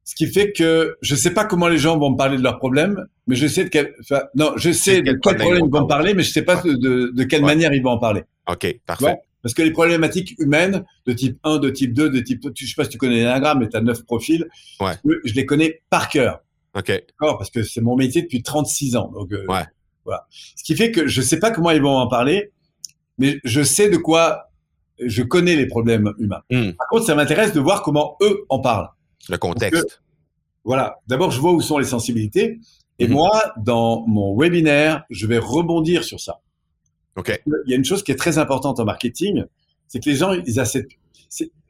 Ce 0.05 0.15
qui 0.15 0.29
fait 0.29 0.53
que 0.53 0.97
je 1.03 1.17
sais 1.17 1.33
pas 1.33 1.45
comment 1.45 1.67
les 1.67 1.79
gens 1.79 1.99
vont 1.99 2.11
me 2.11 2.17
parler 2.17 2.37
de 2.37 2.43
leurs 2.43 2.59
problèmes, 2.59 3.07
mais 3.27 3.35
je 3.35 3.49
sais 3.49 3.65
de 3.65 3.69
quel, 3.69 3.95
non, 4.37 4.53
je 4.57 4.71
sais 4.71 5.03
de 5.03 5.13
quel 5.21 5.37
problème 5.39 5.65
ils 5.67 5.71
vont 5.71 5.83
me 5.83 5.89
parler, 5.89 6.15
mais 6.15 6.23
je 6.23 6.31
sais 6.31 6.43
pas 6.43 6.63
de, 6.63 7.11
de, 7.13 7.25
quelle 7.25 7.43
manière 7.43 7.73
ils 7.73 7.83
vont 7.83 7.91
en 7.91 7.99
parler. 7.99 8.23
Ok, 8.49 8.79
parfait. 8.87 9.17
Parce 9.43 9.55
que 9.55 9.63
les 9.63 9.73
problématiques 9.73 10.35
humaines 10.39 10.85
de 11.07 11.13
type 11.13 11.39
1, 11.45 11.59
de 11.59 11.71
type 11.71 11.93
2, 11.93 12.11
de 12.11 12.21
type, 12.21 12.45
je 12.55 12.67
sais 12.67 12.75
pas 12.77 12.85
si 12.85 12.91
tu 12.91 12.99
connais 12.99 13.17
l'énagramme, 13.17 13.61
mais 13.61 13.69
tu 13.69 13.77
as 13.77 13.81
neuf 13.81 14.05
profils. 14.05 14.45
Ouais. 14.81 14.95
Je 15.25 15.35
les 15.35 15.47
connais 15.47 15.83
par 15.91 16.09
cœur. 16.09 16.41
OK. 16.77 16.89
D'accord, 16.89 17.39
parce 17.39 17.51
que 17.51 17.63
c'est 17.63 17.81
mon 17.81 17.97
métier 17.97 18.23
depuis 18.23 18.43
36 18.43 18.97
ans. 18.97 19.11
Donc, 19.13 19.33
euh, 19.33 19.45
ouais. 19.49 19.65
voilà. 20.05 20.27
Ce 20.31 20.63
qui 20.63 20.77
fait 20.77 20.93
que 20.93 21.07
je 21.07 21.23
sais 21.23 21.39
pas 21.39 21.51
comment 21.51 21.71
ils 21.71 21.81
vont 21.81 21.97
en 21.97 22.07
parler, 22.07 22.53
mais 23.19 23.41
je 23.45 23.63
sais 23.63 23.89
de 23.89 23.97
quoi 23.97 24.51
je 24.99 25.23
connais 25.23 25.57
les 25.57 25.67
problèmes 25.67 26.13
humains. 26.19 26.43
Hmm. 26.51 26.73
Par 26.73 26.89
contre, 26.89 27.07
ça 27.07 27.15
m'intéresse 27.15 27.53
de 27.53 27.61
voir 27.61 27.83
comment 27.83 28.17
eux 28.23 28.45
en 28.49 28.61
parlent. 28.61 28.91
Le 29.29 29.39
contexte. 29.39 30.03
voilà. 30.65 31.01
D'abord, 31.07 31.31
je 31.31 31.41
vois 31.41 31.53
où 31.53 31.61
sont 31.61 31.79
les 31.79 31.87
sensibilités. 31.87 32.61
Et 32.99 33.09
hmm. 33.09 33.13
moi, 33.13 33.53
dans 33.59 34.07
mon 34.07 34.39
webinaire, 34.39 35.05
je 35.11 35.27
vais 35.27 35.39
rebondir 35.39 36.05
sur 36.05 36.21
ça. 36.21 36.41
OK. 37.17 37.41
Il 37.47 37.71
y 37.71 37.73
a 37.73 37.77
une 37.77 37.85
chose 37.85 38.03
qui 38.03 38.13
est 38.13 38.17
très 38.17 38.39
importante 38.39 38.79
en 38.81 38.85
marketing, 38.85 39.45
c'est 39.89 40.01
que 40.01 40.11
les 40.11 40.17
gens, 40.17 40.33
ils 40.33 40.61
acceptent. 40.61 40.93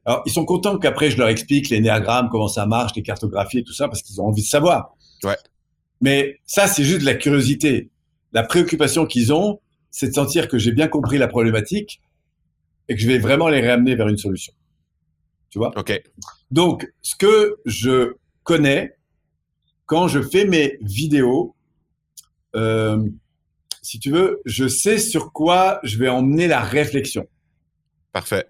Alors, 0.04 0.22
ils 0.24 0.32
sont 0.32 0.44
contents 0.44 0.78
qu'après 0.78 1.10
je 1.10 1.18
leur 1.18 1.28
explique 1.28 1.68
les 1.68 1.80
néagrammes, 1.80 2.28
comment 2.30 2.48
ça 2.48 2.64
marche, 2.66 2.92
les 2.94 3.02
cartographies 3.02 3.58
et 3.58 3.64
tout 3.64 3.72
ça, 3.72 3.88
parce 3.88 4.02
qu'ils 4.02 4.20
ont 4.20 4.26
envie 4.26 4.42
de 4.42 4.46
savoir. 4.46 4.95
Ouais. 5.24 5.36
Mais 6.00 6.40
ça, 6.46 6.66
c'est 6.66 6.84
juste 6.84 7.00
de 7.00 7.06
la 7.06 7.14
curiosité. 7.14 7.90
La 8.32 8.42
préoccupation 8.42 9.06
qu'ils 9.06 9.32
ont, 9.32 9.60
c'est 9.90 10.08
de 10.08 10.14
sentir 10.14 10.48
que 10.48 10.58
j'ai 10.58 10.72
bien 10.72 10.88
compris 10.88 11.18
la 11.18 11.28
problématique 11.28 12.02
et 12.88 12.94
que 12.94 13.00
je 13.00 13.06
vais 13.06 13.18
vraiment 13.18 13.48
les 13.48 13.60
réamener 13.60 13.94
vers 13.94 14.08
une 14.08 14.18
solution. 14.18 14.52
Tu 15.50 15.58
vois? 15.58 15.72
OK. 15.76 16.02
Donc, 16.50 16.86
ce 17.02 17.16
que 17.16 17.56
je 17.64 18.14
connais 18.42 18.96
quand 19.86 20.08
je 20.08 20.20
fais 20.20 20.44
mes 20.44 20.78
vidéos, 20.80 21.54
euh, 22.54 23.02
si 23.82 23.98
tu 24.00 24.10
veux, 24.10 24.42
je 24.44 24.66
sais 24.66 24.98
sur 24.98 25.32
quoi 25.32 25.80
je 25.84 25.96
vais 25.96 26.08
emmener 26.08 26.48
la 26.48 26.60
réflexion. 26.60 27.26
Parfait. 28.12 28.46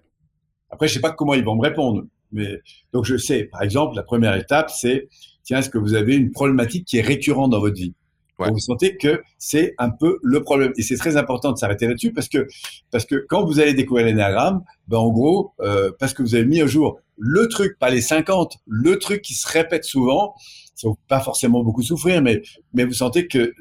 Après, 0.69 0.87
je 0.87 0.95
sais 0.95 0.99
pas 0.99 1.11
comment 1.11 1.35
ils 1.35 1.45
vont 1.45 1.55
me 1.55 1.61
répondre. 1.61 2.03
Mais 2.31 2.59
donc 2.91 3.05
je 3.05 3.15
sais, 3.17 3.45
par 3.45 3.61
exemple, 3.61 3.95
la 3.95 4.03
première 4.03 4.35
étape, 4.35 4.69
c'est 4.69 5.07
tiens, 5.47 5.59
est-ce 5.59 5.69
que 5.69 5.77
vous 5.77 5.95
avez 5.95 6.15
une 6.15 6.31
problématique 6.31 6.85
qui 6.85 6.97
est 6.97 7.01
récurrente 7.01 7.51
dans 7.51 7.61
votre 7.61 7.75
vie 7.75 7.93
Vous 8.37 8.59
sentez 8.59 8.97
que 8.97 9.23
c'est 9.39 9.73
un 9.79 9.89
peu 9.89 10.19
le 10.21 10.43
problème. 10.43 10.73
Et 10.77 10.83
c'est 10.83 10.97
très 10.97 11.15
important 11.15 11.53
de 11.53 11.57
s'arrêter 11.57 11.87
là-dessus 11.87 12.13
parce 12.13 12.27
que 12.27 12.47
parce 12.91 13.05
que 13.05 13.15
quand 13.27 13.45
vous 13.45 13.59
allez 13.59 13.73
découvrir 13.73 14.05
l'énagramme, 14.05 14.63
ben 14.87 14.97
en 14.97 15.09
gros, 15.09 15.53
euh, 15.61 15.91
parce 15.99 16.13
que 16.13 16.21
vous 16.21 16.35
avez 16.35 16.45
mis 16.45 16.61
au 16.61 16.67
jour 16.67 16.99
le 17.17 17.47
truc, 17.47 17.79
pas 17.79 17.89
les 17.89 18.01
50, 18.01 18.57
le 18.67 18.99
truc 18.99 19.21
qui 19.23 19.33
se 19.33 19.47
répète 19.47 19.85
souvent, 19.85 20.35
ça 20.75 20.87
ne 20.89 20.93
pas 21.07 21.21
forcément 21.21 21.63
beaucoup 21.63 21.81
souffrir, 21.81 22.21
mais 22.21 22.43
mais 22.73 22.83
vous 22.83 22.93
sentez 22.93 23.27
que 23.27 23.53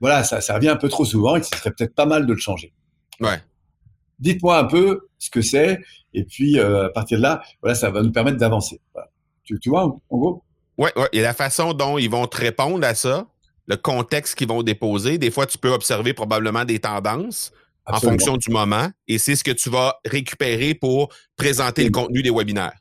voilà, 0.00 0.22
ça, 0.22 0.40
ça 0.40 0.54
revient 0.54 0.68
un 0.68 0.76
peu 0.76 0.88
trop 0.88 1.04
souvent 1.04 1.36
et 1.36 1.40
que 1.40 1.46
ce 1.46 1.56
serait 1.56 1.72
peut-être 1.72 1.94
pas 1.94 2.06
mal 2.06 2.26
de 2.26 2.32
le 2.32 2.38
changer. 2.38 2.72
Ouais. 3.20 3.40
dites-moi 4.18 4.58
un 4.58 4.64
peu 4.64 5.08
ce 5.18 5.30
que 5.30 5.40
c'est, 5.40 5.80
et 6.12 6.24
puis 6.24 6.58
euh, 6.58 6.86
à 6.86 6.90
partir 6.90 7.18
de 7.18 7.22
là, 7.22 7.42
voilà, 7.60 7.74
ça 7.74 7.90
va 7.90 8.02
nous 8.02 8.12
permettre 8.12 8.38
d'avancer. 8.38 8.80
Tu, 9.44 9.58
tu, 9.60 9.68
vois, 9.68 9.84
en 9.84 10.18
gros? 10.18 10.42
Oui, 10.78 10.90
ouais. 10.96 11.08
et 11.12 11.20
la 11.20 11.34
façon 11.34 11.72
dont 11.72 11.98
ils 11.98 12.10
vont 12.10 12.26
te 12.26 12.36
répondre 12.36 12.84
à 12.86 12.94
ça, 12.94 13.26
le 13.66 13.76
contexte 13.76 14.34
qu'ils 14.34 14.48
vont 14.48 14.62
déposer, 14.62 15.18
des 15.18 15.30
fois, 15.30 15.46
tu 15.46 15.58
peux 15.58 15.70
observer 15.70 16.12
probablement 16.12 16.64
des 16.64 16.78
tendances 16.78 17.52
en 17.86 18.00
fonction 18.00 18.36
du 18.36 18.50
moment, 18.50 18.88
et 19.08 19.18
c'est 19.18 19.36
ce 19.36 19.44
que 19.44 19.50
tu 19.50 19.68
vas 19.68 19.98
récupérer 20.06 20.74
pour 20.74 21.10
présenter 21.36 21.84
le 21.84 21.90
contenu 21.90 22.22
des 22.22 22.30
webinaires. 22.30 22.78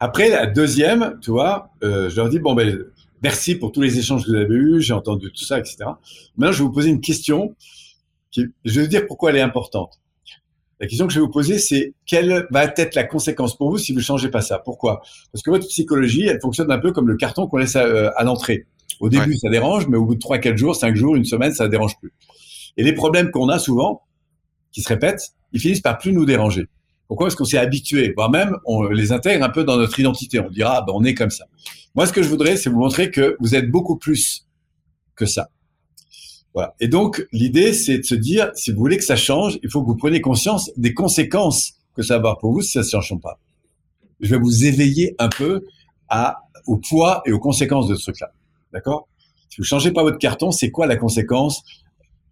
Après, 0.00 0.30
la 0.30 0.46
deuxième, 0.46 1.18
tu 1.20 1.30
vois, 1.30 1.70
euh, 1.84 2.08
je 2.10 2.16
leur 2.16 2.28
dis, 2.28 2.38
bon, 2.38 2.54
ben, 2.54 2.84
merci 3.22 3.54
pour 3.54 3.70
tous 3.70 3.82
les 3.82 3.98
échanges 3.98 4.24
que 4.24 4.30
vous 4.30 4.36
avez 4.36 4.54
eus, 4.54 4.80
j'ai 4.80 4.94
entendu 4.94 5.30
tout 5.30 5.44
ça, 5.44 5.58
etc. 5.58 5.76
Maintenant, 6.36 6.52
je 6.52 6.58
vais 6.58 6.64
vous 6.64 6.72
poser 6.72 6.88
une 6.88 7.00
question 7.00 7.54
qui, 8.30 8.46
je 8.64 8.74
vais 8.74 8.82
vous 8.82 8.90
dire 8.90 9.06
pourquoi 9.06 9.30
elle 9.30 9.36
est 9.36 9.42
importante. 9.42 10.00
La 10.80 10.86
question 10.86 11.06
que 11.06 11.12
je 11.12 11.20
vais 11.20 11.24
vous 11.24 11.30
poser, 11.30 11.58
c'est 11.58 11.92
quelle 12.06 12.46
va 12.50 12.64
être 12.64 12.94
la 12.94 13.04
conséquence 13.04 13.56
pour 13.56 13.70
vous 13.70 13.78
si 13.78 13.92
vous 13.92 13.98
ne 13.98 14.04
changez 14.04 14.30
pas 14.30 14.40
ça? 14.40 14.58
Pourquoi? 14.58 15.02
Parce 15.30 15.42
que 15.42 15.50
votre 15.50 15.66
psychologie, 15.68 16.26
elle 16.26 16.40
fonctionne 16.40 16.70
un 16.72 16.78
peu 16.78 16.90
comme 16.90 17.06
le 17.06 17.16
carton 17.16 17.46
qu'on 17.46 17.58
laisse 17.58 17.76
à, 17.76 18.08
à 18.16 18.24
l'entrée. 18.24 18.66
Au 18.98 19.08
début, 19.08 19.36
ça 19.36 19.50
dérange, 19.50 19.88
mais 19.88 19.96
au 19.96 20.04
bout 20.04 20.14
de 20.14 20.20
3, 20.20 20.38
4 20.38 20.56
jours, 20.56 20.74
5 20.74 20.96
jours, 20.96 21.16
une 21.16 21.24
semaine, 21.24 21.52
ça 21.52 21.64
ne 21.64 21.68
dérange 21.68 21.98
plus. 21.98 22.12
Et 22.76 22.82
les 22.82 22.94
problèmes 22.94 23.30
qu'on 23.30 23.48
a 23.48 23.58
souvent, 23.58 24.02
qui 24.72 24.82
se 24.82 24.88
répètent, 24.88 25.32
ils 25.52 25.60
finissent 25.60 25.80
par 25.80 25.98
plus 25.98 26.12
nous 26.12 26.24
déranger. 26.24 26.66
Pourquoi? 27.08 27.26
Parce 27.26 27.34
qu'on 27.34 27.44
s'est 27.44 27.58
habitué, 27.58 28.12
voire 28.16 28.30
même 28.30 28.56
on 28.64 28.84
les 28.84 29.12
intègre 29.12 29.44
un 29.44 29.48
peu 29.48 29.64
dans 29.64 29.76
notre 29.76 29.98
identité. 29.98 30.38
On 30.38 30.48
dira, 30.48 30.76
ah, 30.78 30.84
ben, 30.86 30.92
on 30.94 31.02
est 31.04 31.14
comme 31.14 31.30
ça. 31.30 31.44
Moi, 31.94 32.06
ce 32.06 32.12
que 32.12 32.22
je 32.22 32.28
voudrais, 32.28 32.56
c'est 32.56 32.70
vous 32.70 32.78
montrer 32.78 33.10
que 33.10 33.36
vous 33.40 33.54
êtes 33.54 33.68
beaucoup 33.68 33.96
plus 33.96 34.46
que 35.16 35.26
ça. 35.26 35.48
Voilà. 36.54 36.74
Et 36.80 36.88
donc, 36.88 37.26
l'idée, 37.32 37.72
c'est 37.72 37.98
de 37.98 38.02
se 38.02 38.14
dire, 38.14 38.50
si 38.54 38.72
vous 38.72 38.78
voulez 38.78 38.96
que 38.96 39.04
ça 39.04 39.16
change, 39.16 39.58
il 39.62 39.70
faut 39.70 39.82
que 39.82 39.86
vous 39.86 39.96
preniez 39.96 40.20
conscience 40.20 40.70
des 40.76 40.94
conséquences 40.94 41.74
que 41.94 42.02
ça 42.02 42.14
va 42.14 42.18
avoir 42.18 42.38
pour 42.38 42.52
vous 42.52 42.62
si 42.62 42.72
ça 42.72 42.80
ne 42.80 43.02
change 43.02 43.20
pas. 43.20 43.38
Je 44.20 44.30
vais 44.30 44.40
vous 44.40 44.64
éveiller 44.64 45.14
un 45.18 45.28
peu 45.28 45.64
à, 46.08 46.42
au 46.66 46.76
poids 46.76 47.22
et 47.24 47.32
aux 47.32 47.38
conséquences 47.38 47.86
de 47.88 47.94
ce 47.94 48.02
truc-là. 48.02 48.32
D'accord? 48.72 49.08
Si 49.48 49.60
vous 49.60 49.64
changez 49.64 49.92
pas 49.92 50.02
votre 50.02 50.18
carton, 50.18 50.50
c'est 50.50 50.70
quoi 50.70 50.86
la 50.86 50.96
conséquence? 50.96 51.62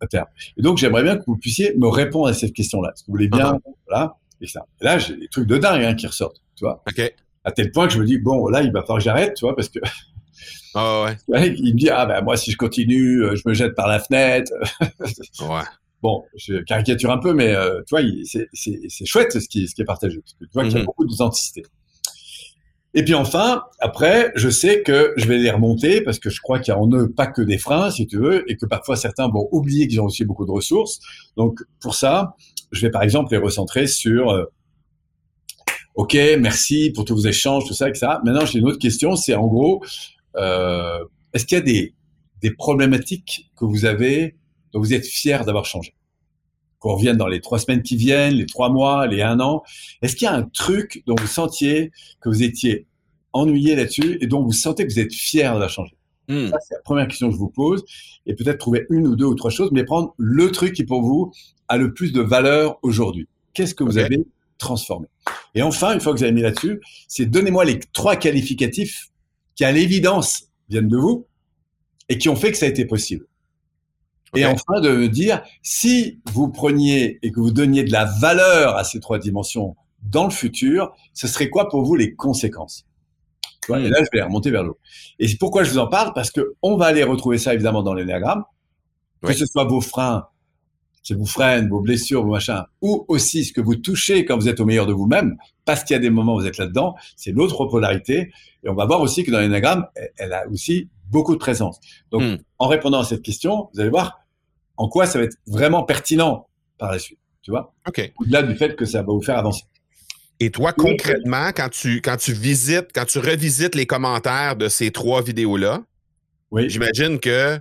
À 0.00 0.06
terme 0.06 0.26
Et 0.56 0.62
donc, 0.62 0.78
j'aimerais 0.78 1.02
bien 1.02 1.16
que 1.16 1.24
vous 1.26 1.36
puissiez 1.36 1.74
me 1.76 1.88
répondre 1.88 2.28
à 2.28 2.34
cette 2.34 2.52
question-là. 2.52 2.90
Est-ce 2.90 3.02
que 3.02 3.06
vous 3.08 3.14
voulez 3.14 3.28
bien 3.28 3.54
uh-huh. 3.54 3.74
Voilà. 3.88 4.16
Et, 4.40 4.46
ça. 4.46 4.64
là, 4.80 4.98
j'ai 4.98 5.16
des 5.16 5.26
trucs 5.28 5.48
de 5.48 5.58
dingue 5.58 5.82
hein, 5.82 5.94
qui 5.94 6.06
ressortent. 6.06 6.40
Tu 6.54 6.64
vois 6.64 6.82
Ok. 6.88 7.14
À 7.44 7.50
tel 7.50 7.72
point 7.72 7.88
que 7.88 7.94
je 7.94 7.98
me 7.98 8.04
dis, 8.04 8.18
bon, 8.18 8.46
là, 8.48 8.62
il 8.62 8.70
va 8.70 8.82
falloir 8.82 8.98
que 8.98 9.04
j'arrête, 9.04 9.34
tu 9.34 9.44
vois, 9.44 9.56
parce 9.56 9.68
que 9.68 9.80
Ouais. 11.04 11.16
Il 11.56 11.74
me 11.74 11.78
dit 11.78 11.90
ah 11.90 12.06
ben 12.06 12.22
moi 12.22 12.36
si 12.36 12.50
je 12.50 12.56
continue, 12.56 13.22
euh, 13.22 13.36
je 13.36 13.42
me 13.46 13.54
jette 13.54 13.74
par 13.74 13.88
la 13.88 14.00
fenêtre. 14.00 14.52
ouais. 15.40 15.64
Bon, 16.02 16.24
je 16.36 16.58
caricature 16.58 17.10
un 17.10 17.18
peu, 17.18 17.32
mais 17.32 17.54
euh, 17.54 17.82
tu 17.86 17.96
vois, 17.96 18.02
c'est 18.52 19.06
chouette 19.06 19.32
ce 19.32 19.48
qui, 19.48 19.66
ce 19.66 19.74
qui 19.74 19.82
est 19.82 19.84
partagé. 19.84 20.20
tu 20.38 20.46
vois 20.54 20.62
qu'il 20.64 20.72
y 20.72 20.76
a 20.76 20.80
mhm. 20.80 20.86
beaucoup 20.86 21.04
d'authenticité. 21.04 21.64
Et 22.94 23.04
puis 23.04 23.14
enfin, 23.14 23.62
après, 23.80 24.32
je 24.34 24.48
sais 24.48 24.82
que 24.82 25.12
je 25.16 25.26
vais 25.26 25.38
les 25.38 25.50
remonter 25.50 26.00
parce 26.00 26.18
que 26.18 26.30
je 26.30 26.40
crois 26.40 26.58
qu'il 26.58 26.72
y 26.72 26.76
a 26.76 26.80
en 26.80 26.90
eux 26.92 27.10
pas 27.10 27.26
que 27.26 27.42
des 27.42 27.58
freins, 27.58 27.90
si 27.90 28.06
tu 28.06 28.18
veux, 28.18 28.50
et 28.50 28.56
que 28.56 28.64
parfois 28.64 28.96
certains 28.96 29.28
vont 29.28 29.48
oublier 29.52 29.88
qu'ils 29.88 30.00
ont 30.00 30.06
aussi 30.06 30.24
beaucoup 30.24 30.46
de 30.46 30.50
ressources. 30.50 31.00
Donc 31.36 31.60
pour 31.80 31.94
ça, 31.94 32.34
je 32.72 32.86
vais 32.86 32.90
par 32.90 33.02
exemple 33.02 33.32
les 33.32 33.38
recentrer 33.38 33.86
sur 33.86 34.30
euh, 34.30 34.44
OK, 35.96 36.16
merci 36.38 36.90
pour 36.94 37.04
tous 37.04 37.16
vos 37.16 37.28
échanges, 37.28 37.66
tout 37.66 37.74
ça, 37.74 37.88
etc. 37.88 38.06
Maintenant, 38.24 38.46
j'ai 38.46 38.60
une 38.60 38.68
autre 38.68 38.78
question, 38.78 39.16
c'est 39.16 39.34
en 39.34 39.48
gros, 39.48 39.82
euh, 40.38 41.04
est-ce 41.32 41.44
qu'il 41.44 41.58
y 41.58 41.60
a 41.60 41.64
des, 41.64 41.94
des 42.42 42.50
problématiques 42.50 43.50
que 43.56 43.64
vous 43.64 43.84
avez 43.84 44.36
dont 44.72 44.80
vous 44.80 44.94
êtes 44.94 45.06
fier 45.06 45.44
d'avoir 45.44 45.64
changé? 45.64 45.94
Qu'on 46.78 46.94
revienne 46.94 47.16
dans 47.16 47.26
les 47.26 47.40
trois 47.40 47.58
semaines 47.58 47.82
qui 47.82 47.96
viennent, 47.96 48.34
les 48.34 48.46
trois 48.46 48.70
mois, 48.70 49.06
les 49.06 49.20
un 49.20 49.40
an. 49.40 49.62
Est-ce 50.00 50.14
qu'il 50.14 50.26
y 50.26 50.28
a 50.28 50.34
un 50.34 50.44
truc 50.44 51.02
dont 51.06 51.16
vous 51.18 51.26
sentiez 51.26 51.90
que 52.20 52.28
vous 52.28 52.42
étiez 52.42 52.86
ennuyé 53.32 53.74
là-dessus 53.74 54.18
et 54.20 54.26
dont 54.26 54.42
vous 54.42 54.52
sentez 54.52 54.86
que 54.86 54.92
vous 54.92 55.00
êtes 55.00 55.12
fier 55.12 55.52
d'avoir 55.52 55.70
changé 55.70 55.94
hmm. 56.28 56.48
Ça, 56.50 56.58
c'est 56.60 56.74
la 56.74 56.82
première 56.82 57.08
question 57.08 57.28
que 57.28 57.34
je 57.34 57.38
vous 57.38 57.50
pose. 57.50 57.84
Et 58.26 58.34
peut-être 58.34 58.58
trouver 58.58 58.86
une 58.90 59.06
ou 59.06 59.16
deux 59.16 59.24
ou 59.24 59.34
trois 59.34 59.50
choses, 59.50 59.70
mais 59.72 59.84
prendre 59.84 60.14
le 60.18 60.50
truc 60.52 60.74
qui 60.74 60.84
pour 60.84 61.02
vous 61.02 61.32
a 61.66 61.76
le 61.76 61.92
plus 61.92 62.12
de 62.12 62.20
valeur 62.20 62.78
aujourd'hui. 62.82 63.28
Qu'est-ce 63.54 63.74
que 63.74 63.84
vous 63.84 63.98
avez 63.98 64.24
transformé? 64.58 65.08
Et 65.54 65.62
enfin, 65.62 65.94
une 65.94 66.00
fois 66.00 66.12
que 66.12 66.18
vous 66.18 66.24
avez 66.24 66.32
mis 66.32 66.42
là-dessus, 66.42 66.80
c'est 67.08 67.26
donnez-moi 67.26 67.64
les 67.64 67.80
trois 67.92 68.16
qualificatifs 68.16 69.08
qui 69.58 69.64
à 69.64 69.72
l'évidence 69.72 70.44
viennent 70.68 70.86
de 70.86 70.96
vous 70.96 71.26
et 72.08 72.16
qui 72.16 72.28
ont 72.28 72.36
fait 72.36 72.52
que 72.52 72.56
ça 72.56 72.66
a 72.66 72.68
été 72.68 72.84
possible. 72.84 73.26
Et 74.36 74.46
enfin, 74.46 74.80
de 74.80 74.90
me 74.90 75.08
dire, 75.08 75.42
si 75.62 76.20
vous 76.32 76.48
preniez 76.48 77.18
et 77.22 77.32
que 77.32 77.40
vous 77.40 77.50
donniez 77.50 77.82
de 77.82 77.90
la 77.90 78.04
valeur 78.04 78.76
à 78.76 78.84
ces 78.84 79.00
trois 79.00 79.18
dimensions 79.18 79.74
dans 80.02 80.24
le 80.24 80.30
futur, 80.30 80.94
ce 81.12 81.26
serait 81.26 81.50
quoi 81.50 81.68
pour 81.68 81.82
vous 81.82 81.96
les 81.96 82.14
conséquences? 82.14 82.86
Et 83.68 83.88
là, 83.88 83.98
je 84.00 84.08
vais 84.16 84.22
remonter 84.22 84.52
vers 84.52 84.62
l'eau. 84.62 84.78
Et 85.18 85.26
pourquoi 85.36 85.64
je 85.64 85.72
vous 85.72 85.78
en 85.78 85.88
parle? 85.88 86.12
Parce 86.14 86.30
que 86.30 86.54
on 86.62 86.76
va 86.76 86.86
aller 86.86 87.02
retrouver 87.02 87.36
ça 87.36 87.52
évidemment 87.52 87.82
dans 87.82 87.94
l'énéagramme, 87.94 88.44
que 89.22 89.32
ce 89.32 89.44
soit 89.44 89.64
vos 89.64 89.80
freins, 89.80 90.28
qui 91.02 91.14
vous 91.14 91.26
freinent, 91.26 91.68
vos 91.68 91.80
blessures, 91.80 92.22
vos 92.22 92.32
machins, 92.32 92.64
ou 92.82 93.04
aussi 93.08 93.44
ce 93.44 93.52
que 93.52 93.60
vous 93.60 93.76
touchez 93.76 94.24
quand 94.24 94.36
vous 94.36 94.48
êtes 94.48 94.60
au 94.60 94.64
meilleur 94.64 94.86
de 94.86 94.92
vous-même, 94.92 95.36
parce 95.64 95.84
qu'il 95.84 95.94
y 95.94 95.96
a 95.96 96.00
des 96.00 96.10
moments 96.10 96.34
où 96.34 96.40
vous 96.40 96.46
êtes 96.46 96.58
là-dedans, 96.58 96.94
c'est 97.16 97.32
l'autre 97.32 97.66
polarité. 97.66 98.30
Et 98.64 98.68
on 98.68 98.74
va 98.74 98.86
voir 98.86 99.00
aussi 99.00 99.24
que 99.24 99.30
dans 99.30 99.40
l'énagramme, 99.40 99.86
elle 100.16 100.32
a 100.32 100.46
aussi 100.48 100.88
beaucoup 101.10 101.34
de 101.34 101.38
présence. 101.38 101.80
Donc, 102.10 102.22
hmm. 102.22 102.36
en 102.58 102.68
répondant 102.68 103.00
à 103.00 103.04
cette 103.04 103.22
question, 103.22 103.68
vous 103.72 103.80
allez 103.80 103.90
voir 103.90 104.20
en 104.76 104.88
quoi 104.88 105.06
ça 105.06 105.18
va 105.18 105.24
être 105.24 105.36
vraiment 105.46 105.82
pertinent 105.82 106.46
par 106.78 106.92
la 106.92 106.98
suite. 106.98 107.18
Tu 107.42 107.50
vois? 107.50 107.72
OK. 107.86 108.12
Au-delà 108.18 108.42
du 108.42 108.54
fait 108.54 108.76
que 108.76 108.84
ça 108.84 109.02
va 109.02 109.12
vous 109.12 109.22
faire 109.22 109.38
avancer. 109.38 109.64
Et 110.40 110.50
toi, 110.50 110.72
concrètement, 110.72 111.48
quand 111.54 111.68
tu, 111.68 112.00
quand 112.00 112.16
tu 112.16 112.32
visites, 112.32 112.92
quand 112.94 113.06
tu 113.06 113.18
revisites 113.18 113.74
les 113.74 113.86
commentaires 113.86 114.54
de 114.54 114.68
ces 114.68 114.92
trois 114.92 115.20
vidéos-là, 115.20 115.82
oui. 116.52 116.70
j'imagine 116.70 117.18
que 117.18 117.58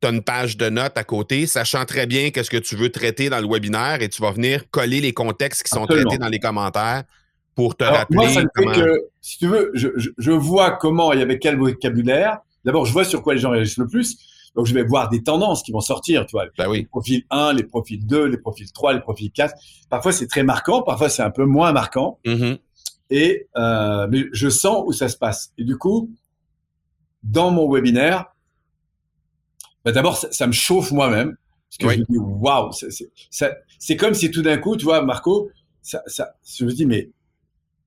tu 0.00 0.06
as 0.06 0.10
une 0.10 0.22
page 0.22 0.56
de 0.56 0.68
notes 0.68 0.96
à 0.96 1.04
côté, 1.04 1.46
sachant 1.46 1.84
très 1.84 2.06
bien 2.06 2.30
qu'est-ce 2.30 2.50
que 2.50 2.56
tu 2.56 2.76
veux 2.76 2.90
traiter 2.90 3.30
dans 3.30 3.40
le 3.40 3.48
webinaire 3.48 4.02
et 4.02 4.08
tu 4.08 4.22
vas 4.22 4.30
venir 4.30 4.70
coller 4.70 5.00
les 5.00 5.12
contextes 5.12 5.62
qui 5.62 5.70
sont 5.70 5.86
traités 5.86 6.18
dans 6.18 6.28
les 6.28 6.38
commentaires 6.38 7.04
pour 7.54 7.76
te 7.76 7.84
rappeler. 7.84 8.16
Moi, 8.16 8.28
ça 8.28 8.42
me 8.42 8.48
fait 8.56 8.80
que, 8.80 9.04
si 9.20 9.38
tu 9.38 9.48
veux, 9.48 9.72
je, 9.74 9.88
je, 10.16 10.30
vois 10.30 10.72
comment 10.72 11.12
et 11.12 11.20
avec 11.20 11.40
quel 11.40 11.56
vocabulaire. 11.56 12.38
D'abord, 12.64 12.86
je 12.86 12.92
vois 12.92 13.04
sur 13.04 13.22
quoi 13.22 13.34
les 13.34 13.40
gens 13.40 13.50
réagissent 13.50 13.78
le 13.78 13.88
plus. 13.88 14.16
Donc, 14.54 14.66
je 14.66 14.74
vais 14.74 14.84
voir 14.84 15.08
des 15.08 15.22
tendances 15.24 15.64
qui 15.64 15.72
vont 15.72 15.80
sortir, 15.80 16.24
tu 16.26 16.32
vois. 16.32 16.46
Ben 16.56 16.68
oui. 16.68 16.78
Les 16.78 16.86
profils 16.86 17.24
1, 17.30 17.52
les 17.54 17.64
profils 17.64 18.06
2, 18.06 18.26
les 18.26 18.38
profils 18.38 18.70
3, 18.70 18.92
les 18.92 19.00
profils 19.00 19.32
4. 19.32 19.54
Parfois, 19.90 20.12
c'est 20.12 20.28
très 20.28 20.44
marquant, 20.44 20.82
parfois, 20.82 21.08
c'est 21.08 21.22
un 21.22 21.30
peu 21.30 21.44
moins 21.44 21.72
marquant. 21.72 22.20
Mm-hmm. 22.24 22.58
Et 23.10 23.48
euh, 23.56 24.06
mais 24.10 24.26
je 24.32 24.48
sens 24.48 24.84
où 24.86 24.92
ça 24.92 25.08
se 25.08 25.16
passe. 25.16 25.52
Et 25.58 25.64
du 25.64 25.76
coup, 25.76 26.10
dans 27.24 27.50
mon 27.50 27.72
webinaire, 27.72 28.26
bah, 29.84 29.92
d'abord, 29.92 30.16
ça, 30.16 30.46
me 30.46 30.52
chauffe 30.52 30.90
moi-même. 30.92 31.36
Parce 31.70 31.78
que 31.78 31.96
je 31.96 32.00
me 32.00 32.04
dis, 32.04 32.18
waouh, 32.18 32.70
c'est 33.78 33.96
comme 33.96 34.14
si 34.14 34.30
tout 34.30 34.42
d'un 34.42 34.56
coup, 34.56 34.76
tu 34.76 34.84
vois, 34.84 35.02
Marco, 35.02 35.50
ça, 35.82 36.02
ça, 36.06 36.34
je 36.44 36.64
me 36.64 36.72
dis, 36.72 36.86
mais 36.86 37.10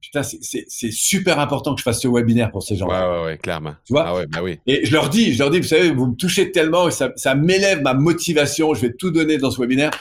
putain, 0.01 0.23
c'est 0.23 0.91
super 0.91 1.39
important 1.39 1.73
que 1.73 1.80
je 1.80 1.84
fasse 1.84 2.01
ce 2.01 2.08
webinaire 2.08 2.51
pour 2.51 2.63
ces 2.63 2.75
gens. 2.75 2.88
Ouais, 2.88 3.19
ouais, 3.19 3.25
ouais, 3.25 3.38
clairement. 3.38 3.75
Tu 3.86 3.93
vois 3.93 4.06
ah 4.08 4.15
ouais, 4.15 4.27
bah 4.27 4.39
oui. 4.43 4.60
Et 4.67 4.86
je 4.86 4.91
leur 4.91 5.10
dis, 5.10 5.34
je 5.34 5.39
leur 5.39 5.49
dis, 5.49 5.60
vous 5.60 5.67
savez, 5.67 5.91
vous 5.91 6.08
me 6.08 6.15
touchez 6.15 6.51
tellement, 6.51 6.88
et 6.88 6.91
ça, 6.91 7.12
ça 7.15 7.36
m'élève 7.36 7.82
ma 7.82 7.93
motivation. 7.93 8.73
Je 8.73 8.82
vais 8.82 8.93
tout 8.93 9.12
donner 9.12 9.38
dans 9.38 9.51
ce 9.51 9.60
webinaire 9.60 9.91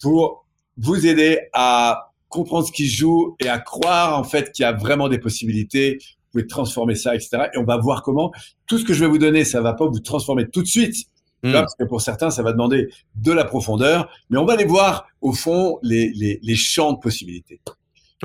pour 0.00 0.46
vous 0.76 1.06
aider 1.06 1.40
à 1.52 2.12
comprendre 2.28 2.66
ce 2.66 2.72
qui 2.72 2.88
se 2.88 2.96
joue 2.96 3.36
et 3.40 3.48
à 3.48 3.58
croire 3.58 4.18
en 4.18 4.24
fait 4.24 4.52
qu'il 4.52 4.62
y 4.62 4.66
a 4.66 4.72
vraiment 4.72 5.08
des 5.08 5.18
possibilités. 5.18 5.98
Vous 6.00 6.32
pouvez 6.32 6.46
transformer 6.46 6.94
ça, 6.94 7.14
etc. 7.14 7.48
Et 7.54 7.58
on 7.58 7.64
va 7.64 7.78
voir 7.78 8.02
comment. 8.02 8.32
Tout 8.66 8.78
ce 8.78 8.84
que 8.84 8.92
je 8.92 9.00
vais 9.00 9.06
vous 9.06 9.18
donner, 9.18 9.44
ça 9.44 9.62
va 9.62 9.72
pas 9.72 9.86
vous 9.86 10.00
transformer 10.00 10.48
tout 10.48 10.62
de 10.62 10.66
suite. 10.66 11.06
Hmm. 11.42 11.52
parce 11.52 11.74
que 11.76 11.84
pour 11.84 12.00
certains, 12.00 12.30
ça 12.30 12.42
va 12.42 12.52
demander 12.52 12.88
de 13.14 13.32
la 13.32 13.44
profondeur, 13.44 14.10
mais 14.28 14.38
on 14.38 14.44
va 14.44 14.54
aller 14.54 14.64
voir 14.64 15.06
au 15.20 15.32
fond 15.32 15.78
les, 15.82 16.10
les, 16.14 16.40
les 16.42 16.56
champs 16.56 16.92
de 16.92 16.98
possibilités. 16.98 17.60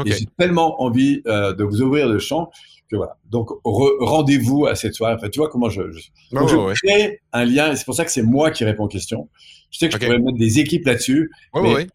j'ai 0.05 0.25
tellement 0.39 0.81
envie 0.81 1.21
euh, 1.27 1.53
de 1.53 1.63
vous 1.63 1.81
ouvrir 1.81 2.07
le 2.07 2.17
champ 2.17 2.49
que 2.89 2.95
voilà. 2.95 3.17
Donc 3.29 3.49
rendez-vous 3.63 4.65
à 4.65 4.75
cette 4.75 4.95
soirée. 4.95 5.15
Enfin, 5.15 5.29
tu 5.29 5.39
vois 5.39 5.49
comment 5.49 5.69
je, 5.69 5.91
je, 5.91 5.99
je 6.31 6.73
crée 6.85 7.21
un 7.31 7.45
lien. 7.45 7.71
Et 7.71 7.75
c'est 7.75 7.85
pour 7.85 7.95
ça 7.95 8.05
que 8.05 8.11
c'est 8.11 8.23
moi 8.23 8.51
qui 8.51 8.65
réponds 8.65 8.85
aux 8.85 8.89
questions. 8.89 9.29
Je 9.69 9.79
sais 9.79 9.89
que 9.89 9.93
je 9.93 10.05
pourrais 10.05 10.19
mettre 10.19 10.37
des 10.37 10.59
équipes 10.59 10.85
là-dessus, 10.85 11.31
mais 11.55 11.87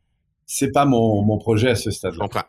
c'est 0.46 0.72
pas 0.72 0.84
mon, 0.84 1.22
mon 1.22 1.38
projet 1.38 1.70
à 1.70 1.74
ce 1.74 1.90
stade. 1.90 2.14
Je 2.14 2.18
comprends. 2.18 2.44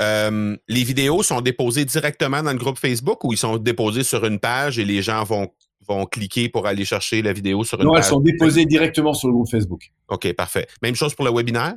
Euh, 0.00 0.56
les 0.66 0.82
vidéos 0.82 1.22
sont 1.22 1.40
déposées 1.40 1.84
directement 1.84 2.42
dans 2.42 2.50
le 2.52 2.58
groupe 2.58 2.78
Facebook 2.78 3.22
ou 3.22 3.32
ils 3.32 3.38
sont 3.38 3.58
déposés 3.58 4.02
sur 4.02 4.24
une 4.24 4.40
page 4.40 4.78
et 4.80 4.84
les 4.84 5.02
gens 5.02 5.22
vont 5.22 5.52
vont 5.86 6.06
cliquer 6.06 6.48
pour 6.48 6.66
aller 6.66 6.84
chercher 6.84 7.22
la 7.22 7.32
vidéo 7.32 7.64
sur 7.64 7.80
une 7.80 7.86
Non, 7.86 7.96
elles 7.96 8.04
sont 8.04 8.20
déposées 8.20 8.66
directement 8.66 9.12
sur 9.12 9.28
le 9.28 9.34
groupe 9.34 9.50
Facebook. 9.50 9.90
OK, 10.08 10.32
parfait. 10.34 10.66
Même 10.82 10.94
chose 10.94 11.14
pour 11.14 11.24
le 11.24 11.32
webinaire? 11.32 11.74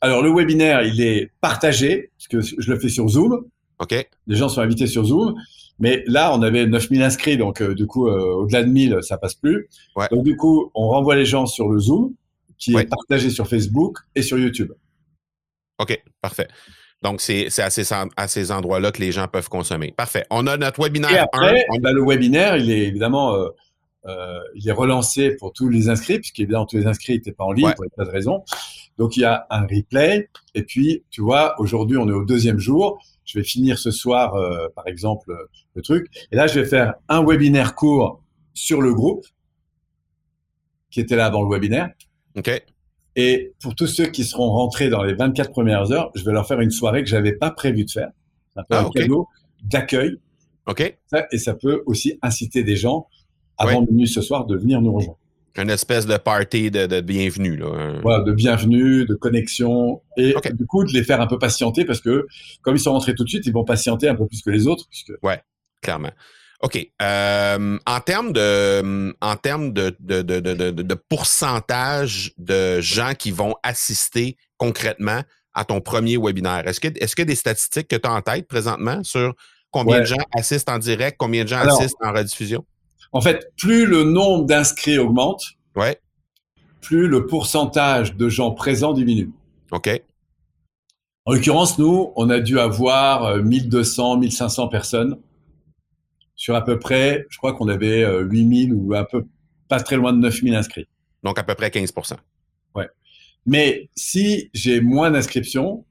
Alors, 0.00 0.22
le 0.22 0.32
webinaire, 0.32 0.82
il 0.82 1.00
est 1.00 1.30
partagé, 1.40 2.10
parce 2.16 2.28
que 2.28 2.40
je 2.40 2.70
le 2.70 2.78
fais 2.78 2.88
sur 2.88 3.08
Zoom. 3.08 3.44
OK. 3.80 4.08
Les 4.26 4.36
gens 4.36 4.48
sont 4.48 4.60
invités 4.60 4.86
sur 4.86 5.04
Zoom. 5.04 5.34
Mais 5.78 6.02
là, 6.06 6.34
on 6.34 6.42
avait 6.42 6.66
9000 6.66 7.02
inscrits, 7.02 7.36
donc 7.36 7.62
euh, 7.62 7.74
du 7.74 7.86
coup, 7.86 8.08
euh, 8.08 8.34
au-delà 8.34 8.64
de 8.64 8.68
1000, 8.68 8.98
ça 9.02 9.16
passe 9.16 9.34
plus. 9.34 9.68
Donc 10.10 10.24
du 10.24 10.36
coup, 10.36 10.70
on 10.74 10.88
renvoie 10.88 11.14
les 11.14 11.24
gens 11.24 11.46
sur 11.46 11.68
le 11.68 11.78
Zoom, 11.78 12.14
qui 12.56 12.74
est 12.76 12.88
partagé 12.88 13.30
sur 13.30 13.46
Facebook 13.46 13.98
et 14.14 14.22
sur 14.22 14.38
YouTube. 14.38 14.72
OK, 15.78 16.02
parfait. 16.20 16.48
Donc, 17.02 17.20
c'est 17.20 17.46
à 17.60 17.70
ces, 17.70 17.92
à 18.16 18.28
ces 18.28 18.50
endroits-là 18.50 18.90
que 18.90 19.00
les 19.00 19.12
gens 19.12 19.28
peuvent 19.28 19.48
consommer. 19.48 19.92
Parfait. 19.92 20.24
On 20.30 20.46
a 20.46 20.56
notre 20.56 20.82
webinaire 20.82 21.12
Et 21.12 21.18
après, 21.18 21.64
On 21.70 21.84
a 21.84 21.92
le 21.92 22.04
webinaire, 22.04 22.56
il 22.56 22.70
est 22.70 22.86
évidemment 22.86 23.34
euh, 23.34 23.48
euh, 24.06 24.40
il 24.54 24.68
est 24.68 24.72
relancé 24.72 25.36
pour 25.36 25.52
tous 25.52 25.68
les 25.68 25.88
inscrits, 25.88 26.18
puisqu'évidemment 26.18 26.66
tous 26.66 26.76
les 26.76 26.86
inscrits 26.86 27.14
n'étaient 27.14 27.32
pas 27.32 27.44
en 27.44 27.52
ligne 27.52 27.72
pour 27.74 27.84
pas 27.96 28.04
de 28.04 28.10
raison. 28.10 28.42
Donc 28.96 29.16
il 29.16 29.20
y 29.20 29.24
a 29.24 29.46
un 29.50 29.62
replay. 29.62 30.28
Et 30.54 30.64
puis, 30.64 31.04
tu 31.10 31.20
vois, 31.20 31.54
aujourd'hui, 31.60 31.96
on 31.96 32.08
est 32.08 32.12
au 32.12 32.24
deuxième 32.24 32.58
jour. 32.58 33.00
Je 33.24 33.38
vais 33.38 33.44
finir 33.44 33.78
ce 33.78 33.90
soir, 33.90 34.34
euh, 34.34 34.68
par 34.74 34.86
exemple, 34.88 35.32
le 35.74 35.82
truc. 35.82 36.08
Et 36.32 36.36
là, 36.36 36.46
je 36.46 36.60
vais 36.60 36.66
faire 36.66 36.94
un 37.08 37.24
webinaire 37.24 37.74
court 37.74 38.22
sur 38.54 38.80
le 38.80 38.92
groupe 38.94 39.24
qui 40.90 41.00
était 41.00 41.16
là 41.16 41.26
avant 41.26 41.42
le 41.42 41.48
webinaire. 41.48 41.90
OK. 42.36 42.50
Et 43.20 43.52
pour 43.60 43.74
tous 43.74 43.88
ceux 43.88 44.06
qui 44.06 44.22
seront 44.22 44.48
rentrés 44.48 44.88
dans 44.88 45.02
les 45.02 45.12
24 45.12 45.50
premières 45.50 45.90
heures, 45.90 46.12
je 46.14 46.22
vais 46.22 46.30
leur 46.30 46.46
faire 46.46 46.60
une 46.60 46.70
soirée 46.70 47.02
que 47.02 47.10
j'avais 47.10 47.32
pas 47.32 47.50
prévu 47.50 47.84
de 47.84 47.90
faire. 47.90 48.10
Un 48.54 48.62
peu 48.62 48.76
ah, 48.76 48.84
un 48.86 48.90
cadeau 48.90 49.26
d'accueil. 49.64 50.18
OK. 50.68 50.96
Et 51.32 51.38
ça 51.38 51.54
peut 51.54 51.82
aussi 51.86 52.16
inciter 52.22 52.62
des 52.62 52.76
gens 52.76 53.08
avant 53.56 53.82
minuit 53.82 54.06
ce 54.06 54.22
soir 54.22 54.46
de 54.46 54.56
venir 54.56 54.80
nous 54.80 54.92
rejoindre. 54.92 55.18
Une 55.56 55.70
espèce 55.70 56.06
de 56.06 56.16
party 56.16 56.70
de, 56.70 57.00
bienvenue. 57.00 57.56
Là. 57.56 57.98
Voilà, 58.02 58.22
de 58.22 58.30
bienvenue, 58.30 59.04
de 59.04 59.16
connexion. 59.16 60.00
Et 60.16 60.32
du 60.52 60.66
coup, 60.66 60.84
de 60.84 60.92
les 60.92 61.02
faire 61.02 61.20
un 61.20 61.26
peu 61.26 61.40
patienter 61.40 61.84
parce 61.84 62.00
que 62.00 62.28
comme 62.62 62.76
ils 62.76 62.80
sont 62.80 62.92
rentrés 62.92 63.16
tout 63.16 63.24
de 63.24 63.28
suite, 63.28 63.46
ils 63.46 63.52
vont 63.52 63.64
patienter 63.64 64.08
un 64.08 64.14
peu 64.14 64.28
plus 64.28 64.42
que 64.42 64.50
les 64.50 64.68
autres. 64.68 64.84
Puisque... 64.88 65.12
Ouais, 65.24 65.42
clairement. 65.82 66.12
OK. 66.60 66.90
Euh, 67.00 67.78
en 67.86 68.00
termes 68.00 68.32
de 68.32 69.14
en 69.20 69.36
termes 69.36 69.72
de, 69.72 69.94
de, 70.00 70.22
de, 70.22 70.40
de, 70.40 70.94
pourcentage 70.94 72.32
de 72.36 72.80
gens 72.80 73.12
qui 73.16 73.30
vont 73.30 73.54
assister 73.62 74.36
concrètement 74.56 75.22
à 75.54 75.64
ton 75.64 75.80
premier 75.80 76.16
webinaire, 76.16 76.66
est-ce 76.66 76.80
que 76.80 76.88
est-ce 77.00 77.14
que 77.14 77.22
des 77.22 77.36
statistiques 77.36 77.86
que 77.86 77.96
tu 77.96 78.08
as 78.08 78.12
en 78.12 78.22
tête 78.22 78.48
présentement 78.48 79.04
sur 79.04 79.34
combien 79.70 80.00
de 80.00 80.04
gens 80.04 80.16
assistent 80.36 80.70
en 80.70 80.78
direct, 80.78 81.16
combien 81.18 81.44
de 81.44 81.48
gens 81.48 81.60
assistent 81.60 82.02
en 82.02 82.12
rediffusion? 82.12 82.64
En 83.12 83.20
fait, 83.20 83.52
plus 83.56 83.86
le 83.86 84.02
nombre 84.02 84.44
d'inscrits 84.44 84.98
augmente, 84.98 85.44
ouais. 85.76 86.00
plus 86.80 87.06
le 87.06 87.26
pourcentage 87.26 88.16
de 88.16 88.28
gens 88.28 88.50
présents 88.50 88.92
diminue. 88.92 89.30
OK. 89.70 89.88
En 91.24 91.34
l'occurrence, 91.34 91.78
nous, 91.78 92.12
on 92.16 92.30
a 92.30 92.40
dû 92.40 92.58
avoir 92.58 93.36
1200, 93.36 94.14
euh, 94.14 94.18
1500 94.18 94.68
personnes 94.68 95.18
sur 96.38 96.54
à 96.54 96.64
peu 96.64 96.78
près, 96.78 97.26
je 97.28 97.36
crois 97.36 97.52
qu'on 97.52 97.68
avait 97.68 98.06
8000 98.22 98.72
euh, 98.72 98.74
ou 98.74 98.94
un 98.94 99.04
peu, 99.04 99.26
pas 99.68 99.80
très 99.80 99.96
loin 99.96 100.14
de 100.14 100.18
9000 100.18 100.54
inscrits. 100.54 100.88
Donc 101.22 101.38
à 101.38 101.42
peu 101.42 101.54
près 101.54 101.70
15 101.70 101.92
Ouais. 102.74 102.88
Mais 103.44 103.90
si 103.94 104.48
j'ai 104.54 104.80
moins 104.80 105.10
d'inscriptions, 105.10 105.84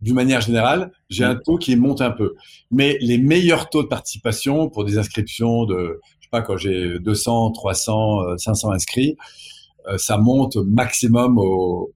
d'une 0.00 0.14
manière 0.14 0.40
générale, 0.40 0.92
j'ai 1.10 1.24
un 1.24 1.34
mm. 1.34 1.42
taux 1.44 1.58
qui 1.58 1.74
monte 1.74 2.00
un 2.00 2.12
peu. 2.12 2.36
Mais 2.70 2.96
les 3.00 3.18
meilleurs 3.18 3.68
taux 3.68 3.82
de 3.82 3.88
participation 3.88 4.70
pour 4.70 4.84
des 4.84 4.96
inscriptions 4.96 5.64
de, 5.64 6.00
je 6.20 6.26
sais 6.26 6.30
pas, 6.30 6.40
quand 6.40 6.56
j'ai 6.56 7.00
200, 7.00 7.50
300, 7.50 8.38
500 8.38 8.70
inscrits, 8.70 9.16
euh, 9.88 9.98
ça 9.98 10.16
monte 10.16 10.56
maximum 10.56 11.38
au, 11.38 11.92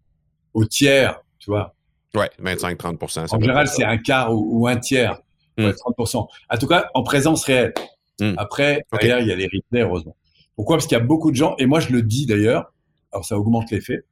au 0.55 0.65
tiers, 0.65 1.21
tu 1.39 1.51
vois. 1.51 1.75
Ouais, 2.15 2.31
25-30% 2.43 3.33
En 3.33 3.41
général, 3.41 3.69
c'est 3.69 3.85
un 3.85 3.97
quart 3.97 4.35
ou, 4.35 4.67
un 4.67 4.77
tiers, 4.77 5.21
30 5.57 5.75
mm. 5.99 6.17
En 6.17 6.59
tout 6.59 6.67
cas, 6.67 6.89
en 6.95 7.03
présence 7.03 7.45
réelle. 7.45 7.75
Mm. 8.21 8.35
Après, 8.37 8.85
derrière, 8.93 9.21
il 9.21 9.29
y 9.29 9.33
a 9.33 9.37
les 9.37 9.47
replays, 9.47 9.83
heureusement. 9.83 10.17
Pourquoi? 10.57 10.77
Parce 10.77 10.87
qu'il 10.87 10.97
y 10.97 11.01
a 11.01 11.05
beaucoup 11.05 11.31
de 11.31 11.37
gens, 11.37 11.55
et 11.59 11.67
moi 11.67 11.81
je 11.81 11.93
le 11.93 12.03
dis 12.03 12.27
d'ailleurs, 12.27 12.73
alors 13.11 13.25
ça 13.25 13.39
augmente 13.39 13.71
l'effet, 13.71 14.05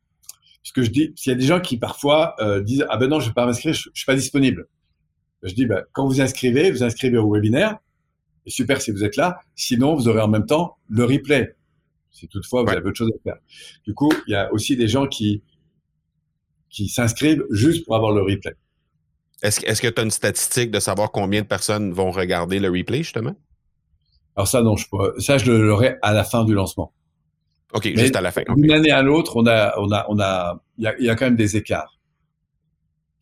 ce 0.62 0.72
que 0.72 0.82
je 0.82 0.90
dis, 0.90 1.12
s'il 1.16 1.32
y 1.32 1.34
a 1.34 1.38
des 1.38 1.46
gens 1.46 1.60
qui 1.60 1.78
parfois 1.78 2.34
euh, 2.40 2.60
disent 2.60 2.86
ah 2.90 2.96
ben 2.96 3.08
non, 3.08 3.20
je 3.20 3.28
vais 3.28 3.34
pas 3.34 3.46
m'inscrire, 3.46 3.72
je, 3.72 3.88
suis 3.94 4.06
pas 4.06 4.14
disponible. 4.14 4.66
Je 5.42 5.54
dis 5.54 5.66
ben, 5.66 5.84
quand 5.92 6.06
vous 6.06 6.20
inscrivez, 6.20 6.70
vous 6.70 6.82
inscrivez 6.82 7.18
au 7.18 7.32
webinaire. 7.32 7.78
Et 8.46 8.50
super 8.50 8.80
si 8.80 8.90
vous 8.90 9.04
êtes 9.04 9.16
là. 9.16 9.40
Sinon, 9.54 9.94
vous 9.94 10.08
aurez 10.08 10.20
en 10.20 10.28
même 10.28 10.46
temps 10.46 10.78
le 10.88 11.04
replay. 11.04 11.54
Si 12.10 12.26
toutefois 12.28 12.62
vous 12.62 12.70
avez 12.70 12.86
autre 12.86 12.96
chose 12.96 13.10
à 13.14 13.22
faire. 13.22 13.36
Du 13.84 13.94
coup, 13.94 14.10
il 14.26 14.32
y 14.32 14.34
a 14.34 14.52
aussi 14.52 14.76
des 14.76 14.88
gens 14.88 15.06
qui 15.06 15.42
qui 16.68 16.88
s'inscrivent 16.88 17.44
juste 17.50 17.84
pour 17.84 17.96
avoir 17.96 18.12
le 18.12 18.22
replay. 18.22 18.54
Est-ce 19.42 19.64
est 19.64 19.80
que 19.80 19.88
tu 19.88 20.00
as 20.00 20.04
une 20.04 20.10
statistique 20.10 20.70
de 20.70 20.80
savoir 20.80 21.10
combien 21.12 21.40
de 21.40 21.46
personnes 21.46 21.92
vont 21.92 22.10
regarder 22.10 22.58
le 22.58 22.68
replay, 22.68 22.98
justement? 22.98 23.34
Alors 24.36 24.48
ça, 24.48 24.62
non, 24.62 24.76
je 24.76 24.86
ça, 25.18 25.38
je 25.38 25.50
l'aurai 25.50 25.96
à 26.02 26.12
la 26.12 26.24
fin 26.24 26.44
du 26.44 26.54
lancement. 26.54 26.92
OK, 27.72 27.88
juste 27.96 28.16
à 28.16 28.20
la 28.20 28.32
fin. 28.32 28.42
D'une 28.56 28.72
année 28.72 28.90
à 28.90 29.02
l'autre, 29.02 29.36
on 29.36 29.46
a, 29.46 29.74
on 29.78 29.90
a, 29.92 30.06
on 30.08 30.18
a, 30.18 30.60
il 30.78 30.84
y 30.84 30.86
a, 30.88 31.00
y 31.00 31.08
a, 31.08 31.14
quand 31.14 31.26
même 31.26 31.36
des 31.36 31.56
écarts. 31.56 31.98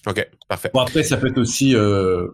OK, 0.07 0.27
parfait. 0.49 0.71
Bon, 0.73 0.81
après, 0.81 1.03
ça 1.03 1.17
peut 1.19 1.29
être 1.29 1.39
aussi 1.39 1.75
euh, 1.75 2.29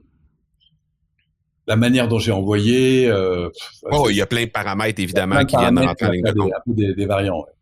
la 1.67 1.77
manière 1.77 2.09
dont 2.09 2.19
j'ai 2.19 2.33
envoyé. 2.33 3.09
Euh, 3.09 3.51
oh, 3.91 4.09
il 4.11 4.17
y 4.17 4.23
a 4.23 4.27
plein 4.27 4.45
de 4.45 4.51
paramètres, 4.51 5.01
évidemment, 5.01 5.45
qui 5.45 5.57
viennent 5.57 5.79
rentrer 5.79 6.07
en 6.07 6.11
ligne 6.11 6.25
de 6.25 6.33
compte. 6.33 6.53
Des, 6.67 6.95
des, 6.95 7.07
variants, 7.07 7.41
ouais. 7.41 7.53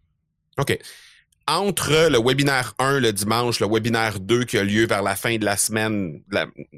OK. 0.59 0.79
Entre 1.53 2.09
le 2.09 2.19
webinaire 2.19 2.73
1 2.79 3.01
le 3.01 3.13
dimanche, 3.13 3.61
le 3.61 3.67
webinaire 3.67 4.21
2 4.21 4.45
qui 4.45 4.57
a 4.57 4.65
lieu 4.65 4.87
vers 4.87 5.03
la 5.03 5.15
fin 5.15 5.37
de 5.37 5.45
la 5.45 5.59
semaine, 5.59 6.23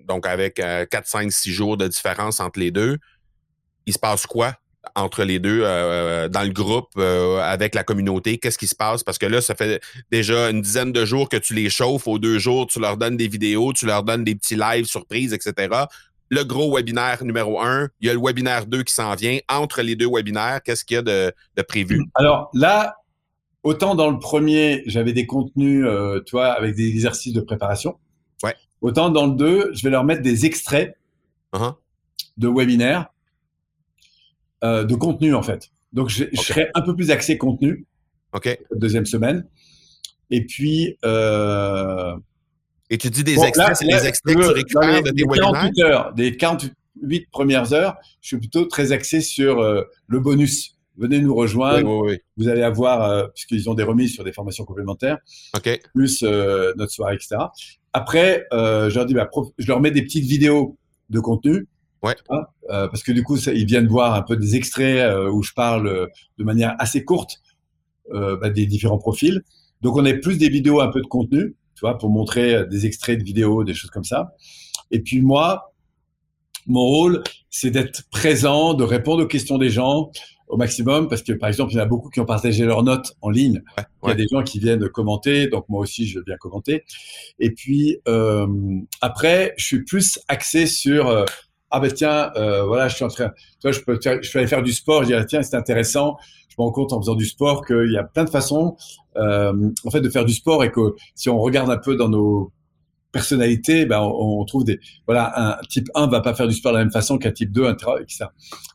donc 0.09 0.27
avec 0.27 0.57
4, 0.57 0.89
5, 1.05 1.31
6 1.31 1.53
jours 1.53 1.77
de 1.77 1.87
différence 1.87 2.41
entre 2.41 2.59
les 2.59 2.73
deux, 2.73 2.99
il 3.87 3.93
se 3.93 4.01
passe 4.01 4.27
quoi 4.27 4.55
entre 4.97 5.23
les 5.25 5.39
deux 5.39 5.63
euh, 5.63 6.29
dans 6.29 6.43
le 6.43 6.53
groupe 6.53 6.91
euh, 6.99 7.39
avec 7.41 7.75
la 7.75 7.85
communauté? 7.85 8.39
Qu'est-ce 8.39 8.59
qui 8.59 8.67
se 8.67 8.75
passe? 8.75 9.03
Parce 9.05 9.19
que 9.19 9.27
là, 9.27 9.41
ça 9.41 9.55
fait 9.55 9.81
déjà 10.11 10.51
une 10.51 10.61
dizaine 10.61 10.93
de 10.93 11.05
jours 11.05 11.29
que 11.29 11.37
tu 11.37 11.55
les 11.55 11.71
chauffes. 11.71 12.07
Aux 12.07 12.19
deux 12.19 12.39
jours, 12.39 12.67
tu 12.67 12.81
leur 12.81 12.97
donnes 12.97 13.17
des 13.17 13.29
vidéos, 13.29 13.73
tu 13.73 13.87
leur 13.87 14.03
donnes 14.03 14.25
des 14.25 14.35
petits 14.35 14.57
lives 14.57 14.87
surprises, 14.87 15.33
etc. 15.33 15.85
Le 16.31 16.43
gros 16.43 16.75
webinaire 16.75 17.25
numéro 17.25 17.61
un, 17.61 17.89
il 18.01 18.09
y 18.09 18.11
a 18.11 18.15
le 18.15 18.21
webinaire 18.21 18.67
2 18.67 18.83
qui 18.83 18.95
s'en 18.95 19.15
vient. 19.15 19.39
Entre 19.49 19.83
les 19.83 19.95
deux 19.95 20.09
webinaires, 20.09 20.61
qu'est-ce 20.65 20.85
qu'il 20.85 20.97
y 20.97 20.99
a 20.99 21.03
de, 21.03 21.33
prévu? 21.69 22.03
Alors 22.15 22.51
là, 22.55 22.95
autant 23.65 23.95
dans 23.95 24.11
le 24.11 24.19
premier, 24.19 24.83
j'avais 24.87 25.13
des 25.13 25.27
contenus, 25.27 25.85
euh, 25.87 26.21
tu 26.25 26.33
vois, 26.33 26.53
avec 26.53 26.77
des 26.77 26.89
exercices 26.89 27.33
de 27.33 27.41
préparation. 27.41 27.99
Ouais. 28.43 28.55
Autant 28.81 29.11
dans 29.11 29.27
le 29.27 29.35
2, 29.35 29.71
je 29.75 29.83
vais 29.83 29.91
leur 29.91 30.05
mettre 30.05 30.23
des 30.23 30.47
extraits 30.47 30.97
uh-huh. 31.53 31.75
de 32.37 32.49
webinaires 32.49 33.09
euh, 34.65 34.85
de 34.85 34.95
contenu 34.95 35.35
en 35.35 35.43
fait. 35.43 35.71
Donc 35.93 36.09
je, 36.09 36.25
serai 36.35 36.71
un 36.75 36.81
peu 36.81 36.97
plus 36.97 37.11
axé 37.11 37.37
contenu. 37.37 37.87
Ok. 38.33 38.59
Deuxième 38.75 39.05
semaine. 39.05 39.47
Et 40.31 40.47
puis. 40.47 40.97
Euh, 41.05 42.17
Et 42.89 42.97
tu 42.97 43.11
dis 43.11 43.25
des 43.25 43.43
extraits, 43.43 43.77
c'est 43.77 43.87
des 43.87 44.07
extraits 44.07 44.37
que 44.37 44.43
tu 44.43 44.49
récupères 44.49 45.03
de 45.03 45.11
tes 45.11 45.25
48 45.25 45.79
heures, 45.81 46.15
des 46.15 46.37
48 46.37 47.31
premières 47.31 47.73
heures, 47.75 47.97
je 48.23 48.29
suis 48.29 48.39
plutôt 48.39 48.65
très 48.65 48.93
axé 48.93 49.21
sur 49.21 49.61
euh, 49.61 49.83
le 50.07 50.19
bonus. 50.19 50.74
Venez 50.97 51.21
nous 51.21 51.35
rejoindre. 51.35 52.07
Vous 52.37 52.49
allez 52.49 52.63
avoir, 52.63 53.31
puisqu'ils 53.33 53.69
ont 53.69 53.75
des 53.75 53.83
remises 53.83 54.15
sur 54.15 54.25
des 54.25 54.33
formations 54.33 54.65
complémentaires, 54.65 55.19
Ok. 55.57 55.81
plus 55.95 56.23
notre 56.23 56.93
soirée, 56.93 57.17
etc. 57.17 57.37
Après, 57.93 58.47
je 58.53 58.95
leur 58.95 59.07
dis, 59.07 59.15
bah, 59.15 59.29
je 59.59 59.67
leur 59.67 59.81
mets 59.81 59.91
des 59.91 60.03
petites 60.03 60.25
vidéos 60.25 60.77
de 61.11 61.21
contenu 61.21 61.67
Ouais. 62.05 62.17
Hein, 62.29 62.43
euh, 62.69 62.87
parce 62.89 63.03
que 63.03 63.13
du 63.13 63.23
coup, 63.23 63.39
ça, 63.39 63.55
ils 63.55 63.65
viennent 63.65 63.87
voir 63.87 64.13
un 64.15 64.21
peu 64.21 64.37
des 64.37 64.57
extraits 64.57 64.99
euh, 64.99 65.31
où 65.31 65.43
je 65.43 65.55
parle 65.55 65.87
euh, 65.87 66.07
de 66.37 66.45
manière 66.45 66.77
assez 66.79 67.03
courte 67.03 67.41
bah, 68.13 68.51
des 68.51 68.67
différents 68.67 68.99
profils. 68.99 69.41
Donc, 69.81 69.97
on 69.97 70.05
a 70.05 70.13
plus 70.13 70.37
des 70.37 70.51
vidéos, 70.51 70.83
un 70.83 70.89
peu 70.89 71.01
de 71.01 71.07
contenu, 71.07 71.57
tu 71.75 71.81
vois, 71.81 71.97
pour 71.97 72.11
montrer 72.11 72.67
des 72.67 72.85
extraits 72.85 73.19
de 73.19 73.25
vidéos, 73.25 73.65
des 73.65 73.73
choses 73.73 73.91
comme 73.91 74.05
ça. 74.05 74.35
Et 74.91 75.01
puis 75.01 75.23
moi, 75.23 75.73
mon 76.67 76.83
rôle, 76.83 77.23
c'est 77.49 77.71
d'être 77.71 78.03
présent, 78.11 78.75
de 78.75 78.85
répondre 78.85 79.25
aux 79.25 79.27
questions 79.27 79.57
des 79.57 79.71
gens 79.71 80.11
au 80.49 80.57
maximum, 80.57 81.09
parce 81.09 81.23
que 81.23 81.33
par 81.33 81.49
exemple, 81.49 81.73
il 81.73 81.77
y 81.77 81.81
en 81.81 81.85
a 81.85 81.87
beaucoup 81.87 82.11
qui 82.11 82.21
ont 82.21 82.27
partagé 82.27 82.65
leurs 82.65 82.83
notes 82.83 83.15
en 83.23 83.31
ligne. 83.31 83.63
Il 84.03 84.09
y 84.09 84.13
a 84.13 84.15
des 84.15 84.27
gens 84.31 84.43
qui 84.43 84.59
viennent 84.59 84.89
commenter, 84.89 85.49
donc 85.49 85.69
moi 85.69 85.81
aussi, 85.81 86.07
je 86.07 86.21
viens 86.27 86.37
commenter. 86.37 86.85
Et 87.39 87.51
puis 87.51 87.99
euh, 88.09 88.47
après, 89.01 89.55
je 89.57 89.65
suis 89.65 89.85
plus 89.85 90.19
axé 90.29 90.67
sur 90.67 91.25
ah 91.75 91.81
ben 91.81 91.91
tiens, 91.91 92.31
euh, 92.37 92.65
voilà, 92.65 92.87
je 92.87 92.95
suis 92.95 93.05
en 93.05 93.09
train, 93.09 93.31
tu 93.31 93.63
vois, 93.65 93.73
je 93.73 93.81
peux, 93.81 93.99
je 94.01 94.31
peux 94.31 94.39
aller 94.39 94.47
faire 94.47 94.63
du 94.63 94.73
sport. 94.73 95.03
Je 95.03 95.13
dis 95.13 95.27
tiens, 95.27 95.43
c'est 95.43 95.57
intéressant. 95.57 96.17
Je 96.49 96.55
me 96.57 96.63
rends 96.63 96.71
compte 96.71 96.93
en 96.93 97.01
faisant 97.01 97.17
du 97.17 97.27
sport 97.27 97.67
qu'il 97.67 97.91
y 97.91 97.97
a 97.97 98.05
plein 98.05 98.23
de 98.23 98.31
façons, 98.31 98.77
euh, 99.17 99.53
en 99.85 99.91
fait, 99.91 100.01
de 100.01 100.09
faire 100.09 100.25
du 100.25 100.35
sport 100.35 100.63
et 100.63 100.71
que 100.71 100.95
si 101.17 101.29
on 101.29 101.41
regarde 101.41 101.69
un 101.71 101.77
peu 101.77 101.97
dans 101.97 102.09
nos 102.09 102.53
personnalités, 103.15 103.87
ben 103.87 104.01
on, 104.01 104.45
trouve 104.45 104.65
des, 104.65 104.79
voilà, 105.07 105.33
un 105.37 105.57
type 105.69 105.89
1 105.95 106.09
va 106.09 106.21
pas 106.21 106.35
faire 106.35 106.47
du 106.47 106.55
sport 106.55 106.73
de 106.73 106.79
la 106.79 106.85
même 106.85 106.93
façon 106.93 107.17
qu'un 107.17 107.33
type 107.33 107.51
2, 107.51 107.71
etc. 107.71 108.27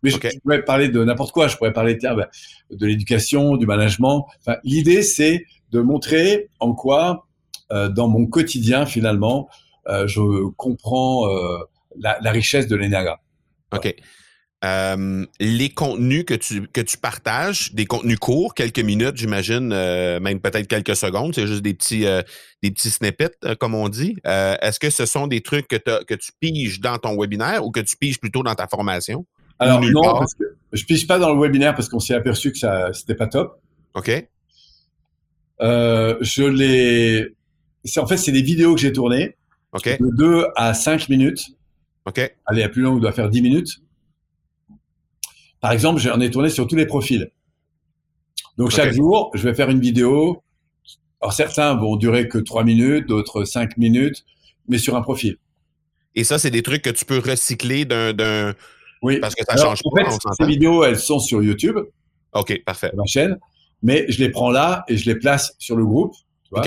Mais 0.01 0.09
je, 0.09 0.17
pourrais 0.39 0.63
parler 0.63 0.89
de 0.89 1.03
n'importe 1.03 1.31
quoi. 1.31 1.47
Je 1.47 1.57
pourrais 1.57 1.73
parler 1.73 1.97
tiens, 1.97 2.15
ben, 2.15 2.27
de 2.71 2.87
l'éducation, 2.87 3.55
du 3.57 3.67
management. 3.67 4.25
Enfin, 4.39 4.57
l'idée 4.63 5.03
c'est 5.03 5.45
de 5.71 5.81
montrer 5.81 6.49
en 6.59 6.73
quoi, 6.73 7.27
euh, 7.71 7.89
dans 7.89 8.07
mon 8.07 8.25
quotidien 8.25 8.87
finalement, 8.87 9.47
euh, 9.87 10.07
je 10.07 10.47
comprends. 10.55 11.29
Euh, 11.29 11.59
la, 11.97 12.31
richesse 12.31 12.67
de 12.67 12.75
l'énéagramme. 12.75 13.17
OK. 13.73 13.95
Euh, 14.65 15.25
les 15.39 15.69
contenus 15.69 16.25
que 16.25 16.33
tu, 16.33 16.67
que 16.67 16.81
tu 16.81 16.97
partages, 16.97 17.73
des 17.73 17.85
contenus 17.85 18.19
courts, 18.19 18.53
quelques 18.53 18.79
minutes, 18.79 19.15
j'imagine, 19.15 19.71
euh, 19.71 20.19
même 20.19 20.41
peut-être 20.41 20.67
quelques 20.67 20.97
secondes, 20.97 21.33
c'est 21.33 21.47
juste 21.47 21.61
des 21.61 21.73
petits, 21.73 22.05
euh, 22.05 22.21
des 22.61 22.71
petits 22.71 22.89
snippets, 22.89 23.37
comme 23.59 23.73
on 23.73 23.87
dit. 23.87 24.17
Est-ce 24.25 24.79
que 24.79 24.89
ce 24.89 25.05
sont 25.05 25.27
des 25.27 25.41
trucs 25.41 25.67
que, 25.67 26.03
que 26.03 26.13
tu 26.13 26.31
piges 26.39 26.81
dans 26.81 26.97
ton 26.97 27.19
webinaire 27.19 27.65
ou 27.65 27.71
que 27.71 27.79
tu 27.79 27.95
piges 27.95 28.19
plutôt 28.19 28.43
dans 28.43 28.55
ta 28.55 28.67
formation? 28.67 29.25
Alors 29.59 29.81
non, 29.81 30.01
parce 30.01 30.33
que 30.33 30.43
je 30.71 30.85
pige 30.85 31.07
pas 31.07 31.19
dans 31.19 31.33
le 31.33 31.41
webinaire 31.41 31.75
parce 31.75 31.89
qu'on 31.89 31.99
s'est 31.99 32.13
aperçu 32.13 32.51
que 32.51 32.57
ça 32.57 32.91
c'était 32.93 33.15
pas 33.15 33.27
top. 33.27 33.61
OK. 33.93 34.27
je 35.59 36.43
les 36.43 37.27
en 37.97 38.07
fait 38.07 38.17
c'est 38.17 38.31
des 38.31 38.41
vidéos 38.41 38.75
que 38.75 38.81
j'ai 38.81 38.93
tournées. 38.93 39.35
OK. 39.71 39.99
De 39.99 40.15
2 40.15 40.47
à 40.55 40.73
5 40.73 41.09
minutes. 41.09 41.45
OK. 42.05 42.35
Allez, 42.45 42.63
à 42.63 42.69
plus 42.69 42.81
long, 42.81 42.93
on 42.93 42.97
doit 42.97 43.11
faire 43.11 43.29
10 43.29 43.41
minutes. 43.41 43.81
Par 45.61 45.71
exemple, 45.71 45.99
j'en 45.99 46.19
ai 46.19 46.31
tourné 46.31 46.49
sur 46.49 46.67
tous 46.67 46.75
les 46.75 46.85
profils. 46.85 47.31
Donc 48.57 48.71
chaque 48.71 48.93
jour, 48.93 49.31
je 49.33 49.43
vais 49.43 49.53
faire 49.53 49.69
une 49.69 49.79
vidéo. 49.79 50.43
Alors 51.21 51.33
certains 51.33 51.75
vont 51.75 51.95
durer 51.95 52.27
que 52.27 52.37
3 52.37 52.63
minutes, 52.63 53.07
d'autres 53.07 53.43
5 53.43 53.77
minutes, 53.77 54.25
mais 54.67 54.77
sur 54.77 54.95
un 54.95 55.01
profil. 55.01 55.37
Et 56.15 56.23
ça, 56.23 56.39
c'est 56.39 56.51
des 56.51 56.63
trucs 56.63 56.81
que 56.81 56.89
tu 56.89 57.05
peux 57.05 57.19
recycler 57.19 57.85
d'un... 57.85 58.53
Oui. 59.01 59.19
Parce 59.19 59.35
que 59.35 59.45
ça 59.45 59.55
change 59.55 59.79
en 59.85 59.95
Fait, 59.95 60.11
ces 60.37 60.45
vidéos, 60.45 60.83
elles 60.83 60.99
sont 60.99 61.19
sur 61.19 61.41
YouTube. 61.41 61.77
OK, 62.33 62.61
parfait. 62.65 62.91
Ma 62.95 63.05
chaîne. 63.05 63.37
Mais 63.81 64.05
je 64.09 64.19
les 64.19 64.29
prends 64.29 64.51
là 64.51 64.83
et 64.89 64.97
je 64.97 65.09
les 65.09 65.15
place 65.15 65.55
sur 65.57 65.77
le 65.77 65.85
groupe. 65.85 66.13
Tu 66.43 66.49
vois, 66.51 66.65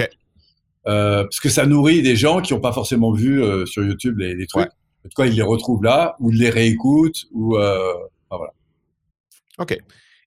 euh, 0.89 1.23
parce 1.25 1.41
que 1.41 1.49
ça 1.49 1.67
nourrit 1.67 2.03
des 2.03 2.17
gens 2.17 2.41
qui 2.41 2.55
n'ont 2.55 2.61
pas 2.61 2.73
forcément 2.73 3.13
vu 3.13 3.43
euh, 3.43 3.67
sur 3.67 3.85
YouTube 3.85 4.19
les, 4.19 4.35
les 4.35 4.47
trucs. 4.47 4.69
En 5.05 5.09
tout 5.09 5.23
cas, 5.23 5.27
ils 5.27 5.35
les 5.35 5.43
retrouvent 5.43 5.83
là, 5.83 6.17
ou 6.21 6.33
ils 6.33 6.39
les 6.39 6.51
réécoutent, 6.51 7.27
ou 7.33 7.57
euh, 7.57 7.93
enfin, 8.31 8.39
voilà. 8.39 8.53
OK. 9.63 9.79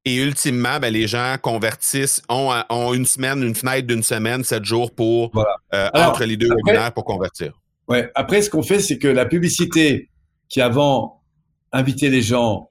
Et 0.07 0.15
ultimement, 0.17 0.79
ben, 0.79 0.93
les 0.93 1.07
gens 1.07 1.35
convertissent, 1.41 2.21
ont, 2.29 2.53
ont, 2.69 2.93
une 2.93 3.05
semaine, 3.05 3.41
une 3.41 3.55
fenêtre 3.55 3.87
d'une 3.87 4.03
semaine, 4.03 4.43
sept 4.43 4.63
jours 4.63 4.93
pour 4.93 5.31
euh, 5.73 5.89
entre 5.93 6.25
les 6.25 6.37
deux 6.37 6.49
webinaires 6.49 6.93
pour 6.93 7.05
convertir. 7.05 7.59
Ouais. 7.87 8.11
Après, 8.13 8.43
ce 8.43 8.49
qu'on 8.49 8.61
fait, 8.61 8.79
c'est 8.79 8.99
que 8.99 9.07
la 9.07 9.25
publicité 9.25 10.09
qui 10.47 10.61
avant 10.61 11.23
invitait 11.71 12.09
les 12.09 12.21
gens 12.21 12.69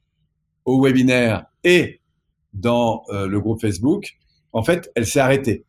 au 0.64 0.82
webinaire 0.82 1.46
et 1.64 2.00
dans 2.52 3.02
euh, 3.08 3.26
le 3.26 3.40
groupe 3.40 3.60
Facebook, 3.60 4.16
en 4.52 4.62
fait, 4.62 4.90
elle 4.94 5.06
s'est 5.06 5.20
arrêtée. 5.20 5.64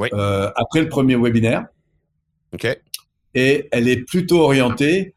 Oui. 0.00 0.08
Euh, 0.12 0.50
après 0.56 0.80
le 0.80 0.88
premier 0.88 1.16
webinaire. 1.16 1.66
OK. 2.52 2.66
Et 3.34 3.68
elle 3.70 3.88
est 3.88 4.04
plutôt 4.04 4.40
orientée 4.40 5.14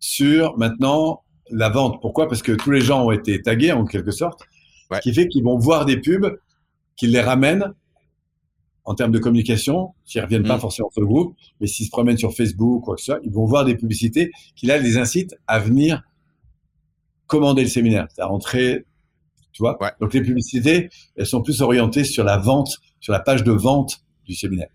sur 0.00 0.56
maintenant 0.58 1.22
la 1.50 1.68
vente. 1.68 2.00
Pourquoi? 2.00 2.28
Parce 2.28 2.42
que 2.42 2.52
tous 2.52 2.70
les 2.70 2.80
gens 2.80 3.06
ont 3.06 3.10
été 3.10 3.40
tagués 3.42 3.72
en 3.72 3.84
quelque 3.84 4.10
sorte, 4.10 4.40
ce 4.92 5.00
qui 5.00 5.14
fait 5.14 5.28
qu'ils 5.28 5.44
vont 5.44 5.58
voir 5.58 5.84
des 5.84 5.98
pubs 5.98 6.38
qui 6.96 7.06
les 7.06 7.20
ramènent 7.20 7.74
en 8.84 8.94
termes 8.94 9.10
de 9.10 9.18
communication, 9.18 9.94
s'ils 10.04 10.22
reviennent 10.22 10.46
pas 10.46 10.56
mm. 10.56 10.60
forcément 10.60 10.90
sur 10.90 11.00
le 11.00 11.08
groupe, 11.08 11.36
mais 11.60 11.66
s'ils 11.66 11.86
se 11.86 11.90
promènent 11.90 12.18
sur 12.18 12.32
Facebook 12.32 12.78
ou 12.78 12.80
quoi 12.80 12.94
que 12.94 13.00
ce 13.00 13.06
soit, 13.06 13.20
ils 13.24 13.32
vont 13.32 13.44
voir 13.44 13.64
des 13.64 13.74
publicités 13.74 14.30
qui 14.54 14.66
là 14.66 14.78
les 14.78 14.96
incitent 14.96 15.36
à 15.46 15.58
venir 15.58 16.02
commander 17.26 17.62
le 17.62 17.68
séminaire, 17.68 18.06
à 18.18 18.26
rentrer, 18.26 18.86
tu 19.52 19.62
vois. 19.62 19.76
Donc 20.00 20.14
les 20.14 20.22
publicités, 20.22 20.88
elles 21.16 21.26
sont 21.26 21.42
plus 21.42 21.62
orientées 21.62 22.04
sur 22.04 22.22
la 22.22 22.38
vente, 22.38 22.78
sur 23.00 23.12
la 23.12 23.18
page 23.18 23.42
de 23.42 23.50
vente 23.50 24.02
du 24.24 24.34
séminaire. 24.34 24.68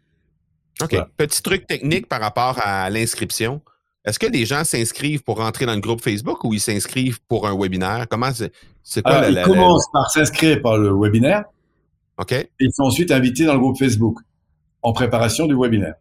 OK. 0.81 0.97
Petit 1.15 1.41
truc 1.41 1.67
technique 1.67 2.07
par 2.07 2.19
rapport 2.19 2.59
à 2.61 2.89
l'inscription. 2.89 3.61
Est-ce 4.03 4.17
que 4.17 4.25
les 4.25 4.45
gens 4.45 4.63
s'inscrivent 4.63 5.23
pour 5.23 5.37
rentrer 5.37 5.65
dans 5.65 5.75
le 5.75 5.79
groupe 5.79 6.01
Facebook 6.01 6.43
ou 6.43 6.53
ils 6.53 6.59
s'inscrivent 6.59 7.19
pour 7.27 7.47
un 7.47 7.55
webinaire? 7.57 8.07
Comment 8.09 8.31
c'est 8.83 9.03
quoi 9.03 9.27
Ils 9.29 9.41
commencent 9.43 9.89
par 9.93 10.09
s'inscrire 10.09 10.61
par 10.61 10.77
le 10.77 10.91
webinaire. 10.91 11.45
OK. 12.17 12.31
Et 12.31 12.49
ils 12.59 12.73
sont 12.73 12.83
ensuite 12.83 13.11
invités 13.11 13.45
dans 13.45 13.53
le 13.53 13.59
groupe 13.59 13.77
Facebook 13.77 14.19
en 14.81 14.93
préparation 14.93 15.45
du 15.45 15.55
webinaire. 15.55 15.95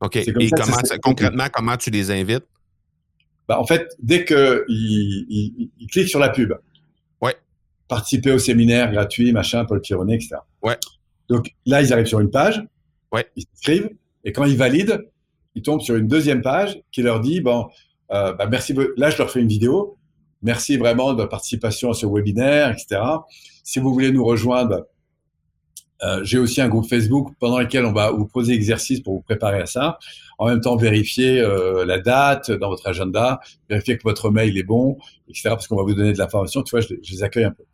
OK. 0.00 0.16
Et 0.16 0.50
comment, 0.50 0.76
concrètement, 1.02 1.46
comment 1.52 1.76
tu 1.76 1.90
les 1.90 2.10
invites? 2.10 2.44
Bah, 3.48 3.58
en 3.58 3.64
fait, 3.64 3.88
dès 3.98 4.26
qu'ils 4.26 4.64
ils, 4.68 5.70
ils, 5.78 5.86
cliquent 5.86 6.08
sur 6.08 6.20
la 6.20 6.28
pub, 6.28 6.52
ouais. 7.22 7.34
participer 7.88 8.30
au 8.32 8.38
séminaire 8.38 8.92
gratuit, 8.92 9.32
machin, 9.32 9.64
Paul 9.64 9.80
Pironnet, 9.80 10.16
etc. 10.16 10.36
Ouais. 10.62 10.76
Donc 11.30 11.54
là, 11.64 11.80
ils 11.80 11.92
arrivent 11.94 12.06
sur 12.06 12.20
une 12.20 12.30
page, 12.30 12.62
ouais. 13.10 13.26
ils 13.36 13.44
s'inscrivent, 13.44 13.90
et 14.24 14.32
quand 14.32 14.44
ils 14.44 14.56
valident, 14.56 15.00
ils 15.58 15.62
tombent 15.62 15.80
sur 15.80 15.96
une 15.96 16.06
deuxième 16.06 16.40
page 16.40 16.80
qui 16.92 17.02
leur 17.02 17.18
dit 17.18 17.40
bon, 17.40 17.66
euh, 18.12 18.32
bah, 18.32 18.46
merci. 18.46 18.74
Là, 18.96 19.10
je 19.10 19.18
leur 19.18 19.28
fais 19.28 19.40
une 19.40 19.48
vidéo. 19.48 19.96
Merci 20.40 20.76
vraiment 20.76 21.12
de 21.12 21.16
votre 21.18 21.30
participation 21.30 21.90
à 21.90 21.94
ce 21.94 22.06
webinaire, 22.06 22.70
etc. 22.70 23.00
Si 23.64 23.80
vous 23.80 23.92
voulez 23.92 24.12
nous 24.12 24.24
rejoindre, 24.24 24.86
euh, 26.04 26.22
j'ai 26.22 26.38
aussi 26.38 26.60
un 26.60 26.68
groupe 26.68 26.88
Facebook 26.88 27.32
pendant 27.40 27.58
lequel 27.58 27.84
on 27.84 27.92
va 27.92 28.12
vous 28.12 28.26
poser 28.26 28.52
exercices 28.52 29.00
pour 29.00 29.14
vous 29.14 29.20
préparer 29.20 29.60
à 29.60 29.66
ça. 29.66 29.98
En 30.38 30.46
même 30.46 30.60
temps, 30.60 30.76
vérifier 30.76 31.40
euh, 31.40 31.84
la 31.84 31.98
date 31.98 32.52
dans 32.52 32.68
votre 32.68 32.86
agenda, 32.86 33.40
vérifier 33.68 33.98
que 33.98 34.04
votre 34.04 34.30
mail 34.30 34.56
est 34.56 34.62
bon, 34.62 34.96
etc. 35.28 35.48
Parce 35.50 35.66
qu'on 35.66 35.74
va 35.74 35.82
vous 35.82 35.94
donner 35.94 36.12
de 36.12 36.18
l'information. 36.18 36.62
Tu 36.62 36.70
vois, 36.70 36.82
je, 36.82 36.94
les 36.94 37.22
accueille 37.24 37.44
un 37.44 37.50
peu. 37.50 37.64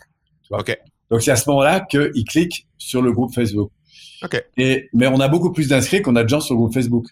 Ok. 0.53 0.75
Donc 1.11 1.21
c'est 1.21 1.33
à 1.33 1.37
ce 1.37 1.51
moment-là 1.51 1.81
qu'ils 1.81 2.25
cliquent 2.25 2.67
sur 2.79 3.03
le 3.03 3.13
groupe 3.13 3.35
Facebook. 3.35 3.71
Ok. 4.23 4.43
Et 4.57 4.89
mais 4.95 5.07
on 5.07 5.21
a 5.21 5.29
beaucoup 5.29 5.53
plus 5.53 5.69
d'inscrits 5.69 6.01
qu'on 6.01 6.17
a 6.17 6.25
de 6.25 6.31
gens 6.31 6.41
sur 6.41 6.55
le 6.55 6.61
groupe 6.61 6.73
Facebook. 6.73 7.09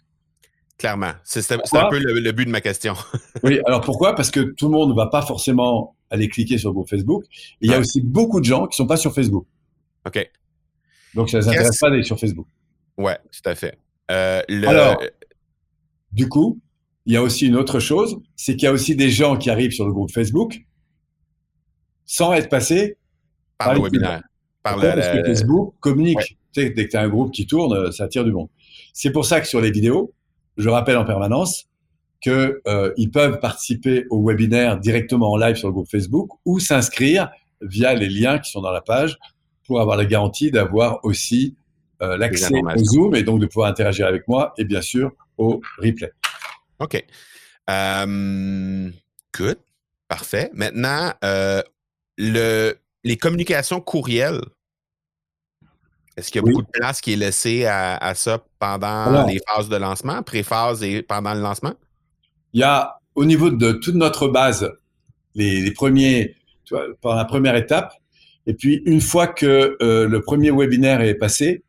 Clairement. 0.83 1.12
C'est 1.22 1.53
un 1.53 1.89
peu 1.91 2.01
le, 2.01 2.33
but 2.33 2.45
de 2.45 2.51
ma 2.51 2.61
question. 2.61 2.95
oui, 3.45 3.61
alors 3.66 3.83
pourquoi? 3.83 4.16
Parce 4.16 4.33
que 4.33 4.41
tout 4.41 4.66
le 4.66 4.72
monde 4.72 4.91
ne 4.91 4.97
va 4.97 5.07
pas 5.07 5.22
forcément 5.22 5.95
aller 6.11 6.28
cliquer 6.28 6.59
sur 6.59 6.70
le 6.70 6.72
groupe 6.72 6.89
Facebook. 6.91 7.22
il 7.61 7.70
y 7.70 7.72
a 7.72 7.78
aussi 7.78 8.01
beaucoup 8.01 8.41
de 8.41 8.45
gens 8.45 8.66
qui 8.66 8.72
ne 8.74 8.83
sont 8.83 8.89
pas 8.89 8.97
sur 8.97 9.14
Facebook. 9.14 9.47
OK. 10.09 10.28
Donc, 11.14 11.30
ça 11.30 11.39
ne 11.39 11.43
les 11.45 11.49
intéresse 11.51 11.78
pas 11.78 11.89
d'aller 11.89 12.03
sur 12.03 12.18
Facebook. 12.18 12.49
Ouais, 12.99 13.16
tout 13.30 13.49
à 13.49 13.55
fait. 13.55 13.78
Euh, 14.11 14.43
alors, 14.66 15.01
du 16.11 16.28
coup, 16.28 16.59
il 17.07 17.12
y 17.12 17.16
a 17.16 17.22
aussi 17.22 17.47
une 17.47 17.55
autre 17.55 17.78
chose, 17.78 18.18
c'est 18.35 18.57
qu'il 18.57 18.64
y 18.64 18.66
a 18.66 18.72
aussi 18.72 18.97
des 18.97 19.09
gens 19.09 19.37
qui 19.37 19.51
arrivent 19.51 19.70
sur 19.70 19.87
le 19.87 19.93
groupe 19.93 20.11
Facebook 20.11 20.64
sans 22.07 22.33
être 22.33 22.49
passés 22.49 22.97
par, 23.57 23.74
le 23.74 23.83
webinaire. 23.83 24.22
Par 24.64 24.80
Parce 24.80 25.11
que 25.11 25.24
Facebook 25.26 25.74
communique. 25.78 26.37
Tu 26.53 26.61
sais, 26.61 26.70
dès 26.70 26.87
que 26.87 26.91
tu 26.91 26.97
as 26.97 27.03
un 27.03 27.09
groupe 27.09 27.33
qui 27.33 27.47
tourne, 27.47 27.93
ça 27.93 28.03
attire 28.03 28.24
du 28.24 28.33
monde. 28.33 28.49
C'est 28.93 29.12
pour 29.12 29.24
ça 29.24 29.41
que 29.41 29.47
sur 29.47 29.61
les 29.61 29.70
vidéos, 29.70 30.12
je 30.57 30.69
rappelle 30.69 30.97
en 30.97 31.05
permanence 31.05 31.67
qu'ils 32.21 32.61
euh, 32.67 32.93
peuvent 33.13 33.41
participer 33.41 34.07
au 34.11 34.25
webinaire 34.25 34.79
directement 34.79 35.33
en 35.33 35.37
live 35.37 35.57
sur 35.57 35.69
le 35.69 35.73
groupe 35.73 35.91
Facebook 35.91 36.31
ou 36.45 36.61
s'inscrire 36.61 37.31
via 37.61 37.95
les 37.95 38.09
liens 38.09 38.39
qui 38.39 38.51
sont 38.51 38.61
dans 38.61 38.71
la 38.71 38.81
page 38.81 39.19
pour 39.67 39.81
avoir 39.81 39.97
la 39.97 40.05
garantie 40.05 40.51
d'avoir 40.51 41.05
aussi 41.05 41.57
euh, 42.03 42.17
l'accès 42.17 42.53
au 42.53 42.85
Zoom 42.85 43.15
et 43.15 43.23
donc 43.23 43.41
de 43.41 43.47
pouvoir 43.47 43.69
interagir 43.69 44.07
avec 44.07 44.27
moi 44.27 44.55
et 44.59 44.65
bien 44.65 44.83
sûr 44.83 45.13
au 45.39 45.61
replay. 45.79 46.11
OK. 46.79 47.05
Euh, 47.71 48.91
good. 49.37 49.59
Parfait. 50.09 50.51
Maintenant, 50.53 51.13
euh, 51.25 51.63
le, 52.19 52.75
les 53.05 53.17
communications 53.17 53.81
courrielles, 53.81 54.41
est-ce 56.17 56.31
qu'il 56.31 56.43
y 56.43 56.45
a 56.45 56.51
beaucoup 56.51 56.63
de 56.63 56.71
place 56.71 57.01
qui 57.01 57.13
est 57.13 57.17
laissée 57.17 57.65
à, 57.67 58.13
ça 58.15 58.45
pendant 58.63 59.27
les 59.27 59.41
phases 59.49 59.69
de 59.69 59.75
lancement, 59.75 60.23
pré-phase 60.23 60.85
et 60.85 61.03
pendant 61.03 61.35
le 61.35 61.41
lancement? 61.41 61.75
Il 62.53 62.61
y 62.61 62.63
a 62.63 63.01
au 63.17 63.25
niveau 63.25 63.51
de 63.51 63.73
toute 63.73 63.97
notre 63.97 64.29
base, 64.29 64.71
les, 65.35 65.69
premiers, 65.73 66.37
tu 66.65 66.75
vois, 66.75 66.85
pendant 67.01 67.17
la 67.17 67.25
première 67.25 67.57
étape, 67.57 67.93
et 68.47 68.55
puis 68.55 68.83
une 68.87 69.01
fois 69.01 69.27
que 69.27 69.77
euh, 69.83 70.07
le 70.07 70.21
premier 70.21 70.53
webinaire 70.53 71.01
est 71.01 71.17
passé, 71.17 71.65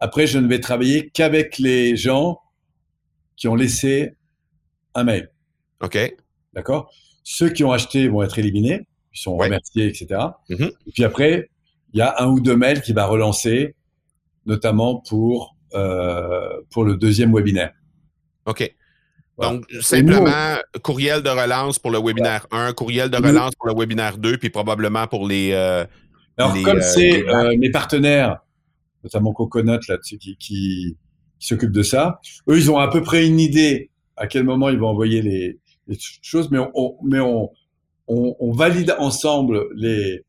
après 0.00 0.26
je 0.26 0.38
ne 0.38 0.48
vais 0.48 0.58
travailler 0.58 1.10
qu'avec 1.10 1.58
les 1.58 1.96
gens 1.96 2.40
qui 3.36 3.46
ont 3.46 3.54
laissé 3.54 4.16
un 4.96 5.04
mail. 5.04 5.30
OK. 5.80 5.96
D'accord? 6.54 6.90
Ceux 7.22 7.50
qui 7.50 7.62
ont 7.62 7.70
acheté 7.70 8.08
vont 8.08 8.24
être 8.24 8.36
éliminés, 8.40 8.88
ils 9.14 9.20
sont 9.20 9.36
remerciés, 9.36 9.86
etc. 9.86 10.06
Mm-hmm. 10.50 10.72
Et 10.88 10.90
puis 10.92 11.04
après, 11.04 11.50
il 11.92 11.98
y 11.98 12.02
a 12.02 12.16
un 12.18 12.26
ou 12.26 12.40
deux 12.40 12.56
mails 12.56 12.82
qui 12.82 12.92
va 12.92 13.06
relancer 13.06 13.76
notamment 14.44 14.96
pour, 15.08 15.56
pour 15.72 16.84
le 16.84 16.96
deuxième 16.96 17.34
webinaire. 17.34 17.72
OK. 18.46 18.74
Donc, 19.40 19.64
simplement, 19.80 20.56
courriel 20.82 21.22
de 21.22 21.30
relance 21.30 21.78
pour 21.78 21.90
le 21.90 21.98
webinaire 21.98 22.46
1, 22.50 22.72
courriel 22.74 23.10
de 23.10 23.16
relance 23.16 23.54
pour 23.54 23.68
le 23.68 23.74
webinaire 23.74 24.18
2, 24.18 24.38
puis 24.38 24.50
probablement 24.50 25.06
pour 25.06 25.26
les. 25.26 25.50
Euh, 25.52 25.84
Alors, 26.36 26.54
comme 26.62 26.78
euh, 26.78 26.82
c'est 26.82 27.26
euh, 27.28 27.56
mes 27.56 27.70
partenaires, 27.70 28.38
notamment 29.02 29.32
Coconut 29.32 29.80
là-dessus, 29.88 30.18
qui, 30.18 30.36
qui, 30.36 30.96
s'occupent 31.38 31.72
de 31.72 31.82
ça, 31.82 32.20
eux, 32.48 32.56
ils 32.56 32.70
ont 32.70 32.78
à 32.78 32.88
peu 32.88 33.02
près 33.02 33.26
une 33.26 33.40
idée 33.40 33.90
à 34.16 34.26
quel 34.28 34.44
moment 34.44 34.68
ils 34.68 34.78
vont 34.78 34.88
envoyer 34.88 35.22
les, 35.22 35.58
les 35.88 35.98
choses, 36.22 36.50
mais 36.50 36.60
on, 36.74 36.96
mais 37.02 37.18
on, 37.18 37.50
on, 38.06 38.36
on, 38.38 38.52
valide 38.52 38.94
ensemble 38.98 39.66
les, 39.74 40.24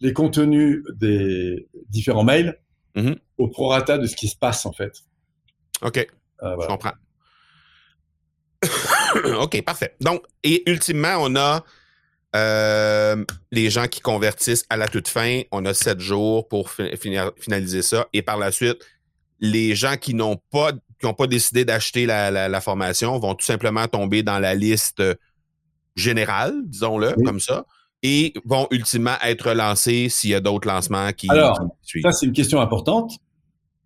les 0.00 0.12
contenus 0.12 0.82
des 0.94 1.68
différents 1.88 2.24
mails 2.24 2.58
Mhm. 2.96 3.16
au 3.38 3.48
prorata 3.48 3.98
de 3.98 4.06
ce 4.06 4.16
qui 4.16 4.28
se 4.28 4.36
passe, 4.36 4.66
en 4.66 4.72
fait. 4.72 4.92
OK. 5.82 5.98
Euh, 6.42 6.56
Je 6.60 6.66
comprends. 6.66 6.92
OK, 9.40 9.62
parfait. 9.62 9.94
Donc, 10.00 10.22
et 10.42 10.68
ultimement, 10.68 11.16
on 11.20 11.36
a 11.36 11.64
Euh, 12.36 13.24
les 13.50 13.70
gens 13.70 13.88
qui 13.88 14.00
convertissent 14.00 14.64
à 14.70 14.76
la 14.76 14.86
toute 14.86 15.08
fin, 15.08 15.42
on 15.50 15.64
a 15.64 15.74
sept 15.74 16.00
jours 16.00 16.46
pour 16.48 16.70
finaliser 16.70 17.82
ça. 17.82 18.06
Et 18.12 18.22
par 18.22 18.38
la 18.38 18.52
suite, 18.52 18.78
les 19.40 19.74
gens 19.74 19.96
qui 19.96 20.14
n'ont 20.14 20.36
pas 20.50 20.72
qui 20.72 21.06
n'ont 21.06 21.14
pas 21.14 21.26
décidé 21.26 21.64
d'acheter 21.64 22.04
la, 22.04 22.60
formation 22.60 23.18
vont 23.18 23.34
tout 23.34 23.46
simplement 23.46 23.88
tomber 23.88 24.22
dans 24.22 24.38
la 24.38 24.54
liste 24.54 25.02
générale, 25.96 26.52
disons-le, 26.66 27.14
comme 27.24 27.40
ça, 27.40 27.64
et 28.02 28.32
vont 28.44 28.66
ultimement 28.70 29.16
être 29.22 29.52
lancés 29.52 30.08
s'il 30.08 30.30
y 30.30 30.34
a 30.34 30.40
d'autres 30.40 30.68
lancements 30.68 31.12
qui, 31.12 31.28
Alors, 31.30 31.58
ça, 32.02 32.12
c'est 32.12 32.26
une 32.26 32.32
question 32.32 32.60
importante. 32.60 33.12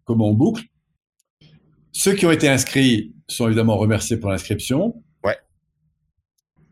Comment 0.05 0.29
on 0.29 0.35
boucle 0.35 0.65
Ceux 1.93 2.15
qui 2.15 2.27
ont 2.27 2.31
été 2.31 2.49
inscrits 2.49 3.15
sont 3.29 3.47
évidemment 3.47 3.77
remerciés 3.77 4.17
pour 4.17 4.31
l'inscription. 4.31 5.03
Ouais. 5.25 5.39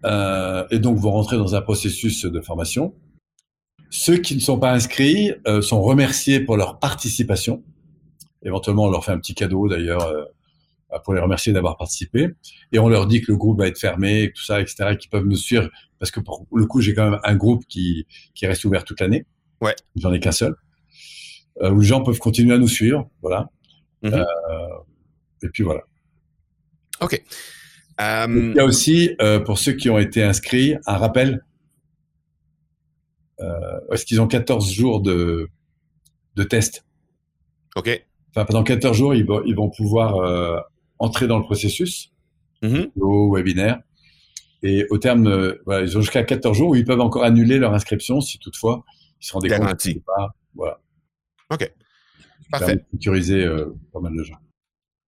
Euh, 0.05 0.67
et 0.71 0.79
donc 0.79 0.99
vont 0.99 1.13
rentrer 1.13 1.37
dans 1.37 1.55
un 1.55 1.63
processus 1.63 2.25
de 2.25 2.41
formation. 2.41 2.95
Ceux 3.91 4.17
qui 4.17 4.35
ne 4.35 4.41
sont 4.41 4.59
pas 4.59 4.73
inscrits 4.73 5.33
euh, 5.47 5.61
sont 5.63 5.83
remerciés 5.83 6.41
pour 6.41 6.57
leur 6.57 6.79
participation. 6.79 7.63
Éventuellement, 8.43 8.85
on 8.85 8.91
leur 8.91 9.05
fait 9.05 9.13
un 9.13 9.19
petit 9.19 9.35
cadeau 9.35 9.69
d'ailleurs 9.69 10.07
euh, 10.07 10.25
pour 11.05 11.15
les 11.15 11.21
remercier 11.21 11.53
d'avoir 11.53 11.77
participé. 11.77 12.31
Et 12.73 12.79
on 12.79 12.89
leur 12.89 13.07
dit 13.07 13.21
que 13.21 13.31
le 13.31 13.39
groupe 13.39 13.59
va 13.59 13.67
être 13.67 13.79
fermé, 13.79 14.25
et 14.25 14.33
tout 14.33 14.43
ça, 14.43 14.61
etc., 14.61 14.91
et 14.93 14.97
qu'ils 14.97 15.11
peuvent 15.11 15.27
nous 15.27 15.37
suivre. 15.37 15.69
Parce 16.03 16.11
que 16.11 16.19
pour 16.19 16.49
le 16.53 16.67
coup, 16.67 16.81
j'ai 16.81 16.95
quand 16.95 17.09
même 17.09 17.21
un 17.23 17.37
groupe 17.37 17.65
qui, 17.69 18.09
qui 18.35 18.45
reste 18.49 18.65
ouvert 18.65 18.83
toute 18.83 19.01
l'année. 19.01 19.25
Ouais. 19.61 19.77
J'en 19.95 20.13
ai 20.13 20.19
qu'un 20.19 20.33
seul. 20.33 20.57
Euh, 21.63 21.71
où 21.71 21.79
les 21.79 21.87
gens 21.87 22.03
peuvent 22.03 22.19
continuer 22.19 22.53
à 22.53 22.59
nous 22.59 22.67
suivre. 22.67 23.09
Voilà. 23.21 23.49
Mm-hmm. 24.03 24.15
Euh, 24.15 24.79
et 25.45 25.49
puis 25.51 25.63
voilà. 25.63 25.83
OK. 27.01 27.23
Il 28.01 28.53
y 28.57 28.59
a 28.59 28.65
aussi, 28.65 29.15
euh, 29.21 29.39
pour 29.39 29.61
ceux 29.61 29.75
qui 29.75 29.91
ont 29.91 29.99
été 29.99 30.25
inscrits, 30.25 30.75
un 30.87 30.97
rappel. 30.97 31.45
Est-ce 33.93 34.05
qu'ils 34.05 34.21
ont 34.21 34.27
14 34.27 34.73
jours 34.73 35.03
de, 35.03 35.51
de 36.35 36.43
test? 36.43 36.85
OK. 37.77 38.05
Enfin, 38.31 38.45
pendant 38.45 38.65
14 38.65 38.97
jours, 38.97 39.15
ils, 39.15 39.25
vont, 39.25 39.45
ils 39.45 39.55
vont 39.55 39.71
pouvoir 39.71 40.65
entrer 40.99 41.29
dans 41.29 41.39
le 41.39 41.45
processus 41.45 42.13
mm-hmm. 42.65 42.91
au 43.01 43.33
webinaire. 43.33 43.79
Et 44.63 44.87
au 44.91 44.99
terme, 44.99 45.57
voilà, 45.67 45.83
ils 45.83 45.97
ont 45.99 46.01
jusqu'à 46.01 46.23
14 46.23 46.57
jours 46.57 46.71
où 46.71 46.75
ils 46.75 46.85
peuvent 46.85 47.01
encore 47.01 47.25
annuler 47.25 47.59
leur 47.59 47.75
inscription 47.75 48.21
si 48.21 48.39
toutefois 48.39 48.85
ils 49.21 49.27
se 49.27 49.33
rendent 49.33 49.49
compte. 49.49 50.05
Pas, 50.07 50.35
voilà. 50.55 50.81
OK. 51.51 51.73
Parfait. 52.51 52.85
Sécuriser 52.93 53.45
euh, 53.45 53.75
pas 53.93 54.01
mal 54.01 54.15
de 54.17 54.23
gens. 54.23 54.37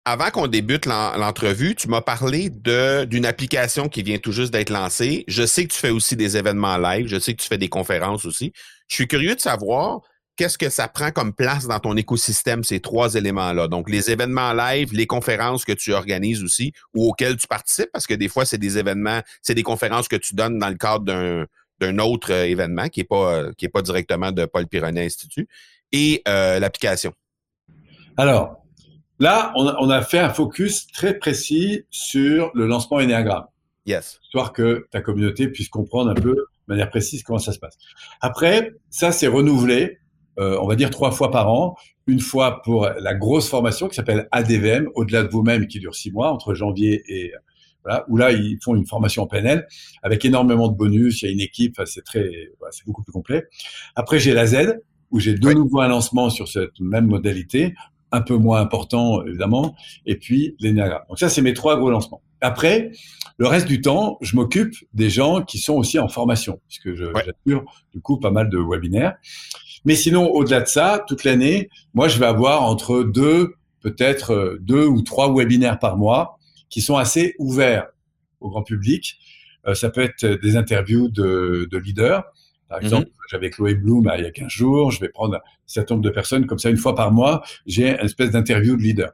Avant 0.07 0.31
qu'on 0.31 0.49
débute 0.49 0.85
l'entrevue, 0.85 1.75
tu 1.75 1.89
m'as 1.89 2.03
parlé 2.03 2.51
d'une 2.51 3.25
application 3.25 3.89
qui 3.89 4.03
vient 4.03 4.19
tout 4.19 4.33
juste 4.33 4.53
d'être 4.53 4.69
lancée. 4.69 5.25
Je 5.29 5.47
sais 5.47 5.65
que 5.65 5.73
tu 5.73 5.79
fais 5.79 5.91
aussi 5.91 6.15
des 6.15 6.37
événements 6.37 6.77
live. 6.77 7.07
Je 7.07 7.19
sais 7.19 7.33
que 7.33 7.41
tu 7.41 7.49
fais 7.49 7.57
des 7.57 7.71
conférences 7.71 8.27
aussi. 8.27 8.53
Je 8.89 8.97
suis 8.97 9.09
curieux 9.09 9.35
de 9.35 9.41
savoir 9.41 10.03
qu'est-ce 10.37 10.59
que 10.59 10.68
ça 10.68 10.89
prend 10.89 11.11
comme 11.11 11.32
place 11.32 11.66
dans 11.66 11.78
ton 11.78 11.97
écosystème, 11.97 12.64
ces 12.64 12.80
trois 12.80 13.14
éléments-là? 13.14 13.68
Donc, 13.68 13.89
les 13.89 14.11
événements 14.11 14.53
live, 14.53 14.93
les 14.93 15.07
conférences 15.07 15.64
que 15.64 15.72
tu 15.72 15.93
organises 15.93 16.43
aussi 16.43 16.72
ou 16.95 17.09
auxquelles 17.09 17.37
tu 17.37 17.47
participes, 17.47 17.91
parce 17.93 18.07
que 18.07 18.14
des 18.14 18.28
fois, 18.28 18.45
c'est 18.45 18.59
des 18.59 18.78
événements, 18.78 19.20
c'est 19.43 19.55
des 19.55 19.62
conférences 19.62 20.09
que 20.09 20.16
tu 20.16 20.35
donnes 20.35 20.59
dans 20.59 20.68
le 20.68 20.76
cadre 20.76 21.47
d'un 21.80 21.99
autre 21.99 22.32
euh, 22.32 22.45
événement 22.47 22.89
qui 22.89 23.01
n'est 23.01 23.05
pas, 23.05 23.35
euh, 23.35 23.53
qui 23.57 23.66
est 23.66 23.70
pas 23.70 23.82
directement 23.82 24.32
de 24.32 24.45
Paul 24.47 24.66
Pironnet 24.66 25.07
Institut, 25.07 25.49
et 25.93 26.22
euh, 26.26 26.59
l'application. 26.59 27.12
Alors, 28.16 28.64
là, 29.18 29.53
on 29.57 29.91
a, 29.91 30.03
fait 30.03 30.18
un 30.18 30.30
focus 30.30 30.87
très 30.89 31.18
précis 31.18 31.85
sur 31.91 32.51
le 32.55 32.66
lancement 32.66 32.99
Enneagram. 32.99 33.45
Yes. 33.87 34.18
Histoire 34.24 34.53
que 34.53 34.87
ta 34.91 35.01
communauté 35.01 35.49
puisse 35.49 35.68
comprendre 35.68 36.11
un 36.11 36.14
peu 36.14 36.35
de 36.35 36.47
manière 36.68 36.89
précise 36.89 37.22
comment 37.22 37.39
ça 37.39 37.53
se 37.53 37.59
passe. 37.59 37.76
Après, 38.20 38.72
ça, 38.89 39.12
c'est 39.12 39.26
renouvelé 39.26 39.99
euh, 40.39 40.59
on 40.61 40.66
va 40.66 40.76
dire 40.76 40.91
trois 40.91 41.11
fois 41.11 41.30
par 41.30 41.51
an, 41.51 41.76
une 42.07 42.20
fois 42.20 42.62
pour 42.62 42.89
la 42.89 43.14
grosse 43.14 43.49
formation 43.49 43.89
qui 43.89 43.95
s'appelle 43.95 44.28
ADVM, 44.30 44.89
au-delà 44.95 45.22
de 45.22 45.28
vous-même, 45.28 45.66
qui 45.66 45.80
dure 45.80 45.95
six 45.95 46.12
mois, 46.12 46.30
entre 46.32 46.55
janvier 46.55 47.03
et 47.09 47.32
voilà, 47.85 48.05
où 48.09 48.16
là 48.16 48.32
ils 48.32 48.59
font 48.62 48.74
une 48.74 48.87
formation 48.87 49.22
en 49.22 49.26
PNL 49.26 49.66
avec 50.03 50.24
énormément 50.24 50.68
de 50.68 50.76
bonus, 50.76 51.22
il 51.22 51.26
y 51.26 51.28
a 51.28 51.32
une 51.32 51.41
équipe, 51.41 51.80
c'est 51.85 52.05
très, 52.05 52.30
c'est 52.70 52.87
beaucoup 52.87 53.03
plus 53.03 53.12
complet. 53.12 53.45
Après 53.95 54.18
j'ai 54.18 54.32
la 54.32 54.47
Z 54.47 54.80
où 55.11 55.20
j'ai 55.20 55.35
de 55.35 55.53
nouveau 55.53 55.80
un 55.80 55.89
lancement 55.89 56.30
sur 56.30 56.49
cette 56.49 56.80
même 56.80 57.07
modalité, 57.07 57.74
un 58.11 58.20
peu 58.20 58.37
moins 58.37 58.61
important 58.61 59.24
évidemment, 59.24 59.74
et 60.07 60.16
puis 60.16 60.57
l'Enneagram. 60.61 61.03
Donc 61.09 61.18
ça 61.18 61.28
c'est 61.28 61.43
mes 61.43 61.55
trois 61.55 61.76
gros 61.76 61.91
lancements. 61.91 62.22
Après, 62.41 62.91
le 63.39 63.47
reste 63.47 63.66
du 63.66 63.80
temps, 63.80 64.18
je 64.20 64.37
m'occupe 64.37 64.74
des 64.93 65.09
gens 65.09 65.43
qui 65.43 65.59
sont 65.59 65.74
aussi 65.74 65.99
en 65.99 66.09
formation, 66.09 66.61
puisque 66.68 66.95
je 66.95 67.07
j'assure 67.14 67.64
du 67.93 68.01
coup 68.01 68.18
pas 68.18 68.30
mal 68.30 68.51
de 68.51 68.59
webinaires. 68.59 69.16
Mais 69.85 69.95
sinon, 69.95 70.30
au-delà 70.30 70.61
de 70.61 70.68
ça, 70.68 71.05
toute 71.07 71.24
l'année, 71.24 71.68
moi, 71.93 72.09
je 72.09 72.18
vais 72.18 72.26
avoir 72.26 72.62
entre 72.62 73.03
deux, 73.03 73.55
peut-être 73.80 74.32
euh, 74.32 74.59
deux 74.61 74.87
ou 74.87 75.03
trois 75.03 75.32
webinaires 75.35 75.78
par 75.78 75.97
mois 75.97 76.39
qui 76.70 76.80
sont 76.80 76.97
assez 76.97 77.35
ouverts 77.39 77.89
au 78.41 78.49
grand 78.51 78.62
public. 78.62 79.18
Euh, 79.66 79.74
ça 79.74 79.91
peut 79.91 80.03
être 80.03 80.26
des 80.26 80.57
interviews 80.57 81.09
de, 81.09 81.68
de 81.70 81.78
leaders. 81.78 82.24
Par 82.68 82.78
mhm. 82.78 82.85
exemple, 82.85 83.09
j'avais 83.30 83.51
Chloé 83.51 83.74
Bloom 83.74 84.11
il 84.16 84.24
y 84.24 84.26
a 84.26 84.30
15 84.30 84.49
jours. 84.49 84.91
Je 84.91 85.01
vais 85.01 85.09
prendre 85.09 85.37
un 85.37 85.41
certain 85.66 85.95
nombre 85.95 86.05
de 86.05 86.11
personnes 86.11 86.47
comme 86.47 86.59
ça 86.59 86.70
une 86.70 86.76
fois 86.76 86.95
par 86.95 87.12
mois. 87.12 87.43
J'ai 87.66 87.91
une 87.91 88.07
espèce 88.07 88.30
d'interview 88.30 88.76
de 88.76 88.82
leader. 88.82 89.12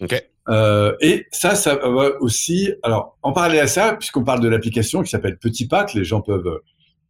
Okay. 0.00 0.20
Euh, 0.48 0.96
et 1.00 1.26
ça, 1.30 1.54
ça 1.54 1.76
va 1.76 2.20
aussi. 2.20 2.72
Alors, 2.82 3.18
en 3.22 3.32
parallèle 3.32 3.60
à 3.60 3.66
ça, 3.66 3.94
puisqu'on 3.94 4.24
parle 4.24 4.40
de 4.40 4.48
l'application 4.48 5.02
qui 5.02 5.10
s'appelle 5.10 5.38
Petit 5.38 5.66
Pas, 5.66 5.84
que 5.84 5.98
les 5.98 6.04
gens 6.04 6.20
peuvent 6.20 6.60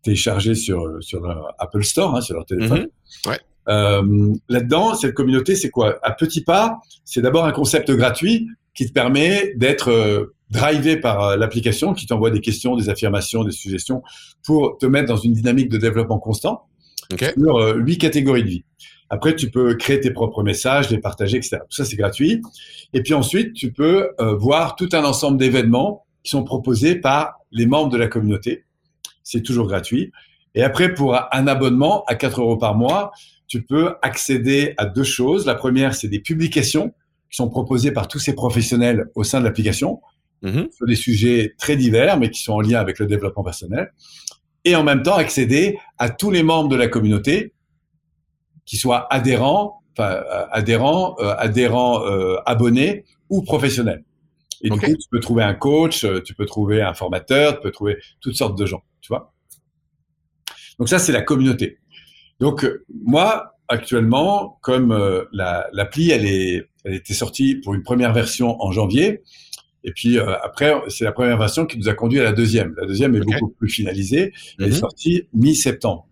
télécharger 0.03 0.55
sur 0.55 0.82
sur 1.01 1.22
Apple 1.59 1.84
Store, 1.84 2.16
hein, 2.16 2.20
sur 2.20 2.34
leur 2.34 2.46
téléphone. 2.46 2.88
Mhm. 3.26 3.30
Ouais. 3.32 3.38
Euh, 3.68 4.34
Là-dedans, 4.48 4.94
cette 4.94 5.14
communauté, 5.14 5.55
c'est 5.55 5.70
quoi? 5.70 5.98
À 6.03 6.12
petits 6.12 6.42
pas, 6.42 6.78
c'est 7.05 7.22
d'abord 7.22 7.44
un 7.44 7.53
concept 7.53 7.90
gratuit 7.90 8.48
qui 8.74 8.86
te 8.86 8.92
permet 8.92 9.53
d'être 9.57 9.90
euh, 9.90 10.34
drivé 10.51 10.96
par 10.96 11.22
euh, 11.24 11.36
l'application, 11.36 11.92
qui 11.94 12.07
t'envoie 12.07 12.30
des 12.30 12.40
questions, 12.40 12.76
des 12.76 12.88
affirmations, 12.88 13.44
des 13.44 13.53
suggestions 13.53 14.03
pour 14.44 14.78
te 14.78 14.86
mettre 14.86 15.09
dans 15.09 15.16
une 15.16 15.32
dynamique 15.32 15.68
de 15.68 15.78
développement 15.78 16.18
constant 16.18 16.66
okay. 17.12 17.32
sur 17.36 17.76
huit 17.76 17.98
catégories 17.98 18.44
de 18.44 18.48
vie. 18.48 18.64
Après, 19.12 19.34
tu 19.34 19.51
peux 19.51 19.74
créer 19.74 20.01
tes 20.01 20.12
propres 20.12 20.44
messages, 20.44 20.88
les 20.90 20.98
partager, 20.98 21.36
etc. 21.36 21.59
Tout 21.68 21.76
ça, 21.76 21.84
c'est 21.84 21.96
gratuit. 21.96 22.40
Et 22.92 23.03
puis 23.03 23.12
ensuite, 23.12 23.55
tu 23.55 23.72
peux 23.72 24.11
voir 24.38 24.76
tout 24.76 24.88
un 24.92 25.03
ensemble 25.03 25.36
d'événements 25.36 26.07
qui 26.22 26.30
sont 26.30 26.44
proposés 26.44 26.94
par 26.94 27.34
les 27.51 27.66
membres 27.66 27.90
de 27.90 27.96
la 27.96 28.07
communauté 28.07 28.64
c'est 29.31 29.43
toujours 29.43 29.68
gratuit. 29.68 30.12
Et 30.55 30.62
après, 30.62 30.93
pour 30.93 31.14
un 31.14 31.47
abonnement 31.47 32.05
à 32.07 32.16
4 32.16 32.41
euros 32.41 32.57
par 32.57 32.74
mois, 32.74 33.12
tu 33.47 33.62
peux 33.62 33.95
accéder 34.03 34.74
à 34.76 34.87
deux 34.87 35.05
choses. 35.05 35.47
La 35.47 35.55
première, 35.55 35.95
c'est 35.95 36.09
des 36.09 36.18
publications 36.18 36.93
qui 37.31 37.37
sont 37.37 37.49
proposées 37.49 37.93
par 37.93 38.09
tous 38.09 38.18
ces 38.18 38.35
professionnels 38.35 39.07
au 39.14 39.22
sein 39.22 39.39
de 39.39 39.45
l'application 39.45 40.01
mm-hmm. 40.43 40.72
sur 40.72 40.87
des 40.87 40.97
sujets 40.97 41.55
très 41.59 41.76
divers, 41.76 42.18
mais 42.18 42.31
qui 42.31 42.43
sont 42.43 42.55
en 42.55 42.61
lien 42.61 42.81
avec 42.81 42.99
le 42.99 43.07
développement 43.07 43.45
personnel. 43.45 43.93
Et 44.64 44.74
en 44.74 44.83
même 44.83 45.03
temps, 45.03 45.14
accéder 45.14 45.78
à 45.99 46.11
tous 46.11 46.31
les 46.31 46.43
membres 46.43 46.68
de 46.68 46.76
la 46.76 46.89
communauté, 46.89 47.53
qui 48.66 48.76
soient 48.76 49.07
adhérents, 49.12 49.83
enfin 49.97 50.11
euh, 50.12 50.47
adhérents, 50.51 51.16
euh, 51.20 51.35
adhérents 51.39 52.07
euh, 52.07 52.37
abonnés 52.47 53.05
ou 53.28 53.43
professionnels. 53.43 54.05
Et 54.62 54.70
du 54.70 54.78
coup, 54.78 54.87
tu 54.87 55.09
peux 55.11 55.20
trouver 55.20 55.43
un 55.43 55.55
coach, 55.55 56.05
tu 56.24 56.35
peux 56.35 56.45
trouver 56.45 56.83
un 56.83 56.93
formateur, 56.93 57.55
tu 57.55 57.61
peux 57.62 57.70
trouver 57.70 57.97
toutes 58.20 58.35
sortes 58.35 58.59
de 58.59 58.66
gens 58.66 58.83
tu 59.01 59.09
vois. 59.09 59.32
Donc 60.78 60.88
ça, 60.88 60.98
c'est 60.98 61.12
la 61.12 61.22
communauté. 61.22 61.78
Donc 62.40 62.66
moi, 63.05 63.55
actuellement, 63.70 64.59
comme 64.62 64.92
euh, 64.92 65.24
l'appli, 65.32 66.11
elle 66.11 66.26
est, 66.26 66.68
elle 66.84 66.94
était 66.94 67.14
sortie 67.14 67.55
pour 67.55 67.74
une 67.74 67.82
première 67.82 68.12
version 68.12 68.61
en 68.62 68.72
janvier, 68.72 69.22
et 69.84 69.92
puis 69.92 70.18
euh, 70.18 70.34
après, 70.42 70.74
c'est 70.88 71.05
la 71.05 71.12
première 71.12 71.38
version 71.38 71.64
qui 71.64 71.78
nous 71.78 71.88
a 71.88 71.94
conduit 71.94 72.20
à 72.20 72.24
la 72.24 72.32
deuxième. 72.32 72.74
La 72.78 72.86
deuxième 72.86 73.14
est 73.14 73.20
beaucoup 73.20 73.48
plus 73.48 73.70
finalisée. 73.70 74.32
Elle 74.59 74.66
est 74.66 74.68
mhm. 74.68 74.74
sortie 74.74 75.22
mi-septembre. 75.32 76.07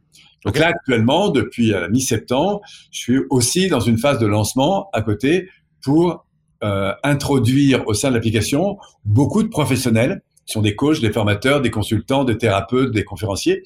Donc 0.47 0.59
là, 0.59 0.68
actuellement, 0.68 1.28
depuis 1.28 1.74
euh, 1.74 1.89
mi-septembre, 1.91 2.62
je 2.93 2.99
suis 2.99 3.18
aussi 3.28 3.68
dans 3.68 3.80
une 3.80 3.99
phase 3.99 4.18
de 4.18 4.26
lancement 4.26 4.89
à 4.93 5.03
côté 5.03 5.51
pour 5.82 6.24
introduire 7.05 7.86
au 7.86 7.95
sein 7.95 8.09
de 8.09 8.14
l'application 8.16 8.78
beaucoup 9.05 9.45
de 9.45 9.49
professionnels 9.49 10.22
qui 10.49 10.55
sont 10.55 10.62
des 10.62 10.74
coachs, 10.74 11.01
des 11.01 11.12
formateurs, 11.12 11.61
des 11.61 11.70
consultants, 11.70 12.24
des 12.24 12.38
thérapeutes, 12.38 12.90
des 12.90 13.05
conférenciers 13.05 13.62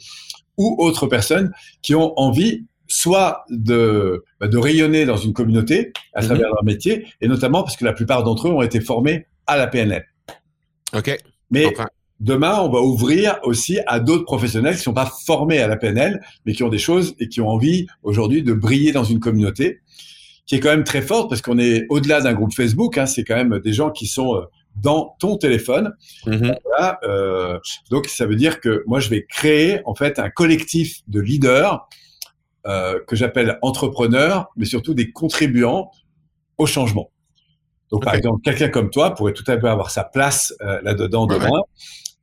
ou 0.59 0.77
autres 0.79 1.07
personnes 1.07 1.53
qui 1.81 1.95
ont 1.95 2.19
envie 2.19 2.67
soit 2.89 3.45
de, 3.49 4.25
bah, 4.39 4.49
de 4.49 4.59
rayonner 4.59 5.07
dans 5.07 5.17
une 5.17 5.33
communauté 5.33 5.93
à 6.13 6.21
mhm. 6.21 6.27
travers 6.27 6.49
leur 6.49 6.65
métier, 6.65 7.07
et 7.21 7.29
notamment 7.29 7.63
parce 7.63 7.77
que 7.77 7.85
la 7.85 7.93
plupart 7.93 8.23
d'entre 8.25 8.49
eux 8.49 8.51
ont 8.51 8.63
été 8.63 8.81
formés 8.81 9.27
à 9.47 9.57
la 9.57 9.67
PNL. 9.67 10.05
OK. 10.95 11.17
Mais 11.51 11.73
demain, 12.21 12.59
on 12.61 12.69
va 12.69 12.81
ouvrir 12.81 13.39
aussi 13.45 13.79
à 13.87 14.01
d'autres 14.01 14.25
professionnels 14.25 14.75
qui 14.75 14.81
ne 14.81 14.85
sont 14.85 14.93
pas 14.93 15.11
formés 15.25 15.61
à 15.61 15.69
la 15.69 15.77
PNL, 15.77 16.21
mais 16.45 16.53
qui 16.53 16.65
ont 16.65 16.69
des 16.69 16.79
choses 16.79 17.15
et 17.19 17.29
qui 17.29 17.41
ont 17.41 17.49
envie 17.49 17.87
aujourd'hui 18.03 18.43
de 18.43 18.53
briller 18.53 18.93
dans 18.93 19.05
une 19.05 19.21
communauté 19.21 19.81
qui 20.47 20.57
est 20.57 20.61
quand 20.61 20.71
même 20.71 20.85
très 20.85 21.03
forte 21.03 21.31
parce 21.31 21.41
qu'on 21.41 21.59
est 21.59 21.87
au-delà 21.89 22.21
d'un 22.21 22.35
groupe 22.35 22.53
Facebook. 22.53 22.99
Hein, 22.99 23.07
c'est 23.07 23.25
quand 23.25 23.37
même 23.37 23.61
des 23.61 23.73
gens 23.73 23.91
qui 23.91 24.07
sont 24.07 24.35
euh, 24.37 24.43
dans 24.77 25.17
ton 25.19 25.37
téléphone. 25.37 25.95
Mhm. 26.27 26.57
Voilà, 26.65 26.99
euh, 27.05 27.59
donc 27.91 28.07
ça 28.07 28.27
veut 28.27 28.37
dire 28.37 28.61
que 28.61 28.83
moi 28.87 29.01
je 29.01 29.09
vais 29.09 29.25
créer 29.29 29.81
en 29.85 29.95
fait 29.95 30.19
un 30.19 30.31
collectif 30.31 31.01
de 31.09 31.21
leaders 31.21 31.89
euh, 32.67 33.01
que 33.07 33.17
j'appelle 33.17 33.59
entrepreneurs, 33.63 34.49
mais 34.57 34.65
surtout 34.65 34.95
des 34.95 35.11
contribuants 35.11 35.91
au 36.59 36.67
changement. 36.67 37.11
Donc 37.91 38.05
par 38.05 38.15
exemple, 38.15 38.41
quelqu'un 38.43 38.69
comme 38.69 38.89
toi 38.89 39.15
pourrait 39.15 39.35
tout 39.35 39.45
à 39.47 39.61
fait 39.61 39.69
avoir 39.69 39.91
sa 39.91 40.05
place 40.05 40.55
euh, 40.63 40.81
là-dedans 40.83 41.27
Ouais, 41.27 41.39
demain, 41.39 41.61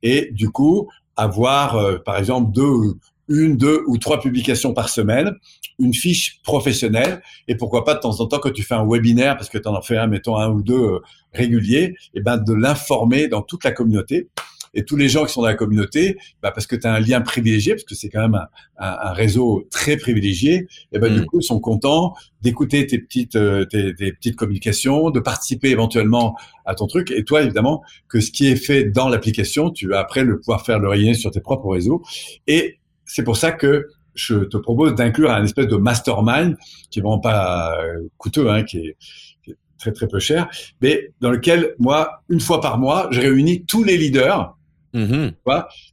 et 0.02 0.30
du 0.32 0.50
coup 0.50 0.88
avoir 1.16 2.02
par 2.04 2.16
exemple 2.16 2.50
deux, 2.52 2.94
une, 3.28 3.56
deux 3.56 3.82
ou 3.86 3.98
trois 3.98 4.20
publications 4.20 4.74
par 4.74 4.88
semaine, 4.88 5.36
une 5.80 5.94
fiche 5.94 6.40
professionnelle, 6.42 7.22
et 7.48 7.54
pourquoi 7.56 7.84
pas 7.84 7.94
de 7.94 8.00
temps 8.00 8.20
en 8.20 8.26
temps 8.26 8.38
quand 8.38 8.52
tu 8.52 8.62
fais 8.62 8.74
un 8.74 8.86
webinaire, 8.86 9.36
parce 9.36 9.48
que 9.48 9.58
tu 9.58 9.68
en 9.68 9.74
as 9.74 9.82
fait 9.82 9.96
un, 9.96 10.06
mettons 10.06 10.36
un 10.36 10.50
ou 10.50 10.62
deux 10.62 10.74
euh, 10.78 10.98
réguliers, 11.32 11.94
et 12.14 12.20
ben 12.20 12.36
de 12.36 12.52
l'informer 12.52 13.28
dans 13.28 13.42
toute 13.42 13.64
la 13.64 13.72
communauté. 13.72 14.28
Et 14.72 14.84
tous 14.84 14.94
les 14.94 15.08
gens 15.08 15.24
qui 15.26 15.32
sont 15.32 15.40
dans 15.40 15.48
la 15.48 15.54
communauté, 15.56 16.16
bah 16.42 16.52
parce 16.52 16.68
que 16.68 16.76
tu 16.76 16.86
as 16.86 16.92
un 16.94 17.00
lien 17.00 17.20
privilégié, 17.22 17.72
parce 17.74 17.82
que 17.82 17.96
c'est 17.96 18.08
quand 18.08 18.20
même 18.20 18.36
un, 18.36 18.46
un- 18.78 18.98
un 19.08 19.12
réseau 19.12 19.66
très 19.68 19.96
privilégié, 19.96 20.68
et 20.92 20.98
ben 21.00 21.12
du 21.12 21.22
Mm. 21.22 21.26
coup, 21.26 21.40
ils 21.40 21.44
sont 21.44 21.58
contents 21.58 22.14
d'écouter 22.40 22.86
tes 22.86 22.98
petites, 22.98 23.34
euh, 23.34 23.64
tes, 23.64 23.92
tes 23.96 24.12
petites 24.12 24.36
communications, 24.36 25.10
de 25.10 25.18
participer 25.18 25.70
éventuellement 25.70 26.36
à 26.66 26.76
ton 26.76 26.86
truc. 26.86 27.10
Et 27.10 27.24
toi, 27.24 27.42
évidemment, 27.42 27.82
que 28.08 28.20
ce 28.20 28.30
qui 28.30 28.46
est 28.46 28.54
fait 28.54 28.84
dans 28.84 29.08
l'application, 29.08 29.70
tu 29.70 29.88
vas 29.88 29.98
après 29.98 30.22
le 30.22 30.38
pouvoir 30.38 30.64
faire 30.64 30.78
le 30.78 30.88
rayer 30.88 31.14
sur 31.14 31.32
tes 31.32 31.40
propres 31.40 31.68
réseaux. 31.72 32.02
Et 32.46 32.78
c'est 33.06 33.24
pour 33.24 33.36
ça 33.36 33.50
que 33.50 33.88
je 34.14 34.36
te 34.36 34.56
propose 34.56 34.94
d'inclure 34.94 35.30
un 35.30 35.44
espèce 35.44 35.66
de 35.66 35.76
mastermind 35.76 36.56
qui 36.90 36.98
est 36.98 37.02
vraiment 37.02 37.18
pas 37.18 37.76
euh, 37.80 38.08
coûteux, 38.16 38.50
hein, 38.50 38.64
qui 38.64 38.78
est, 38.78 38.96
qui 39.42 39.52
est 39.52 39.56
très 39.78 39.92
très 39.92 40.08
peu 40.08 40.18
cher, 40.18 40.48
mais 40.80 41.12
dans 41.20 41.30
lequel 41.30 41.74
moi, 41.78 42.22
une 42.28 42.40
fois 42.40 42.60
par 42.60 42.78
mois, 42.78 43.08
je 43.10 43.20
réunis 43.20 43.64
tous 43.64 43.84
les 43.84 43.96
leaders 43.96 44.54
Mhm. 44.92 45.34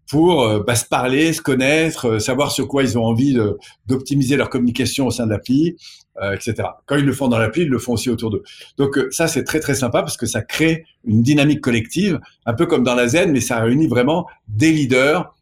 pour 0.09 0.43
euh, 0.43 0.63
bah, 0.65 0.75
se 0.75 0.85
parler, 0.85 1.31
se 1.31 1.41
connaître, 1.41 2.07
euh, 2.07 2.19
savoir 2.19 2.51
sur 2.51 2.67
quoi 2.67 2.81
ils 2.81 2.97
ont 2.97 3.05
envie 3.05 3.37
d'optimiser 3.85 4.37
leur 4.37 4.49
communication 4.49 5.05
au 5.05 5.11
sein 5.11 5.25
de 5.25 5.31
l'appli, 5.31 5.75
euh, 6.21 6.33
etc. 6.33 6.69
Quand 6.87 6.95
ils 6.95 7.05
le 7.05 7.13
font 7.13 7.27
dans 7.27 7.37
l'appli, 7.37 7.63
ils 7.63 7.69
le 7.69 7.77
font 7.77 7.93
aussi 7.93 8.09
autour 8.09 8.31
d'eux. 8.31 8.43
Donc 8.77 8.99
ça, 9.11 9.27
c'est 9.27 9.43
très 9.43 9.59
très 9.59 9.75
sympa 9.75 10.01
parce 10.01 10.17
que 10.17 10.25
ça 10.25 10.41
crée 10.41 10.85
une 11.05 11.21
dynamique 11.21 11.61
collective, 11.61 12.19
un 12.45 12.53
peu 12.53 12.65
comme 12.65 12.83
dans 12.83 12.95
la 12.95 13.07
zen, 13.07 13.31
mais 13.31 13.41
ça 13.41 13.59
réunit 13.59 13.87
vraiment 13.87 14.25
des 14.47 14.71
leaders. 14.71 15.35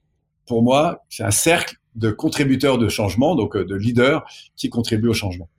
Pour 0.48 0.62
moi, 0.62 1.04
c'est 1.10 1.24
un 1.24 1.32
cercle 1.32 1.78
de 1.96 2.12
contributeurs 2.12 2.78
de 2.78 2.90
changement, 2.90 3.36
donc 3.36 3.56
euh, 3.56 3.66
de 3.66 3.76
leaders 3.76 4.24
qui 4.56 4.70
contribuent 4.70 5.10
au 5.10 5.14
changement. 5.14 5.50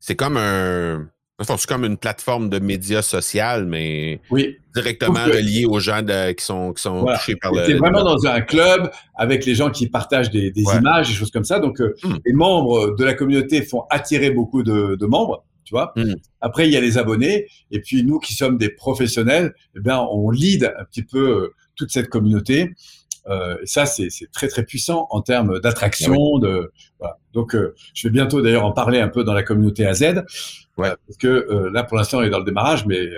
C'est 0.00 0.16
comme 0.16 0.36
un. 0.36 1.08
enfin, 1.38 1.56
C'est 1.56 1.68
comme 1.68 1.84
une 1.84 1.96
plateforme 1.96 2.48
de 2.50 2.58
médias 2.58 3.02
social, 3.02 3.66
mais 3.66 4.20
Oui, 4.30 4.56
directement 4.74 5.20
euh, 5.20 5.26
reliée 5.36 5.64
aux 5.66 5.78
gens 5.80 6.02
de- 6.02 6.32
qui 6.32 6.44
sont, 6.44 6.72
qui 6.72 6.82
sont 6.82 7.00
Voilà. 7.02 7.18
touchés 7.18 7.36
par 7.36 7.52
le. 7.52 7.64
C'est 7.64 7.74
vraiment 7.74 8.02
dans 8.02 8.26
un 8.26 8.40
club 8.40 8.90
avec 9.14 9.44
les 9.46 9.54
gens 9.54 9.70
qui 9.70 9.88
partagent 9.88 10.30
des, 10.30 10.50
des 10.50 10.64
Ouais. 10.64 10.78
images, 10.78 11.08
des 11.08 11.14
choses 11.14 11.30
comme 11.30 11.44
ça. 11.44 11.60
Donc, 11.60 11.80
euh, 11.80 11.94
Hmm. 12.02 12.16
les 12.24 12.32
membres 12.32 12.96
de 12.96 13.04
la 13.04 13.14
communauté 13.14 13.62
font 13.62 13.82
attirer 13.90 14.30
beaucoup 14.30 14.62
de, 14.62 14.96
de 14.98 15.06
membres, 15.06 15.44
tu 15.64 15.72
vois. 15.74 15.92
Hmm. 15.96 16.14
Après, 16.40 16.66
il 16.66 16.72
y 16.72 16.76
a 16.76 16.80
les 16.80 16.98
abonnés. 16.98 17.46
Et 17.70 17.80
puis, 17.80 18.02
nous 18.02 18.18
qui 18.18 18.34
sommes 18.34 18.56
des 18.58 18.70
professionnels, 18.70 19.54
eh 19.76 19.80
bien, 19.80 20.00
on 20.10 20.30
lead 20.30 20.72
un 20.78 20.84
petit 20.84 21.02
peu 21.04 21.18
euh, 21.42 21.54
toute 21.76 21.90
cette 21.90 22.08
communauté. 22.08 22.70
Euh, 23.28 23.56
et 23.62 23.66
ça, 23.66 23.86
c'est 23.86 24.08
très, 24.32 24.48
très 24.48 24.64
puissant 24.64 25.06
en 25.10 25.22
termes 25.22 25.60
d'attraction. 25.60 26.38
de 26.38 26.72
voilà. 26.98 27.18
Donc, 27.32 27.54
euh, 27.54 27.74
je 27.94 28.08
vais 28.08 28.12
bientôt 28.12 28.42
d'ailleurs 28.42 28.64
en 28.64 28.72
parler 28.72 29.00
un 29.00 29.08
peu 29.08 29.24
dans 29.24 29.34
la 29.34 29.42
communauté 29.42 29.86
AZ. 29.86 30.02
Ouais. 30.02 30.88
Euh, 30.88 30.96
parce 31.06 31.18
que 31.18 31.70
là, 31.72 31.84
pour 31.84 31.96
l'instant, 31.96 32.18
on 32.18 32.22
est 32.22 32.30
dans 32.30 32.38
le 32.38 32.44
démarrage, 32.44 32.86
mais, 32.86 33.08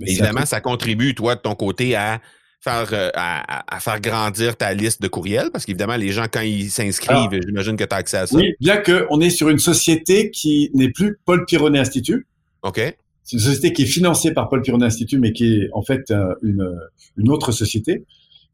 Évidemment, 0.00 0.46
ça 0.46 0.60
contribue, 0.60 1.14
toi, 1.14 1.34
de 1.34 1.40
ton 1.40 1.54
côté, 1.54 1.96
à 1.96 2.20
faire, 2.60 2.88
à, 3.14 3.80
faire 3.80 4.00
grandir 4.00 4.56
ta 4.56 4.74
liste 4.74 5.00
de 5.00 5.08
courriels, 5.08 5.50
parce 5.52 5.64
qu'évidemment, 5.64 5.96
les 5.96 6.10
gens, 6.10 6.26
quand 6.30 6.40
ils 6.40 6.70
s'inscrivent, 6.70 7.40
j'imagine 7.44 7.76
que 7.76 7.84
tu 7.84 7.94
as 7.94 7.98
accès 7.98 8.18
à 8.18 8.26
ça. 8.26 8.36
Oui, 8.36 8.54
bien 8.60 8.76
qu'on 8.76 9.20
est 9.20 9.30
sur 9.30 9.48
une 9.48 9.58
société 9.58 10.30
qui 10.30 10.70
n'est 10.74 10.90
plus 10.90 11.18
Paul 11.24 11.44
Pironet 11.44 11.78
Institut. 11.78 12.26
OK? 12.62 12.80
C'est 13.24 13.36
une 13.36 13.42
société 13.42 13.72
qui 13.72 13.82
est 13.82 13.86
financée 13.86 14.32
par 14.32 14.48
Paul 14.48 14.62
Pironet 14.62 14.86
Institut, 14.86 15.18
mais 15.18 15.32
qui 15.32 15.62
est 15.62 15.68
en 15.72 15.82
fait 15.82 16.12
une, 16.42 16.78
une 17.16 17.30
autre 17.30 17.52
société 17.52 18.04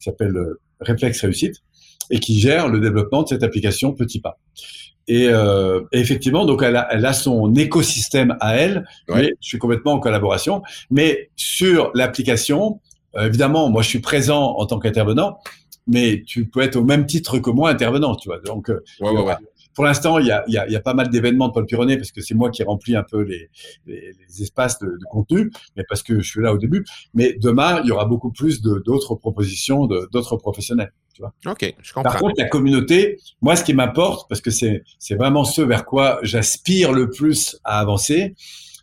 qui 0.05 0.11
s'appelle 0.11 0.37
euh, 0.37 0.61
Réflexe 0.81 1.21
Réussite 1.23 1.63
et 2.11 2.21
qui 2.21 2.39
gère 2.39 2.69
le 2.69 2.81
développement 2.81 3.23
de 3.23 3.29
cette 3.29 3.43
application 3.43 3.93
Petit 3.93 4.21
Pas. 4.21 4.39
Et, 5.09 5.29
euh, 5.29 5.83
et 5.93 6.01
effectivement, 6.01 6.45
donc 6.45 6.63
elle 6.63 6.77
a, 6.77 6.89
elle 6.91 7.05
a 7.05 7.13
son 7.13 7.55
écosystème 7.55 8.37
à 8.41 8.57
elle. 8.57 8.87
Ouais. 9.09 9.17
Mais 9.17 9.33
je 9.41 9.49
suis 9.49 9.59
complètement 9.59 9.93
en 9.93 10.01
collaboration. 10.01 10.63
Mais 10.91 11.31
sur 11.37 11.91
l'application, 11.95 12.81
euh, 13.17 13.27
évidemment, 13.27 13.71
moi 13.71 13.83
je 13.83 13.89
suis 13.89 14.01
présent 14.01 14.57
en 14.59 14.67
tant 14.67 14.79
qu'intervenant, 14.79 15.39
mais 15.87 16.23
tu 16.27 16.47
peux 16.47 16.61
être 16.61 16.77
au 16.77 16.85
même 16.85 17.07
titre 17.07 17.39
que 17.39 17.51
moi 17.51 17.71
intervenant, 17.71 18.15
tu 18.15 18.29
vois. 18.29 18.41
Donc 18.41 18.69
Ouais, 18.69 19.11
ouais, 19.11 19.23
ouais. 19.23 19.35
Pour 19.75 19.85
l'instant, 19.85 20.19
il 20.19 20.27
y 20.27 20.31
a, 20.31 20.45
y, 20.49 20.57
a, 20.57 20.69
y 20.69 20.77
a 20.77 20.81
pas 20.81 20.95
mal 20.95 21.11
d'événements 21.11 21.49
de 21.49 21.53
Paul 21.53 21.67
Pironet 21.67 21.97
parce 21.97 22.13
que 22.13 22.21
c'est 22.21 22.35
moi 22.35 22.51
qui 22.51 22.63
remplis 22.63 22.97
un 22.97 23.03
peu 23.03 23.23
les, 23.23 23.51
les, 23.87 24.13
les 24.13 24.43
espaces 24.43 24.79
de, 24.79 24.87
de 24.87 25.05
contenu, 25.11 25.51
mais 25.77 25.85
parce 25.89 26.03
que 26.03 26.21
je 26.21 26.29
suis 26.29 26.41
là 26.41 26.53
au 26.53 26.59
début. 26.59 26.85
Mais 27.15 27.35
demain, 27.41 27.81
il 27.83 27.89
y 27.89 27.91
aura 27.93 28.05
beaucoup 28.07 28.31
plus 28.31 28.63
d'autres 28.63 29.15
propositions 29.17 29.87
d'autres 29.87 30.37
professionnels. 30.37 30.93
OK, 31.47 31.75
je 31.81 31.93
Par 31.93 32.03
comprends. 32.05 32.19
contre, 32.19 32.35
la 32.39 32.49
communauté, 32.49 33.19
moi, 33.41 33.55
ce 33.55 33.63
qui 33.63 33.73
m'importe, 33.73 34.29
parce 34.29 34.41
que 34.41 34.51
c'est 34.51 34.83
vraiment 35.11 35.45
ce 35.45 35.63
vers 35.63 35.85
quoi 35.85 36.19
j'aspire 36.23 36.93
le 36.93 37.11
plus 37.11 37.57
à 37.63 37.79
avancer, 37.79 38.35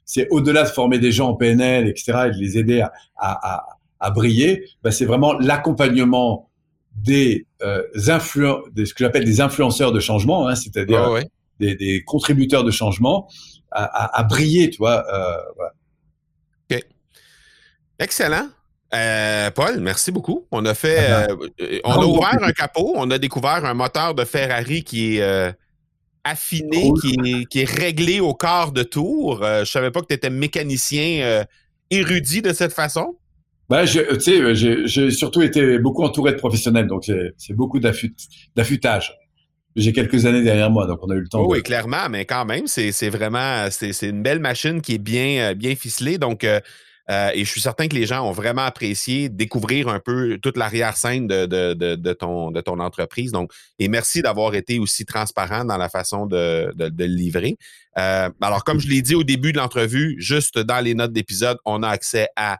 c'est 0.06 0.28
au-delà 0.30 0.64
de 0.64 0.70
former 0.70 1.00
des 1.00 1.12
gens 1.12 1.30
en 1.30 1.36
PNL, 1.36 1.88
etc., 1.88 2.28
et 2.28 2.32
de 2.32 2.38
les 2.38 2.58
aider 2.58 2.82
à, 2.82 2.92
à, 3.18 3.56
à, 3.56 3.66
à 4.00 4.12
briller, 4.12 4.66
bah, 4.84 4.92
c'est 4.92 5.06
vraiment 5.06 5.34
l'accompagnement 5.34 6.51
des 6.96 7.46
euh, 7.62 7.84
influen 8.08 8.62
des, 8.72 8.86
ce 8.86 8.94
que 8.94 9.04
j'appelle 9.04 9.24
des 9.26 9.42
influenceurs 9.42 9.92
de 9.92 10.00
changement, 10.00 10.48
hein, 10.48 10.56
c'est-à-dire 10.56 11.10
ouais. 11.12 11.26
des, 11.60 11.76
des 11.76 12.04
contributeurs 12.04 12.64
de 12.64 12.72
changement 12.72 13.28
à, 13.72 13.84
à, 13.86 14.20
à 14.20 14.24
briller, 14.24 14.70
tu 14.70 14.78
vois. 14.78 15.06
Euh, 15.14 15.38
voilà. 15.56 15.74
Excellent. 18.00 18.50
Euh, 18.94 19.52
Paul, 19.52 19.80
merci 19.80 20.12
beaucoup. 20.12 20.48
On 20.52 20.66
a 20.66 20.74
fait, 20.74 21.28
on 21.84 21.92
a 21.92 21.96
Ah, 21.96 22.06
ouvert 22.06 22.38
bon. 22.39 22.46
un 22.46 22.52
capot, 22.52 22.94
on 22.96 23.10
a 23.12 23.18
découvert 23.20 23.64
un 23.64 23.74
moteur 23.76 24.16
de 24.16 24.26
Ferrari 24.26 24.84
qui 24.84 25.18
est 25.20 25.54
affiné, 26.24 26.89
Cool. 26.89 27.00
qui 27.00 27.16
est, 27.26 27.46
qui 27.46 27.60
est 27.62 27.70
réglé 27.70 28.20
au 28.20 28.34
quart 28.34 28.72
de 28.72 28.84
tour. 28.84 29.44
Euh, 29.44 29.64
je 29.66 29.72
savais 29.72 29.92
pas 29.92 30.02
que 30.02 30.08
tu 30.08 30.14
étais 30.16 30.30
mécanicien 30.32 31.46
érudit 31.89 32.42
de 32.42 32.54
cette 32.54 32.74
façon. 32.74 33.18
Bah, 33.72 33.86
je- 33.86 34.01
tu 34.15 34.19
sais, 34.19 34.53
j'ai 34.53 34.86
j'ai 34.86 35.11
surtout 35.11 35.41
été 35.41 35.80
beaucoup 35.80 36.03
entouré 36.03 36.34
de 36.34 36.38
professionnels, 36.38 36.88
donc 36.88 37.05
c'est 37.05 37.34
c'est 37.38 37.53
beaucoup 37.53 37.80
d'affût- 37.80 38.13
d'affûtage. 38.53 39.13
J'ai 39.78 39.93
quelques 39.93 40.26
années 40.26 40.43
derrière 40.43 40.69
moi, 40.69 40.86
donc 40.88 40.99
on 41.03 41.09
a 41.09 41.15
eu 41.15 41.22
le 41.22 41.30
temps. 41.30 41.39
Oh 41.39 41.47
de- 41.47 41.51
oui, 41.53 41.63
clairement, 41.63 42.09
mais 42.09 42.26
quand 42.26 42.43
même, 42.43 42.67
c'est 42.67 42.91
c'est 42.91 43.09
vraiment 43.09 43.67
c'est 43.72 43.93
c'est 43.93 44.09
une 44.09 44.24
belle 44.24 44.39
machine 44.39 44.82
qui 44.82 44.95
est 44.95 44.97
bien, 45.13 45.51
euh, 45.51 45.53
bien 45.53 45.74
ficelée. 45.76 46.17
Donc, 46.17 46.43
euh, 46.43 46.59
euh, 47.09 47.30
et 47.34 47.45
je 47.45 47.49
suis 47.49 47.61
certain 47.61 47.88
que 47.88 47.95
les 47.95 48.05
gens 48.05 48.28
ont 48.28 48.34
vraiment 48.34 48.63
apprécié 48.63 49.30
découvrir 49.30 49.88
un 49.88 50.01
peu 50.01 50.38
toute 50.41 50.57
l'arrière-scène 50.57 51.28
de, 51.28 51.45
de, 51.45 51.74
de, 51.74 51.95
de 51.95 52.13
ton, 52.13 52.51
de 52.51 52.59
ton 52.59 52.78
entreprise. 52.80 53.32
Donc, 53.32 53.53
et 53.80 53.88
merci 53.88 54.22
d'avoir 54.22 54.53
été 54.53 54.80
aussi 54.80 55.05
transparent 55.05 55.63
dans 55.63 55.78
la 55.78 55.88
façon 55.88 56.26
de, 56.26 56.74
le 56.78 57.05
livrer. 57.05 57.55
Euh, 57.97 58.30
alors, 58.41 58.65
comme 58.65 58.82
je 58.82 58.89
l'ai 58.89 59.01
dit 59.01 59.15
au 59.15 59.24
début 59.24 59.53
de 59.53 59.57
l'entrevue, 59.59 60.15
juste 60.19 60.59
dans 60.59 60.82
les 60.84 60.93
notes 60.93 61.13
d'épisode, 61.13 61.57
on 61.63 61.84
a 61.84 61.88
accès 61.89 62.28
à 62.36 62.57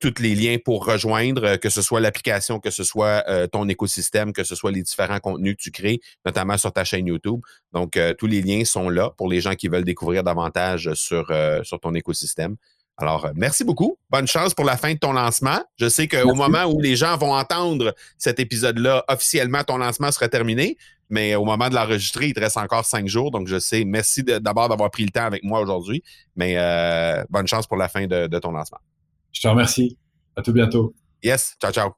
tous 0.00 0.20
les 0.20 0.34
liens 0.34 0.56
pour 0.64 0.86
rejoindre, 0.86 1.44
euh, 1.44 1.56
que 1.56 1.70
ce 1.70 1.82
soit 1.82 2.00
l'application, 2.00 2.58
que 2.58 2.70
ce 2.70 2.84
soit 2.84 3.24
euh, 3.28 3.46
ton 3.46 3.68
écosystème, 3.68 4.32
que 4.32 4.44
ce 4.44 4.54
soit 4.54 4.72
les 4.72 4.82
différents 4.82 5.20
contenus 5.20 5.56
que 5.56 5.62
tu 5.62 5.70
crées, 5.70 6.00
notamment 6.24 6.56
sur 6.58 6.72
ta 6.72 6.84
chaîne 6.84 7.06
YouTube. 7.06 7.40
Donc, 7.72 7.96
euh, 7.96 8.14
tous 8.14 8.26
les 8.26 8.42
liens 8.42 8.64
sont 8.64 8.88
là 8.88 9.10
pour 9.16 9.28
les 9.28 9.40
gens 9.40 9.54
qui 9.54 9.68
veulent 9.68 9.84
découvrir 9.84 10.24
davantage 10.24 10.92
sur, 10.94 11.26
euh, 11.30 11.62
sur 11.62 11.78
ton 11.78 11.94
écosystème. 11.94 12.56
Alors, 13.00 13.24
euh, 13.24 13.32
merci 13.34 13.64
beaucoup. 13.64 13.96
Bonne 14.10 14.26
chance 14.26 14.52
pour 14.52 14.64
la 14.64 14.76
fin 14.76 14.92
de 14.92 14.98
ton 14.98 15.12
lancement. 15.12 15.62
Je 15.78 15.88
sais 15.88 16.06
qu'au 16.06 16.34
moment 16.34 16.64
où 16.64 16.80
les 16.80 16.96
gens 16.96 17.16
vont 17.16 17.32
entendre 17.32 17.94
cet 18.18 18.38
épisode-là, 18.40 19.04
officiellement, 19.08 19.64
ton 19.64 19.78
lancement 19.78 20.12
sera 20.12 20.28
terminé. 20.28 20.76
Mais 21.08 21.34
au 21.34 21.44
moment 21.44 21.68
de 21.68 21.74
l'enregistrer, 21.74 22.28
il 22.28 22.34
te 22.34 22.40
reste 22.40 22.56
encore 22.56 22.84
cinq 22.84 23.08
jours. 23.08 23.30
Donc, 23.30 23.48
je 23.48 23.58
sais. 23.58 23.84
Merci 23.84 24.22
d'abord 24.22 24.68
d'avoir 24.68 24.90
pris 24.90 25.04
le 25.04 25.10
temps 25.10 25.24
avec 25.24 25.42
moi 25.42 25.60
aujourd'hui. 25.60 26.04
Mais 26.36 26.54
euh, 26.56 27.24
bonne 27.30 27.46
chance 27.48 27.66
pour 27.66 27.78
la 27.78 27.88
fin 27.88 28.06
de, 28.06 28.26
de 28.26 28.38
ton 28.38 28.52
lancement. 28.52 28.78
Je 29.32 29.40
te 29.40 29.48
remercie. 29.48 29.98
À 30.36 30.42
tout 30.42 30.52
bientôt. 30.52 30.94
Yes, 31.22 31.56
ciao, 31.60 31.72
ciao. 31.72 31.90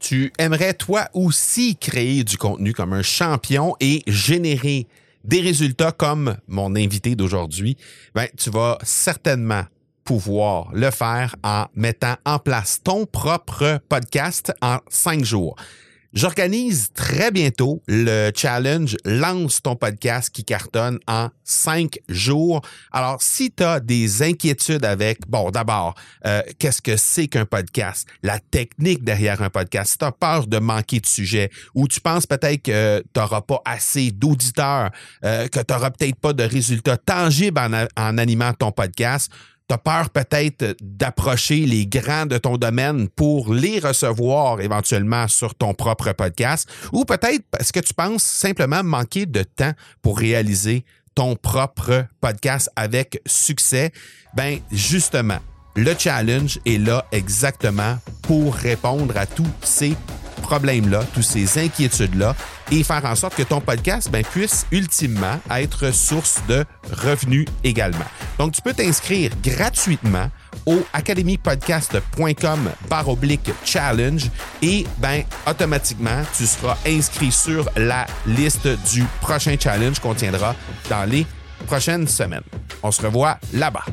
Tu 0.00 0.32
aimerais 0.38 0.74
toi 0.74 1.08
aussi 1.14 1.76
créer 1.76 2.24
du 2.24 2.36
contenu 2.36 2.72
comme 2.72 2.92
un 2.92 3.02
champion 3.02 3.74
et 3.80 4.02
générer 4.06 4.86
des 5.24 5.40
résultats 5.40 5.92
comme 5.92 6.36
mon 6.46 6.76
invité 6.76 7.16
d'aujourd'hui, 7.16 7.76
ben, 8.14 8.28
tu 8.36 8.50
vas 8.50 8.78
certainement 8.82 9.64
pouvoir 10.04 10.70
le 10.74 10.90
faire 10.90 11.34
en 11.42 11.66
mettant 11.74 12.16
en 12.26 12.38
place 12.38 12.82
ton 12.82 13.06
propre 13.06 13.80
podcast 13.88 14.52
en 14.60 14.78
cinq 14.88 15.24
jours. 15.24 15.56
J'organise 16.14 16.92
très 16.94 17.32
bientôt 17.32 17.82
le 17.88 18.30
challenge 18.36 18.96
Lance 19.04 19.60
ton 19.60 19.74
podcast 19.74 20.30
qui 20.30 20.44
cartonne 20.44 21.00
en 21.08 21.30
cinq 21.42 21.98
jours. 22.08 22.62
Alors, 22.92 23.20
si 23.20 23.50
tu 23.50 23.64
as 23.64 23.80
des 23.80 24.22
inquiétudes 24.22 24.84
avec, 24.84 25.28
bon, 25.28 25.50
d'abord, 25.50 25.96
euh, 26.24 26.40
qu'est-ce 26.60 26.80
que 26.80 26.96
c'est 26.96 27.26
qu'un 27.26 27.46
podcast? 27.46 28.06
La 28.22 28.38
technique 28.38 29.02
derrière 29.02 29.42
un 29.42 29.50
podcast. 29.50 29.90
Si 29.90 29.98
tu 29.98 30.04
as 30.04 30.12
peur 30.12 30.46
de 30.46 30.58
manquer 30.60 31.00
de 31.00 31.06
sujet 31.06 31.50
ou 31.74 31.88
tu 31.88 32.00
penses 32.00 32.26
peut-être 32.26 32.62
que 32.62 33.00
tu 33.00 33.20
n'auras 33.20 33.40
pas 33.40 33.60
assez 33.64 34.12
d'auditeurs, 34.12 34.92
euh, 35.24 35.48
que 35.48 35.58
tu 35.58 35.74
n'auras 35.74 35.90
peut-être 35.90 36.20
pas 36.20 36.32
de 36.32 36.44
résultats 36.44 36.96
tangibles 36.96 37.58
en, 37.58 37.86
en 37.96 38.18
animant 38.18 38.52
ton 38.52 38.70
podcast, 38.70 39.32
tu 39.68 39.74
as 39.74 39.78
peur 39.78 40.10
peut-être 40.10 40.76
d'approcher 40.80 41.66
les 41.66 41.86
grands 41.86 42.26
de 42.26 42.36
ton 42.38 42.56
domaine 42.56 43.08
pour 43.08 43.54
les 43.54 43.78
recevoir 43.78 44.60
éventuellement 44.60 45.26
sur 45.28 45.54
ton 45.54 45.74
propre 45.74 46.12
podcast, 46.12 46.68
ou 46.92 47.04
peut-être 47.04 47.44
parce 47.50 47.72
que 47.72 47.80
tu 47.80 47.94
penses 47.94 48.22
simplement 48.22 48.82
manquer 48.82 49.26
de 49.26 49.42
temps 49.42 49.72
pour 50.02 50.18
réaliser 50.18 50.84
ton 51.14 51.36
propre 51.36 52.06
podcast 52.20 52.70
avec 52.76 53.20
succès, 53.26 53.92
ben 54.34 54.58
justement, 54.70 55.38
le 55.76 55.94
challenge 55.98 56.58
est 56.66 56.78
là 56.78 57.06
exactement 57.12 57.98
pour 58.22 58.54
répondre 58.54 59.16
à 59.16 59.26
tous 59.26 59.48
ces 59.62 59.96
problèmes-là, 60.44 61.02
toutes 61.14 61.24
ces 61.24 61.58
inquiétudes-là 61.58 62.36
et 62.70 62.84
faire 62.84 63.04
en 63.04 63.14
sorte 63.14 63.34
que 63.34 63.42
ton 63.42 63.60
podcast 63.60 64.10
ben, 64.10 64.22
puisse 64.22 64.66
ultimement 64.70 65.40
être 65.50 65.92
source 65.92 66.40
de 66.48 66.64
revenus 66.92 67.46
également. 67.64 68.04
Donc, 68.38 68.52
tu 68.52 68.62
peux 68.62 68.74
t'inscrire 68.74 69.30
gratuitement 69.42 70.30
au 70.66 70.80
academypodcast.com 70.92 72.70
par 72.88 73.08
oblique 73.08 73.50
challenge 73.64 74.30
et 74.62 74.86
ben 74.98 75.24
automatiquement 75.48 76.22
tu 76.36 76.46
seras 76.46 76.76
inscrit 76.86 77.32
sur 77.32 77.68
la 77.76 78.06
liste 78.26 78.68
du 78.92 79.04
prochain 79.20 79.56
challenge 79.58 79.98
qu'on 79.98 80.14
tiendra 80.14 80.54
dans 80.88 81.04
les 81.04 81.26
prochaines 81.66 82.06
semaines. 82.06 82.42
On 82.82 82.90
se 82.90 83.02
revoit 83.02 83.38
là-bas. 83.52 83.84